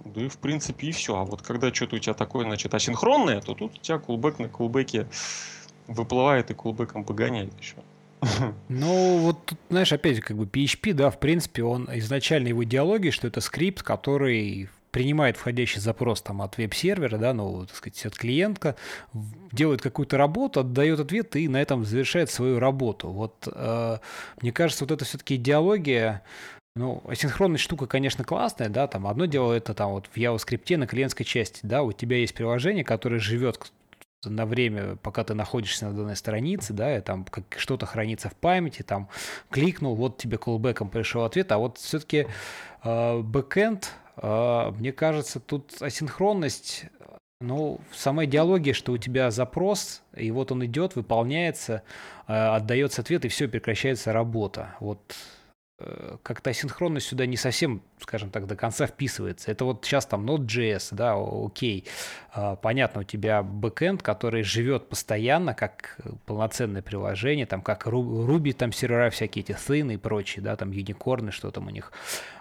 да 0.03 0.21
и 0.21 0.27
в 0.27 0.37
принципе 0.37 0.87
и 0.87 0.91
все. 0.91 1.15
А 1.15 1.23
вот 1.23 1.43
когда 1.43 1.73
что-то 1.73 1.95
у 1.95 1.99
тебя 1.99 2.13
такое, 2.13 2.45
значит, 2.45 2.73
асинхронное, 2.73 3.41
то 3.41 3.53
тут 3.53 3.75
у 3.75 3.81
тебя 3.81 3.99
колбек 3.99 4.39
на 4.39 4.49
колбеке 4.49 5.07
выплывает 5.87 6.51
и 6.51 6.53
кулбеком 6.53 7.03
погоняет 7.03 7.53
еще. 7.59 7.75
Ну, 8.69 9.17
вот 9.19 9.45
тут, 9.45 9.59
знаешь, 9.69 9.93
опять 9.93 10.19
как 10.19 10.37
бы 10.37 10.45
PHP, 10.45 10.93
да, 10.93 11.09
в 11.09 11.19
принципе, 11.19 11.63
он 11.63 11.87
изначально 11.93 12.49
его 12.49 12.63
идеология, 12.63 13.11
что 13.11 13.27
это 13.27 13.41
скрипт, 13.41 13.83
который 13.83 14.69
принимает 14.95 15.35
входящий 15.35 15.81
запрос 15.81 16.21
там 16.21 16.41
от 16.41 16.57
веб-сервера, 16.57 17.17
да, 17.17 17.33
ну, 17.33 17.65
так 17.65 17.75
сказать, 17.75 18.05
от 18.05 18.15
клиента, 18.15 18.77
делает 19.51 19.81
какую-то 19.81 20.15
работу, 20.15 20.61
отдает 20.61 21.01
ответ 21.01 21.35
и 21.35 21.49
на 21.49 21.61
этом 21.61 21.83
завершает 21.83 22.29
свою 22.29 22.59
работу. 22.59 23.09
Вот 23.09 23.45
э, 23.53 23.97
мне 24.41 24.53
кажется, 24.53 24.85
вот 24.85 24.91
это 24.91 25.03
все-таки 25.03 25.35
идеология, 25.35 26.23
ну, 26.77 27.03
асинхронная 27.05 27.57
штука, 27.57 27.87
конечно, 27.87 28.23
классная, 28.23 28.69
да, 28.69 28.87
там 28.87 29.05
одно 29.05 29.25
дело 29.25 29.51
это 29.51 29.73
там 29.73 29.91
вот 29.91 30.07
в 30.07 30.15
JavaScript 30.15 30.77
на 30.77 30.87
клиентской 30.87 31.25
части, 31.25 31.59
да, 31.63 31.83
у 31.83 31.91
тебя 31.91 32.15
есть 32.15 32.33
приложение, 32.33 32.85
которое 32.85 33.19
живет 33.19 33.73
на 34.23 34.45
время, 34.45 34.95
пока 34.95 35.25
ты 35.25 35.33
находишься 35.33 35.87
на 35.87 35.93
данной 35.93 36.15
странице, 36.15 36.71
да, 36.71 36.97
и 36.97 37.01
там 37.01 37.25
как 37.25 37.43
что-то 37.57 37.85
хранится 37.85 38.29
в 38.29 38.35
памяти, 38.37 38.81
там 38.81 39.09
кликнул, 39.49 39.93
вот 39.95 40.19
тебе 40.19 40.37
колбеком 40.37 40.87
пришел 40.87 41.25
ответ, 41.25 41.51
а 41.51 41.57
вот 41.57 41.79
все-таки 41.79 42.27
э, 42.81 43.19
бэкэнд, 43.19 43.91
мне 44.21 44.91
кажется, 44.91 45.39
тут 45.39 45.81
асинхронность, 45.81 46.85
ну, 47.41 47.79
сама 47.93 48.25
идеология, 48.25 48.73
что 48.73 48.93
у 48.93 48.97
тебя 48.97 49.29
запрос, 49.31 50.01
и 50.15 50.31
вот 50.31 50.51
он 50.51 50.65
идет, 50.65 50.95
выполняется, 50.95 51.83
э, 52.27 52.33
отдается 52.33 53.01
ответ, 53.01 53.25
и 53.25 53.27
все, 53.27 53.47
прекращается 53.47 54.13
работа. 54.13 54.75
Вот 54.79 55.15
Э, 55.77 56.15
как-то 56.23 56.51
асинхронность 56.51 57.07
сюда 57.07 57.25
не 57.25 57.35
совсем, 57.35 57.81
скажем 57.99 58.29
так, 58.29 58.47
до 58.47 58.55
конца 58.55 58.87
вписывается. 58.87 59.51
Это 59.51 59.65
вот 59.65 59.83
сейчас 59.83 60.05
там 60.05 60.25
Node.js, 60.25 60.95
да, 60.95 61.15
окей. 61.17 61.85
А, 62.31 62.55
понятно, 62.55 63.01
у 63.01 63.03
тебя 63.03 63.43
бэкэнд, 63.43 64.01
который 64.01 64.43
живет 64.43 64.87
постоянно, 64.87 65.53
как 65.53 65.97
полноценное 66.25 66.81
приложение, 66.81 67.45
там 67.45 67.61
как 67.61 67.87
Ruby, 67.87 68.53
там 68.53 68.71
сервера 68.71 69.09
всякие 69.09 69.43
эти 69.43 69.51
Thin 69.51 69.93
и 69.93 69.97
прочие, 69.97 70.41
да, 70.41 70.55
там 70.55 70.71
юникорны, 70.71 71.31
что 71.31 71.51
там 71.51 71.67
у 71.67 71.69
них. 71.69 71.91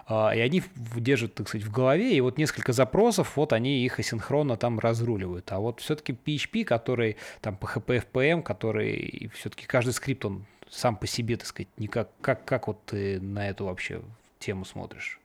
А, 0.07 0.35
и 0.35 0.39
они 0.39 0.61
держат, 0.95 1.33
так 1.33 1.47
сказать, 1.47 1.65
в 1.65 1.71
голове, 1.71 2.15
и 2.15 2.21
вот 2.21 2.37
несколько 2.37 2.73
запросов, 2.73 3.35
вот 3.35 3.53
они 3.53 3.83
их 3.83 3.99
асинхронно 3.99 4.55
там 4.55 4.79
разруливают. 4.79 5.51
А 5.51 5.59
вот 5.59 5.79
все-таки 5.79 6.13
PHP, 6.13 6.63
который 6.63 7.17
там 7.41 7.57
PHP, 7.59 8.05
FPM, 8.11 8.43
который 8.43 9.31
все-таки 9.33 9.65
каждый 9.65 9.93
скрипт, 9.93 10.25
он 10.25 10.45
сам 10.69 10.95
по 10.95 11.07
себе, 11.07 11.37
так 11.37 11.47
сказать, 11.47 11.69
никак. 11.77 12.09
Как, 12.21 12.45
как 12.45 12.67
вот 12.67 12.85
ты 12.85 13.19
на 13.19 13.49
эту 13.49 13.65
вообще 13.65 14.01
тему 14.37 14.65
смотришь? 14.65 15.19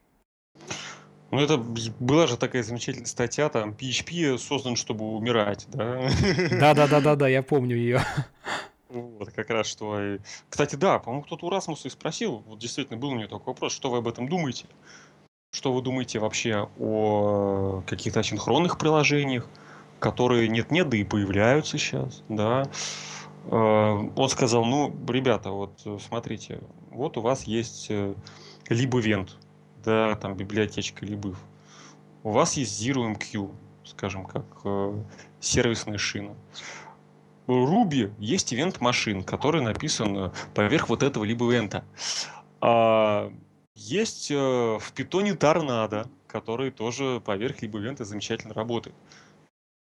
Ну, 1.31 1.39
это 1.39 1.59
была 1.59 2.27
же 2.27 2.37
такая 2.37 2.63
замечательная 2.63 3.07
статья, 3.07 3.49
там, 3.51 3.71
PHP 3.71 4.37
создан, 4.39 4.77
чтобы 4.77 5.05
умирать, 5.15 5.67
да? 5.69 6.11
Да-да-да-да-да, 6.51 7.29
я 7.29 7.43
помню 7.43 7.77
ее. 7.77 8.03
Вот, 8.91 9.31
как 9.33 9.51
раз 9.51 9.67
что... 9.67 10.19
Кстати, 10.49 10.75
да, 10.75 10.99
по-моему, 10.99 11.25
кто-то 11.25 11.47
у 11.47 11.51
Расмуса 11.51 11.89
и 11.89 11.91
спросил, 11.91 12.43
вот 12.47 12.59
действительно 12.59 12.99
был 12.99 13.11
у 13.11 13.15
него 13.15 13.29
такой 13.29 13.53
вопрос, 13.53 13.73
что 13.73 13.91
вы 13.91 13.99
об 13.99 14.09
этом 14.09 14.29
думаете? 14.29 14.67
Что 15.53 15.73
вы 15.73 15.81
думаете 15.81 16.19
вообще 16.19 16.69
о 16.79 17.83
каких-то 17.87 18.21
асинхронных 18.21 18.79
приложениях, 18.79 19.49
которые 20.01 20.49
нет-нет, 20.49 20.89
да 20.89 20.97
и 20.97 21.05
появляются 21.05 21.79
сейчас, 21.79 22.23
да? 22.29 22.65
Э, 23.45 24.11
он 24.17 24.29
сказал, 24.29 24.65
ну, 24.65 24.95
ребята, 25.09 25.51
вот 25.51 25.81
смотрите, 26.01 26.61
вот 26.91 27.17
у 27.17 27.21
вас 27.21 27.45
есть 27.45 27.87
э, 27.91 28.15
LibEvent, 28.69 29.31
да, 29.85 30.17
там 30.17 30.35
библиотечка 30.35 31.05
libIF. 31.05 31.37
У 32.23 32.31
вас 32.33 32.55
есть 32.55 32.85
ZeroMQ, 32.85 33.51
скажем, 33.85 34.27
как 34.27 34.45
э, 34.65 35.03
сервисная 35.41 35.99
шина. 35.99 36.35
Ruby 37.51 38.13
есть 38.19 38.53
ивент 38.55 38.81
машин, 38.81 39.23
который 39.23 39.63
написан 39.63 40.33
поверх 40.55 40.89
вот 40.89 41.03
этого 41.03 41.25
либо 41.25 41.47
ивента. 41.51 41.85
А 42.61 43.33
есть 43.75 44.31
э, 44.31 44.35
в 44.37 44.93
питоне 44.95 45.35
торнадо, 45.35 46.07
который 46.27 46.71
тоже 46.71 47.23
поверх 47.25 47.63
либо 47.63 47.79
ивента 47.79 48.05
замечательно 48.05 48.55
работает. 48.55 48.95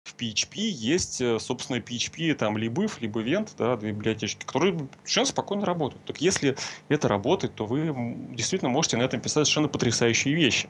В 0.03 0.15
PHP 0.15 0.57
есть, 0.57 1.21
э, 1.21 1.39
собственно, 1.39 1.77
PHP, 1.77 2.33
там, 2.35 2.57
либо 2.57 2.87
либо 2.99 3.23
event, 3.23 3.51
да, 3.57 3.75
две 3.75 3.91
библиотечки, 3.91 4.45
которые 4.45 4.87
совершенно 5.03 5.25
спокойно 5.27 5.65
работают. 5.65 6.03
Так 6.05 6.21
если 6.21 6.55
это 6.89 7.07
работает, 7.07 7.55
то 7.55 7.65
вы 7.65 7.93
действительно 8.31 8.69
можете 8.69 8.97
на 8.97 9.03
этом 9.03 9.19
писать 9.19 9.45
совершенно 9.45 9.67
потрясающие 9.67 10.33
вещи. 10.33 10.69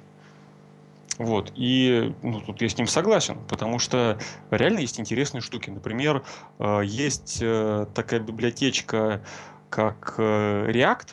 Вот. 1.17 1.53
И 1.55 2.13
ну, 2.23 2.41
тут 2.41 2.61
я 2.61 2.69
с 2.69 2.77
ним 2.77 2.87
согласен, 2.87 3.39
потому 3.47 3.79
что 3.79 4.19
реально 4.51 4.79
есть 4.79 4.99
интересные 4.99 5.41
штуки. 5.41 5.69
Например, 5.69 6.23
э, 6.59 6.81
есть 6.83 7.39
э, 7.41 7.87
такая 7.93 8.19
библиотечка, 8.19 9.23
как 9.69 10.15
э, 10.17 10.69
React, 10.69 11.09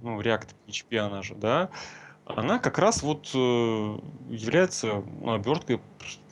ну, 0.00 0.20
React 0.20 0.48
PHP 0.66 0.98
она 0.98 1.22
же, 1.22 1.34
да, 1.34 1.70
она 2.24 2.58
как 2.58 2.78
раз 2.78 3.02
вот 3.02 3.28
является 3.34 5.04
ну, 5.20 5.32
оберткой 5.32 5.80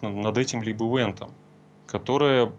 над 0.01 0.39
этим 0.39 0.63
либо 0.63 0.85
ивентом, 0.87 1.33
которая 1.87 2.53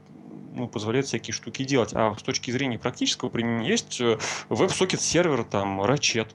ну, 0.54 0.70
позволяет 0.70 1.06
всякие 1.06 1.34
штуки 1.34 1.66
делать. 1.66 1.92
А 1.94 2.16
с 2.16 2.24
точки 2.24 2.52
зрения 2.52 2.80
практического 2.80 3.30
применения 3.30 3.68
есть 3.68 4.00
WebSocket 4.00 5.00
сервер, 5.00 5.44
там, 5.44 5.82
Ratchet. 5.82 6.30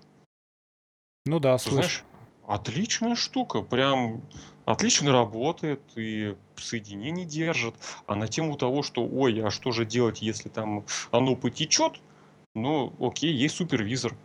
Ну 1.24 1.40
да, 1.40 1.56
слышь. 1.56 2.04
Отличная 2.50 3.14
штука, 3.14 3.62
прям 3.62 4.22
отлично 4.64 5.12
работает 5.12 5.80
и 5.94 6.34
соединение 6.56 7.24
держит. 7.24 7.76
А 8.08 8.16
на 8.16 8.26
тему 8.26 8.56
того, 8.56 8.82
что, 8.82 9.06
ой, 9.06 9.40
а 9.40 9.52
что 9.52 9.70
же 9.70 9.86
делать, 9.86 10.20
если 10.20 10.48
там 10.48 10.84
оно 11.12 11.36
потечет, 11.36 12.00
ну, 12.56 12.92
окей, 12.98 13.32
есть 13.32 13.54
супервизор 13.54 14.16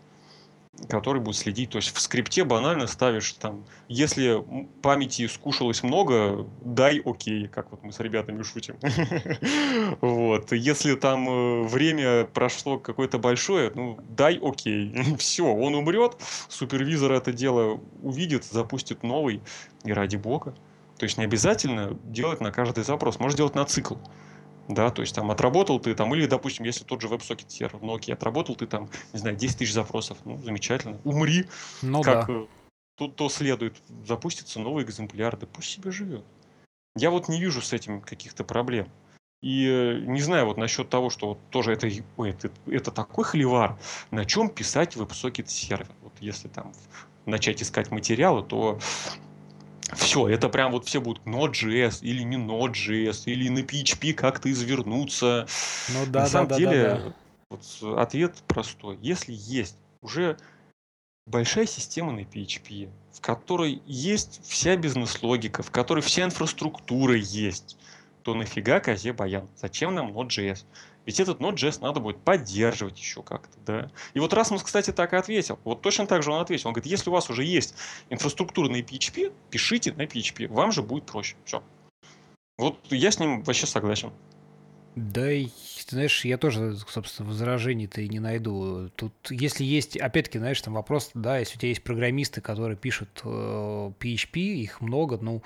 который 0.89 1.21
будет 1.21 1.37
следить. 1.37 1.71
То 1.71 1.77
есть 1.77 1.95
в 1.95 1.99
скрипте 1.99 2.43
банально 2.43 2.87
ставишь 2.87 3.33
там, 3.33 3.65
если 3.87 4.43
памяти 4.81 5.27
скушалось 5.27 5.83
много, 5.83 6.47
дай 6.61 6.99
окей, 6.99 7.47
как 7.47 7.71
вот 7.71 7.83
мы 7.83 7.91
с 7.91 7.99
ребятами 7.99 8.43
шутим. 8.43 8.75
Вот. 10.01 10.51
Если 10.51 10.95
там 10.95 11.29
э, 11.29 11.63
время 11.63 12.25
прошло 12.25 12.77
какое-то 12.77 13.17
большое, 13.17 13.71
ну, 13.73 13.99
дай 14.09 14.37
окей. 14.41 14.93
Все, 15.17 15.45
он 15.45 15.75
умрет, 15.75 16.17
супервизор 16.49 17.11
это 17.11 17.31
дело 17.31 17.79
увидит, 18.01 18.43
запустит 18.43 19.03
новый, 19.03 19.41
и 19.83 19.93
ради 19.93 20.17
бога. 20.17 20.55
То 20.97 21.03
есть 21.03 21.17
не 21.17 21.25
обязательно 21.25 21.97
делать 22.03 22.41
на 22.41 22.51
каждый 22.51 22.83
запрос, 22.83 23.19
можно 23.19 23.37
делать 23.37 23.55
на 23.55 23.65
цикл. 23.65 23.95
Да, 24.67 24.89
то 24.89 25.01
есть 25.01 25.13
там 25.13 25.29
отработал 25.29 25.79
ты 25.79 25.93
там, 25.93 26.13
или, 26.15 26.25
допустим, 26.25 26.65
если 26.65 26.83
тот 26.83 27.01
же 27.01 27.07
WebSocket 27.07 27.49
сервер 27.49 27.77
в 27.77 27.83
Nokia, 27.83 28.13
отработал 28.13 28.55
ты 28.55 28.65
там, 28.65 28.89
не 29.13 29.19
знаю, 29.19 29.35
10 29.35 29.57
тысяч 29.57 29.73
запросов, 29.73 30.17
ну, 30.25 30.41
замечательно, 30.41 30.99
умри, 31.03 31.45
ну, 31.83 32.01
как 32.01 32.27
да. 32.27 32.33
Э, 32.33 32.45
то, 32.97 33.07
то 33.07 33.29
следует, 33.29 33.75
запустится 34.07 34.59
новый 34.59 34.83
экземпляр, 34.83 35.37
да 35.37 35.45
пусть 35.45 35.69
себе 35.69 35.91
живет. 35.91 36.25
Я 36.95 37.11
вот 37.11 37.27
не 37.27 37.39
вижу 37.39 37.61
с 37.61 37.73
этим 37.73 38.01
каких-то 38.01 38.43
проблем. 38.43 38.87
И 39.41 39.67
э, 39.67 39.99
не 39.99 40.21
знаю 40.21 40.47
вот 40.47 40.57
насчет 40.57 40.89
того, 40.89 41.11
что 41.11 41.29
вот 41.29 41.39
тоже 41.51 41.73
это, 41.73 41.87
ой, 42.17 42.31
это, 42.31 42.49
это 42.65 42.89
такой 42.89 43.25
холивар, 43.25 43.77
на 44.09 44.25
чем 44.25 44.49
писать 44.49 44.95
WebSocket 44.95 45.47
сервер. 45.47 45.89
Вот 46.01 46.13
если 46.19 46.47
там 46.47 46.71
начать 47.25 47.61
искать 47.61 47.91
материалы, 47.91 48.43
то 48.43 48.79
все, 49.93 50.27
это 50.27 50.49
прям 50.49 50.71
вот 50.71 50.85
все 50.85 50.99
будут 50.99 51.25
Node.js 51.25 51.99
или 52.01 52.23
не 52.23 52.37
Node.js, 52.37 53.23
или 53.25 53.49
на 53.49 53.59
PHP 53.59 54.13
как-то 54.13 54.51
извернуться. 54.51 55.47
Ну 55.93 56.05
да, 56.07 56.21
на 56.21 56.25
самом 56.27 56.47
да, 56.47 56.57
деле, 56.57 56.83
да, 56.83 56.97
да. 56.97 57.13
Вот 57.49 57.97
ответ 57.99 58.43
простой. 58.47 58.97
Если 59.01 59.33
есть 59.33 59.77
уже 60.01 60.37
большая 61.27 61.65
система 61.65 62.11
на 62.11 62.21
PHP, 62.21 62.89
в 63.13 63.21
которой 63.21 63.81
есть 63.85 64.41
вся 64.43 64.75
бизнес-логика, 64.75 65.63
в 65.63 65.71
которой 65.71 66.01
вся 66.01 66.23
инфраструктура 66.23 67.15
есть, 67.15 67.77
то 68.23 68.33
нафига 68.33 68.79
козе 68.79 69.13
баян? 69.13 69.47
Зачем 69.55 69.93
нам 69.93 70.11
Node.js? 70.11 70.65
Ведь 71.05 71.19
этот 71.19 71.39
Node.js 71.39 71.79
надо 71.81 71.99
будет 71.99 72.19
поддерживать 72.19 72.99
еще 72.99 73.21
как-то, 73.21 73.57
да. 73.65 73.91
И 74.13 74.19
вот 74.19 74.33
Расмус, 74.33 74.63
кстати, 74.63 74.91
так 74.91 75.13
и 75.13 75.15
ответил. 75.15 75.59
Вот 75.63 75.81
точно 75.81 76.07
так 76.07 76.23
же 76.23 76.31
он 76.31 76.41
ответил. 76.41 76.69
Он 76.69 76.73
говорит, 76.73 76.89
если 76.91 77.09
у 77.09 77.13
вас 77.13 77.29
уже 77.29 77.43
есть 77.43 77.75
инфраструктура 78.09 78.69
на 78.69 78.77
PHP, 78.77 79.33
пишите 79.49 79.93
на 79.93 80.03
PHP, 80.03 80.47
вам 80.47 80.71
же 80.71 80.81
будет 80.81 81.05
проще. 81.05 81.35
Все. 81.45 81.63
Вот 82.57 82.77
я 82.89 83.11
с 83.11 83.19
ним 83.19 83.43
вообще 83.43 83.67
согласен. 83.67 84.11
Да, 84.95 85.29
ты 85.87 85.95
знаешь, 85.95 86.25
я 86.25 86.37
тоже, 86.37 86.75
собственно, 86.87 87.29
возражений-то 87.29 88.01
и 88.01 88.09
не 88.09 88.19
найду. 88.19 88.89
Тут, 88.95 89.13
если 89.29 89.63
есть, 89.63 89.97
опять-таки, 89.97 90.39
знаешь, 90.39 90.61
там 90.61 90.73
вопрос, 90.73 91.11
да, 91.13 91.37
если 91.37 91.57
у 91.57 91.59
тебя 91.59 91.69
есть 91.69 91.83
программисты, 91.83 92.41
которые 92.41 92.75
пишут 92.75 93.21
э, 93.23 93.91
PHP, 93.99 94.39
их 94.39 94.81
много, 94.81 95.17
ну, 95.21 95.43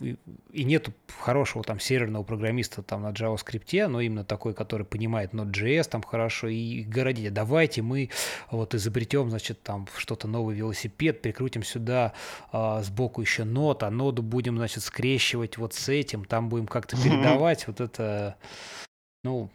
и 0.00 0.64
нет 0.64 0.90
хорошего 1.18 1.64
там 1.64 1.80
серверного 1.80 2.22
программиста 2.22 2.82
там 2.82 3.02
на 3.02 3.12
JavaScript, 3.12 3.88
но 3.88 4.00
именно 4.00 4.24
такой, 4.24 4.52
который 4.52 4.84
понимает 4.84 5.32
Node.js 5.32 5.88
там 5.88 6.02
хорошо, 6.02 6.48
и 6.48 6.82
говорит, 6.82 7.32
давайте 7.32 7.82
мы 7.82 8.10
вот 8.50 8.74
изобретем, 8.74 9.30
значит, 9.30 9.62
там 9.62 9.88
что-то 9.96 10.28
новый 10.28 10.54
велосипед, 10.54 11.22
прикрутим 11.22 11.62
сюда 11.62 12.12
а, 12.52 12.82
сбоку 12.82 13.22
еще 13.22 13.44
нот, 13.44 13.82
а 13.82 13.90
ноду 13.90 14.22
будем, 14.22 14.56
значит, 14.56 14.82
скрещивать 14.82 15.56
вот 15.56 15.72
с 15.72 15.88
этим, 15.88 16.24
там 16.24 16.48
будем 16.48 16.66
как-то 16.66 16.96
передавать 17.02 17.66
вот 17.66 17.80
это, 17.80 18.36
ну, 19.26 19.50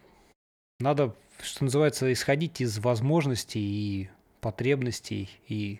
надо, 0.82 1.16
что 1.42 1.64
называется, 1.64 2.12
исходить 2.12 2.60
из 2.60 2.78
возможностей 2.80 3.60
и 3.60 4.10
потребностей 4.42 5.30
и 5.48 5.80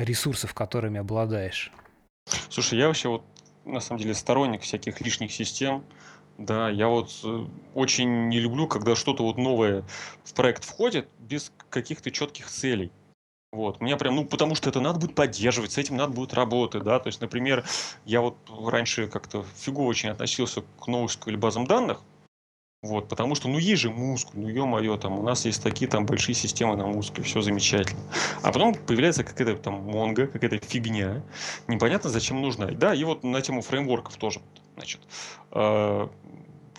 ресурсов, 0.00 0.52
которыми 0.52 0.98
обладаешь. 0.98 1.70
Слушай, 2.48 2.80
я 2.80 2.88
вообще 2.88 3.08
вот 3.08 3.24
на 3.64 3.78
самом 3.78 4.00
деле 4.00 4.14
сторонник 4.14 4.62
всяких 4.62 5.00
лишних 5.00 5.30
систем. 5.30 5.84
Да, 6.38 6.70
я 6.70 6.88
вот 6.88 7.10
э, 7.22 7.46
очень 7.74 8.28
не 8.28 8.40
люблю, 8.40 8.66
когда 8.66 8.96
что-то 8.96 9.22
вот 9.22 9.36
новое 9.36 9.84
в 10.24 10.34
проект 10.34 10.64
входит 10.64 11.06
без 11.18 11.52
каких-то 11.68 12.10
четких 12.10 12.48
целей. 12.48 12.90
Вот, 13.52 13.80
мне 13.80 13.96
прям, 13.96 14.16
ну, 14.16 14.24
потому 14.24 14.54
что 14.54 14.70
это 14.70 14.80
надо 14.80 14.98
будет 15.00 15.14
поддерживать, 15.14 15.72
с 15.72 15.78
этим 15.78 15.96
надо 15.96 16.12
будет 16.12 16.34
работать, 16.34 16.84
да, 16.84 16.98
то 17.00 17.08
есть, 17.08 17.20
например, 17.20 17.64
я 18.04 18.20
вот 18.20 18.36
раньше 18.48 19.08
как-то 19.08 19.44
фигово 19.56 19.86
очень 19.86 20.08
относился 20.08 20.62
к 20.62 20.88
NoSQL 20.88 21.36
базам 21.36 21.66
данных, 21.66 22.00
вот, 22.82 23.08
потому 23.08 23.34
что, 23.34 23.48
ну, 23.48 23.58
есть 23.58 23.82
же 23.82 23.90
мускул, 23.90 24.40
ну, 24.40 24.48
ё-моё, 24.48 24.96
там, 24.96 25.18
у 25.18 25.22
нас 25.22 25.44
есть 25.44 25.62
такие 25.62 25.86
там 25.88 26.06
большие 26.06 26.34
системы 26.34 26.76
на 26.76 26.86
мускуле, 26.86 27.24
все 27.24 27.42
замечательно. 27.42 28.00
А 28.42 28.52
потом 28.52 28.74
появляется 28.74 29.22
какая-то 29.22 29.56
там 29.56 29.74
монга, 29.84 30.26
какая-то 30.26 30.58
фигня, 30.66 31.22
непонятно 31.68 32.08
зачем 32.08 32.40
нужна. 32.40 32.66
Да, 32.68 32.94
и 32.94 33.04
вот 33.04 33.22
на 33.22 33.42
тему 33.42 33.60
фреймворков 33.60 34.16
тоже, 34.16 34.40
значит, 34.76 35.00
э, 35.52 36.08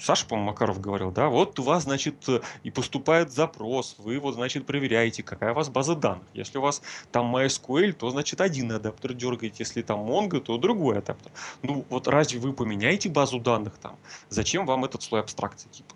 Саша, 0.02 0.26
по-моему, 0.26 0.50
Макаров 0.50 0.82
говорил, 0.82 1.12
да, 1.12 1.30
вот 1.30 1.60
у 1.60 1.64
вас, 1.64 1.84
значит, 1.84 2.28
и 2.64 2.72
поступает 2.72 3.32
запрос, 3.32 3.96
вы 4.00 4.18
вот, 4.18 4.34
значит, 4.34 4.66
проверяете, 4.66 5.22
какая 5.22 5.52
у 5.52 5.56
вас 5.56 5.70
база 5.70 5.96
данных. 5.96 6.26
Если 6.34 6.58
у 6.58 6.62
вас 6.62 6.82
там 7.12 7.36
MySQL, 7.36 7.94
то, 7.94 8.10
значит, 8.10 8.42
один 8.42 8.72
адаптер 8.72 9.14
дергаете, 9.14 9.58
если 9.60 9.84
там 9.84 10.00
Mongo, 10.00 10.40
то 10.40 10.58
другой 10.58 10.98
адаптер. 10.98 11.32
Ну, 11.62 11.86
вот 11.90 12.08
разве 12.08 12.40
вы 12.40 12.52
поменяете 12.52 13.10
базу 13.10 13.40
данных 13.40 13.78
там? 13.78 13.96
Зачем 14.30 14.66
вам 14.66 14.86
этот 14.86 15.04
слой 15.04 15.22
абстракции, 15.22 15.70
типа? 15.70 15.94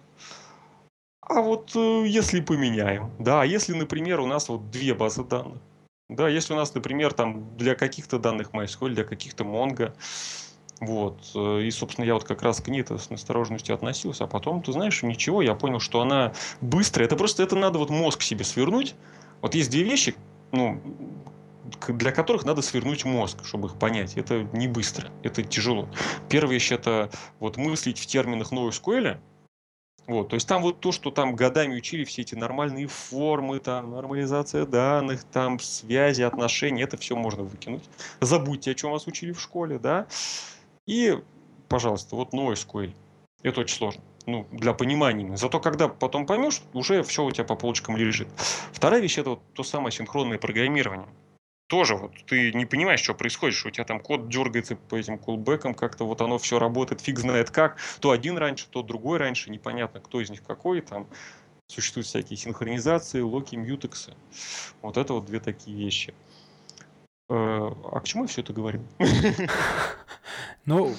А 1.21 1.41
вот 1.41 1.75
э, 1.75 2.03
если 2.05 2.41
поменяем, 2.41 3.09
да, 3.17 3.43
если, 3.43 3.73
например, 3.73 4.19
у 4.19 4.27
нас 4.27 4.49
вот 4.49 4.69
две 4.69 4.93
базы 4.93 5.23
данных, 5.23 5.57
да, 6.09 6.29
если 6.29 6.53
у 6.53 6.55
нас, 6.55 6.75
например, 6.75 7.13
там 7.13 7.57
для 7.57 7.73
каких-то 7.73 8.19
данных 8.19 8.51
MySQL, 8.51 8.89
для 8.89 9.03
каких-то 9.03 9.43
Mongo, 9.43 9.95
вот. 10.79 11.19
Э, 11.35 11.61
и, 11.61 11.71
собственно, 11.71 12.05
я 12.05 12.13
вот 12.13 12.23
как 12.23 12.41
раз 12.41 12.61
к 12.61 12.67
ней 12.67 12.83
с 12.85 13.09
настороженностью 13.09 13.75
относился. 13.75 14.25
А 14.25 14.27
потом, 14.27 14.61
ты 14.61 14.71
знаешь, 14.71 15.03
ничего, 15.03 15.41
я 15.41 15.55
понял, 15.55 15.79
что 15.79 16.01
она 16.01 16.33
быстрая. 16.61 17.07
Это 17.07 17.15
просто 17.15 17.43
это 17.43 17.55
надо 17.55 17.79
вот 17.79 17.89
мозг 17.89 18.21
себе 18.21 18.43
свернуть. 18.43 18.95
Вот 19.41 19.55
есть 19.55 19.69
две 19.69 19.83
вещи, 19.83 20.15
ну, 20.51 20.81
для 21.87 22.11
которых 22.11 22.45
надо 22.45 22.61
свернуть 22.61 23.05
мозг, 23.05 23.45
чтобы 23.45 23.69
их 23.69 23.75
понять. 23.75 24.17
Это 24.17 24.43
не 24.53 24.67
быстро, 24.67 25.09
это 25.23 25.43
тяжело. 25.43 25.87
Первая 26.29 26.53
вещь 26.53 26.71
это 26.71 27.09
вот 27.39 27.57
мыслить 27.57 27.99
в 27.99 28.05
терминах 28.05 28.51
NoSQL. 28.51 29.17
Вот, 30.07 30.29
то 30.29 30.35
есть 30.35 30.47
там 30.47 30.61
вот 30.61 30.81
то, 30.81 30.91
что 30.91 31.09
там 31.09 31.35
годами 31.35 31.75
учили, 31.75 32.03
все 32.03 32.21
эти 32.21 32.35
нормальные 32.35 32.85
формы, 32.85 33.59
там 33.59 33.89
нормализация 33.89 34.67
данных, 34.67 35.23
там 35.23 35.57
связи, 35.59 36.21
отношения, 36.21 36.83
это 36.83 36.95
все 36.95 37.15
можно 37.15 37.41
выкинуть. 37.41 37.83
Забудьте, 38.21 38.71
о 38.71 38.75
чем 38.75 38.91
вас 38.91 39.07
учили 39.07 39.31
в 39.31 39.41
школе, 39.41 39.79
да. 39.79 40.05
И, 40.85 41.17
пожалуйста, 41.67 42.15
вот 42.15 42.33
NoSQL. 42.33 42.93
Это 43.43 43.61
очень 43.61 43.75
сложно. 43.75 44.03
Ну, 44.25 44.47
для 44.51 44.73
понимания. 44.73 45.37
Зато 45.37 45.59
когда 45.59 45.87
потом 45.87 46.25
поймешь, 46.25 46.61
уже 46.73 47.03
все 47.03 47.23
у 47.23 47.31
тебя 47.31 47.43
по 47.43 47.55
полочкам 47.55 47.95
лежит. 47.95 48.27
Вторая 48.71 49.01
вещь 49.01 49.17
это 49.19 49.31
вот 49.31 49.41
то 49.53 49.63
самое 49.63 49.91
синхронное 49.91 50.39
программирование. 50.39 51.07
тоже 51.67 51.95
вот 51.95 52.11
ты 52.27 52.53
не 52.53 52.65
понимаешь, 52.65 53.01
что 53.01 53.13
происходит, 53.13 53.55
что 53.55 53.69
у 53.69 53.71
тебя 53.71 53.85
там 53.85 53.99
код 53.99 54.29
дергается 54.29 54.75
по 54.75 54.95
этим 54.95 55.17
кулбекам, 55.17 55.73
как-то 55.73 56.05
вот 56.05 56.21
оно 56.21 56.37
все 56.37 56.59
работает, 56.59 57.01
фиг 57.01 57.19
знает 57.19 57.49
как, 57.51 57.77
то 57.99 58.11
один 58.11 58.37
раньше, 58.37 58.67
то 58.69 58.83
другой 58.83 59.17
раньше, 59.17 59.49
непонятно, 59.49 59.99
кто 59.99 60.21
из 60.21 60.29
них 60.29 60.43
какой, 60.43 60.81
там 60.81 61.07
существуют 61.67 62.07
всякие 62.07 62.37
синхронизации, 62.37 63.21
локи, 63.21 63.55
мьютексы. 63.55 64.13
Вот 64.81 64.97
это 64.97 65.13
вот 65.13 65.25
две 65.25 65.39
такие 65.39 65.75
вещи. 65.75 66.13
Э, 67.27 67.71
а 67.91 67.99
к 68.01 68.03
чему 68.03 68.23
я 68.23 68.27
все 68.27 68.41
это 68.41 68.53
говорил? 68.53 68.81
Ну, 70.65 70.95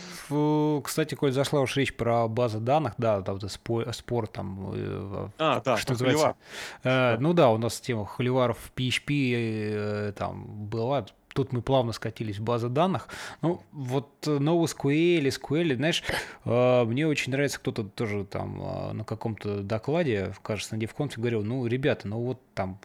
кстати, 0.84 1.16
коль 1.16 1.32
зашла 1.32 1.60
уж 1.60 1.76
речь 1.76 1.92
про 1.94 2.28
базы 2.28 2.60
данных, 2.60 2.94
да, 2.98 3.20
там 3.22 3.38
вот 3.38 3.50
спор, 3.50 3.92
спор 3.92 4.28
там, 4.28 4.70
э, 4.72 5.28
а, 5.38 5.60
да, 5.60 5.76
что 5.76 5.92
называется. 5.92 6.36
Э, 6.84 7.16
ну 7.18 7.32
да, 7.32 7.50
у 7.50 7.58
нас 7.58 7.80
тема 7.80 8.06
холиваров 8.06 8.58
в 8.58 8.78
PHP 8.78 9.32
э, 9.34 10.12
там 10.16 10.68
была, 10.68 11.06
тут 11.34 11.52
мы 11.52 11.62
плавно 11.62 11.90
скатились 11.92 12.38
в 12.38 12.44
базы 12.44 12.68
данных. 12.68 13.08
Ну, 13.42 13.60
вот 13.72 14.08
NoSQL, 14.24 15.26
SQL, 15.26 15.74
знаешь, 15.74 16.04
мне 16.44 17.08
очень 17.08 17.32
нравится, 17.32 17.58
кто-то 17.58 17.82
тоже 17.84 18.24
там 18.24 18.96
на 18.96 19.04
каком-то 19.04 19.62
докладе, 19.62 20.32
кажется, 20.42 20.76
на 20.76 20.80
DevConf 20.80 21.14
говорил, 21.16 21.42
ну, 21.42 21.66
ребята, 21.66 22.06
ну 22.06 22.20
вот 22.20 22.40
там, 22.54 22.78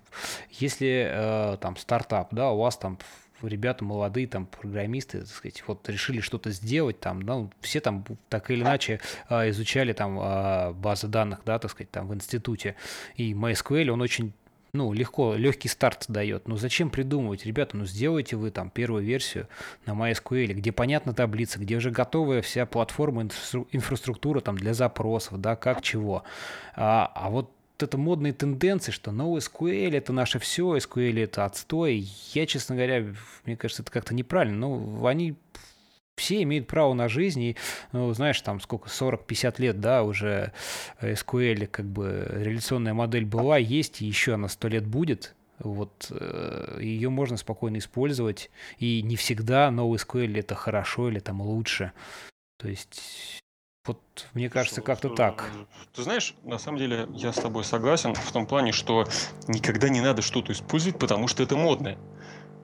если 0.49 1.57
там 1.61 1.77
стартап, 1.77 2.33
да, 2.33 2.51
у 2.51 2.57
вас 2.57 2.75
там 2.75 2.97
ребята 3.47 3.83
молодые, 3.83 4.27
там, 4.27 4.45
программисты, 4.45 5.19
так 5.19 5.29
сказать, 5.29 5.63
вот 5.67 5.87
решили 5.89 6.21
что-то 6.21 6.51
сделать, 6.51 6.99
там, 6.99 7.19
ну, 7.19 7.51
все 7.61 7.79
там 7.79 8.05
так 8.29 8.49
или 8.51 8.61
иначе 8.61 8.99
а, 9.29 9.49
изучали 9.49 9.93
там 9.93 10.17
а, 10.19 10.73
базы 10.73 11.07
данных, 11.07 11.41
да, 11.45 11.59
так 11.59 11.71
сказать, 11.71 11.91
там 11.91 12.07
в 12.07 12.13
институте, 12.13 12.75
и 13.15 13.33
MySQL, 13.33 13.89
он 13.89 14.01
очень 14.01 14.33
ну, 14.73 14.93
легко, 14.93 15.35
легкий 15.35 15.67
старт 15.67 16.05
дает. 16.07 16.47
Ну, 16.47 16.55
зачем 16.55 16.89
придумывать? 16.89 17.45
Ребята, 17.45 17.75
ну, 17.75 17.85
сделайте 17.85 18.37
вы 18.37 18.51
там 18.51 18.69
первую 18.69 19.03
версию 19.03 19.47
на 19.85 19.91
MySQL, 19.91 20.53
где 20.53 20.71
понятна 20.71 21.13
таблица, 21.13 21.59
где 21.59 21.75
уже 21.75 21.91
готовая 21.91 22.41
вся 22.41 22.65
платформа, 22.65 23.23
инфраструктура 23.71 24.39
там 24.39 24.57
для 24.57 24.73
запросов, 24.73 25.41
да, 25.41 25.55
как 25.55 25.81
чего. 25.81 26.23
А, 26.75 27.11
а 27.13 27.29
вот 27.29 27.51
это 27.83 27.97
модные 27.97 28.33
тенденции, 28.33 28.91
что 28.91 29.11
NoSQL 29.11 29.95
это 29.95 30.13
наше 30.13 30.39
все, 30.39 30.77
SQL 30.77 31.23
это 31.23 31.45
отстой. 31.45 32.07
Я, 32.33 32.45
честно 32.45 32.75
говоря, 32.75 33.05
мне 33.45 33.57
кажется, 33.57 33.83
это 33.83 33.91
как-то 33.91 34.13
неправильно. 34.13 34.57
Ну, 34.57 35.05
они 35.05 35.35
все 36.15 36.43
имеют 36.43 36.67
право 36.67 36.93
на 36.93 37.07
жизнь, 37.07 37.41
и, 37.41 37.57
ну, 37.91 38.13
знаешь, 38.13 38.39
там 38.41 38.59
сколько, 38.59 38.89
40-50 38.89 39.55
лет, 39.61 39.79
да, 39.79 40.03
уже 40.03 40.51
SQL, 41.01 41.67
как 41.67 41.85
бы, 41.85 42.27
реляционная 42.31 42.93
модель 42.93 43.25
была, 43.25 43.57
есть, 43.57 44.01
и 44.01 44.05
еще 44.05 44.35
она 44.35 44.47
100 44.47 44.67
лет 44.67 44.85
будет, 44.85 45.35
вот 45.59 46.07
э, 46.11 46.79
ее 46.81 47.09
можно 47.09 47.37
спокойно 47.37 47.77
использовать, 47.77 48.51
и 48.77 49.01
не 49.01 49.15
всегда 49.15 49.69
NoSQL 49.69 50.39
это 50.39 50.55
хорошо 50.55 51.09
или 51.09 51.19
там 51.19 51.41
лучше. 51.41 51.91
То 52.57 52.67
есть 52.67 53.40
вот 53.85 53.99
мне 54.33 54.49
кажется, 54.49 54.81
как-то 54.81 55.09
так. 55.09 55.49
Ты 55.95 56.03
знаешь, 56.03 56.35
на 56.43 56.59
самом 56.59 56.77
деле 56.77 57.07
я 57.13 57.33
с 57.33 57.37
тобой 57.37 57.63
согласен 57.63 58.13
в 58.13 58.31
том 58.31 58.45
плане, 58.45 58.71
что 58.71 59.05
никогда 59.47 59.89
не 59.89 60.01
надо 60.01 60.21
что-то 60.21 60.53
использовать, 60.53 60.99
потому 60.99 61.27
что 61.27 61.41
это 61.41 61.55
модное. 61.55 61.97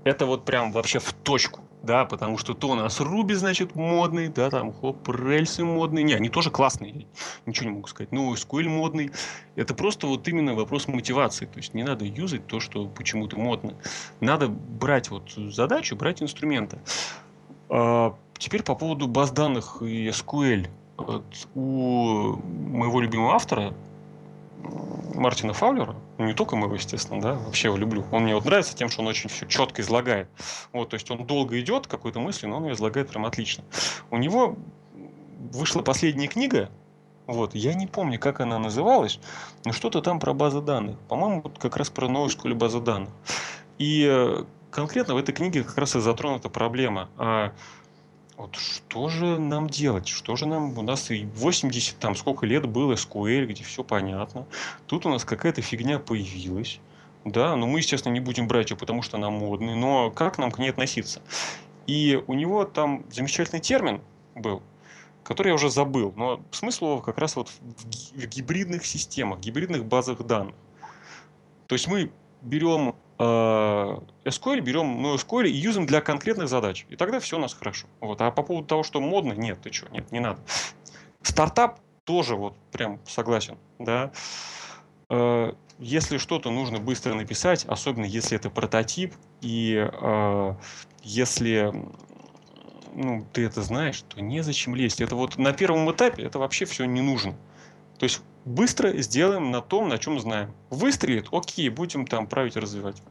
Это 0.04 0.26
вот 0.26 0.46
прям 0.46 0.72
вообще 0.72 1.00
в 1.00 1.12
точку, 1.12 1.62
да, 1.82 2.06
потому 2.06 2.38
что 2.38 2.54
то 2.54 2.70
у 2.70 2.76
нас 2.76 3.02
Руби, 3.02 3.34
значит, 3.34 3.76
модный, 3.76 4.30
да, 4.30 4.50
там 4.52 4.72
хоп, 4.72 5.10
рельсы 5.10 5.66
модные. 5.66 6.04
Не, 6.04 6.14
они 6.14 6.30
тоже 6.30 6.52
классные, 6.52 7.08
ничего 7.46 7.70
не 7.70 7.76
могу 7.76 7.88
сказать. 7.88 8.12
Ну, 8.12 8.34
SQL 8.34 8.70
модный. 8.70 9.12
Это 9.56 9.74
просто 9.74 10.06
вот 10.06 10.28
именно 10.28 10.54
вопрос 10.54 10.88
мотивации. 10.88 11.46
То 11.46 11.58
есть 11.58 11.74
не 11.74 11.84
надо 11.84 12.06
юзать 12.06 12.46
то, 12.46 12.60
что 12.60 12.88
почему-то 12.88 13.38
модно. 13.38 13.74
Надо 14.22 14.48
брать 14.50 15.10
вот 15.10 15.32
задачу, 15.32 15.96
брать 15.96 16.22
инструменты. 16.22 16.80
А, 17.70 18.16
теперь 18.38 18.62
по 18.62 18.76
поводу 18.76 19.08
баз 19.08 19.32
данных 19.32 19.82
и 19.82 20.08
SQL 20.10 20.70
у 21.56 22.38
моего 22.44 23.00
любимого 23.00 23.34
автора, 23.34 23.74
Мартина 25.14 25.54
Фаулера, 25.54 25.96
ну 26.18 26.26
не 26.26 26.34
только 26.34 26.56
моего, 26.56 26.76
естественно, 26.76 27.22
да, 27.22 27.34
вообще 27.34 27.68
его 27.68 27.78
люблю. 27.78 28.04
Он 28.12 28.24
мне 28.24 28.36
вот 28.36 28.46
нравится 28.46 28.76
тем, 28.76 28.90
что 28.90 29.02
он 29.02 29.08
очень 29.08 29.30
все 29.30 29.46
четко 29.48 29.82
излагает. 29.82 30.30
Вот, 30.74 30.90
то 30.90 30.96
есть 30.96 31.10
он 31.10 31.26
долго 31.26 31.60
идет 31.60 31.88
какой-то 31.88 32.20
мысли, 32.20 32.48
но 32.48 32.58
он 32.58 32.66
ее 32.66 32.74
излагает 32.74 33.10
прям 33.10 33.26
отлично. 33.26 33.64
У 34.12 34.18
него 34.18 34.58
вышла 35.52 35.82
последняя 35.82 36.28
книга, 36.28 36.70
вот, 37.28 37.56
я 37.56 37.74
не 37.74 37.88
помню, 37.88 38.20
как 38.20 38.40
она 38.40 38.58
называлась, 38.58 39.20
но 39.66 39.74
что-то 39.74 40.02
там 40.02 40.20
про 40.20 40.34
базы 40.34 40.62
данных. 40.62 40.98
По-моему, 41.10 41.42
вот 41.42 41.60
как 41.60 41.76
раз 41.76 41.90
про 41.90 42.08
новую 42.08 42.30
школу 42.30 42.56
базы 42.56 42.80
данных. 42.80 43.10
И 43.78 44.08
э, 44.10 44.46
конкретно 44.72 45.14
в 45.14 45.18
этой 45.18 45.34
книге 45.34 45.64
как 45.64 45.78
раз 45.78 45.96
и 45.96 46.00
затронута 46.00 46.50
проблема. 46.50 47.10
Вот 48.38 48.56
что 48.56 49.10
же 49.10 49.40
нам 49.40 49.68
делать? 49.68 50.08
Что 50.08 50.36
же 50.36 50.46
нам... 50.46 50.78
У 50.78 50.82
нас 50.84 51.10
и 51.10 51.26
80, 51.26 51.98
там 51.98 52.16
сколько 52.16 52.46
лет 52.46 52.68
было 52.68 52.94
SQL, 52.94 53.48
где 53.48 53.64
все 53.64 53.84
понятно. 53.84 54.46
Тут 54.86 55.08
у 55.08 55.10
нас 55.10 55.26
какая-то 55.26 55.64
фигня 55.64 55.98
появилась. 55.98 56.80
Да, 57.26 57.56
но 57.56 57.66
мы, 57.66 57.80
естественно, 57.80 58.14
не 58.14 58.20
будем 58.20 58.48
брать 58.48 58.70
ее, 58.70 58.78
потому 58.78 59.02
что 59.02 59.18
она 59.18 59.32
модная. 59.32 59.76
Но 59.76 60.12
как 60.12 60.38
нам 60.38 60.52
к 60.52 60.60
ней 60.60 60.70
относиться? 60.70 61.22
И 61.88 62.22
у 62.28 62.36
него 62.36 62.64
там 62.64 63.04
замечательный 63.12 63.60
термин 63.60 64.02
был, 64.36 64.62
который 65.24 65.48
я 65.48 65.56
уже 65.56 65.72
забыл. 65.72 66.14
Но 66.16 66.40
смысл 66.52 66.86
его 66.86 67.02
как 67.02 67.18
раз 67.18 67.36
вот 67.36 67.50
в 67.50 68.28
гибридных 68.28 68.86
системах, 68.86 69.40
гибридных 69.40 69.84
базах 69.84 70.24
данных. 70.24 70.56
То 71.66 71.74
есть 71.74 71.88
мы 71.88 72.12
берем 72.44 72.96
SQL 73.20 74.62
берем 74.62 75.02
ну, 75.02 75.16
SQL 75.16 75.48
и 75.48 75.52
юзаем 75.52 75.88
для 75.88 76.02
конкретных 76.02 76.48
задач. 76.50 76.86
И 76.90 76.96
тогда 76.96 77.20
все 77.20 77.38
у 77.38 77.40
нас 77.40 77.54
хорошо. 77.54 77.88
Вот. 78.00 78.22
А 78.22 78.32
по 78.32 78.44
поводу 78.44 78.68
того, 78.68 78.84
что 78.84 79.02
модно, 79.02 79.34
нет, 79.34 79.60
ты 79.62 79.72
что, 79.72 79.90
нет, 79.90 80.12
не 80.12 80.20
надо. 80.20 80.40
Стартап 81.22 81.80
тоже 82.04 82.36
вот 82.36 82.56
прям 82.72 83.00
согласен, 83.06 83.58
да. 83.80 84.12
Э, 85.10 85.54
если 85.80 86.18
что-то 86.18 86.52
нужно 86.52 86.80
быстро 86.80 87.14
написать, 87.14 87.66
особенно 87.66 88.06
если 88.06 88.38
это 88.38 88.50
прототип, 88.50 89.14
и 89.42 89.90
э, 89.92 90.54
если 91.04 91.74
ну, 92.94 93.26
ты 93.32 93.46
это 93.46 93.62
знаешь, 93.62 94.02
то 94.02 94.22
незачем 94.22 94.76
лезть. 94.76 95.02
Это 95.02 95.16
вот 95.16 95.38
на 95.38 95.54
первом 95.54 95.90
этапе 95.92 96.24
это 96.24 96.40
вообще 96.40 96.66
все 96.66 96.86
не 96.86 97.02
нужно. 97.02 97.34
То 98.00 98.06
есть 98.06 98.22
быстро 98.48 98.98
сделаем 99.02 99.52
на 99.52 99.62
том, 99.62 99.90
на 99.90 99.98
чем 99.98 100.20
знаем. 100.20 100.54
Выстрелит, 100.70 101.28
окей, 101.32 101.70
будем 101.70 102.08
там 102.08 102.28
править 102.28 102.56
развивать. 102.56 103.02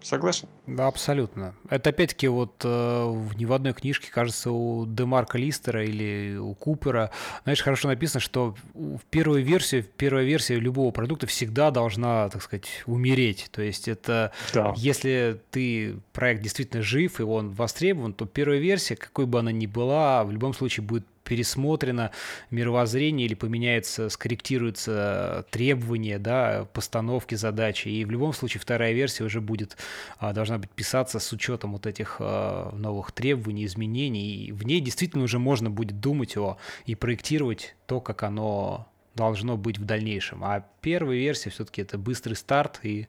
Согласен? 0.00 0.48
Да, 0.66 0.86
абсолютно. 0.86 1.54
Это 1.68 1.90
опять-таки 1.90 2.28
вот 2.28 2.62
э, 2.64 3.26
ни 3.36 3.44
в 3.44 3.52
одной 3.52 3.72
книжке, 3.72 4.10
кажется, 4.12 4.52
у 4.52 4.86
Демарка 4.86 5.38
Листера 5.38 5.84
или 5.84 6.36
у 6.36 6.54
Купера, 6.54 7.10
знаешь, 7.42 7.60
хорошо 7.60 7.88
написано, 7.88 8.20
что 8.20 8.54
в 8.74 9.00
первой 9.10 9.42
версии, 9.42 9.84
первая 9.96 10.24
версия 10.24 10.54
любого 10.60 10.92
продукта 10.92 11.26
всегда 11.26 11.72
должна, 11.72 12.28
так 12.28 12.42
сказать, 12.42 12.68
умереть. 12.86 13.48
То 13.50 13.60
есть 13.60 13.88
это, 13.88 14.32
да. 14.54 14.72
если 14.76 15.40
ты 15.50 15.96
проект 16.12 16.42
действительно 16.42 16.82
жив 16.82 17.18
и 17.18 17.24
он 17.24 17.50
востребован, 17.50 18.12
то 18.12 18.24
первая 18.24 18.58
версия, 18.58 18.94
какой 18.94 19.26
бы 19.26 19.40
она 19.40 19.50
ни 19.50 19.66
была, 19.66 20.24
в 20.24 20.30
любом 20.30 20.54
случае 20.54 20.86
будет 20.86 21.06
пересмотрено 21.28 22.10
мировоззрение 22.50 23.26
или 23.26 23.34
поменяется, 23.34 24.08
скорректируются 24.08 25.44
требования, 25.50 26.18
да, 26.18 26.66
постановки 26.72 27.34
задачи. 27.34 27.88
И 27.88 28.04
в 28.06 28.10
любом 28.10 28.32
случае 28.32 28.62
вторая 28.62 28.94
версия 28.94 29.24
уже 29.24 29.42
будет, 29.42 29.76
а, 30.18 30.32
должна 30.32 30.56
быть 30.56 30.70
писаться 30.70 31.18
с 31.18 31.30
учетом 31.30 31.72
вот 31.72 31.86
этих 31.86 32.16
а, 32.18 32.74
новых 32.74 33.12
требований, 33.12 33.66
изменений. 33.66 34.46
И 34.46 34.52
в 34.52 34.64
ней 34.64 34.80
действительно 34.80 35.24
уже 35.24 35.38
можно 35.38 35.70
будет 35.70 36.00
думать 36.00 36.34
о 36.38 36.56
и 36.86 36.94
проектировать 36.94 37.76
то, 37.86 38.00
как 38.00 38.22
оно 38.22 38.88
должно 39.14 39.58
быть 39.58 39.78
в 39.78 39.84
дальнейшем. 39.84 40.42
А 40.42 40.64
первая 40.80 41.18
версия 41.18 41.50
все-таки 41.50 41.82
это 41.82 41.98
быстрый 41.98 42.34
старт, 42.34 42.80
и 42.82 43.06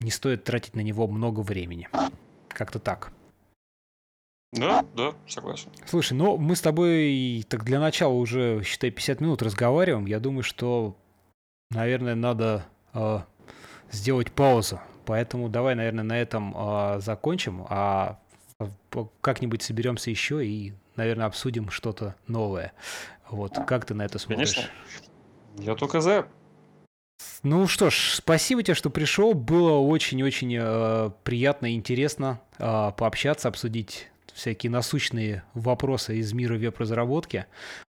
не 0.00 0.12
стоит 0.12 0.44
тратить 0.44 0.76
на 0.76 0.80
него 0.80 1.08
много 1.08 1.40
времени. 1.40 1.88
Как-то 2.48 2.78
так. 2.78 3.12
Да, 4.52 4.84
да, 4.94 5.12
согласен. 5.26 5.70
Слушай, 5.86 6.14
ну 6.14 6.38
мы 6.38 6.56
с 6.56 6.60
тобой 6.60 7.44
так 7.48 7.64
для 7.64 7.80
начала 7.80 8.12
уже, 8.14 8.62
считай, 8.64 8.90
50 8.90 9.20
минут 9.20 9.42
разговариваем. 9.42 10.06
Я 10.06 10.20
думаю, 10.20 10.42
что, 10.42 10.96
наверное, 11.70 12.14
надо 12.14 12.64
э, 12.94 13.20
сделать 13.90 14.32
паузу. 14.32 14.80
Поэтому 15.04 15.48
давай, 15.48 15.74
наверное, 15.74 16.04
на 16.04 16.18
этом 16.18 16.54
э, 16.56 17.00
закончим, 17.00 17.66
а 17.68 18.18
как-нибудь 19.20 19.62
соберемся 19.62 20.10
еще 20.10 20.44
и, 20.44 20.72
наверное, 20.96 21.26
обсудим 21.26 21.70
что-то 21.70 22.16
новое. 22.26 22.72
Вот, 23.30 23.58
как 23.66 23.84
ты 23.84 23.94
на 23.94 24.02
это 24.02 24.18
смотришь? 24.18 24.54
Конечно. 24.54 24.72
Я 25.58 25.74
только 25.74 26.00
за. 26.00 26.26
Ну 27.42 27.66
что 27.66 27.90
ж, 27.90 28.14
спасибо 28.16 28.62
тебе, 28.62 28.74
что 28.74 28.90
пришел. 28.90 29.34
Было 29.34 29.78
очень-очень 29.78 30.56
э, 30.58 31.10
приятно 31.24 31.72
и 31.72 31.74
интересно 31.74 32.40
э, 32.58 32.92
пообщаться, 32.96 33.48
обсудить 33.48 34.08
всякие 34.38 34.70
насущные 34.70 35.42
вопросы 35.52 36.16
из 36.18 36.32
мира 36.32 36.56
веб-разработки. 36.56 37.46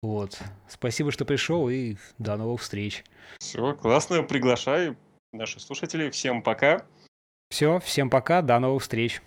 Вот. 0.02 0.38
Спасибо, 0.68 1.12
что 1.12 1.24
пришел, 1.24 1.70
и 1.70 1.96
до 2.18 2.36
новых 2.36 2.62
встреч. 2.62 3.06
Все, 3.40 3.74
классно, 3.76 4.24
приглашаю 4.24 4.98
наших 5.32 5.62
слушателей. 5.62 6.12
Всем 6.12 6.44
пока. 6.44 6.86
Все, 7.50 7.80
всем 7.80 8.10
пока, 8.10 8.42
до 8.42 8.60
новых 8.60 8.84
встреч. 8.84 9.22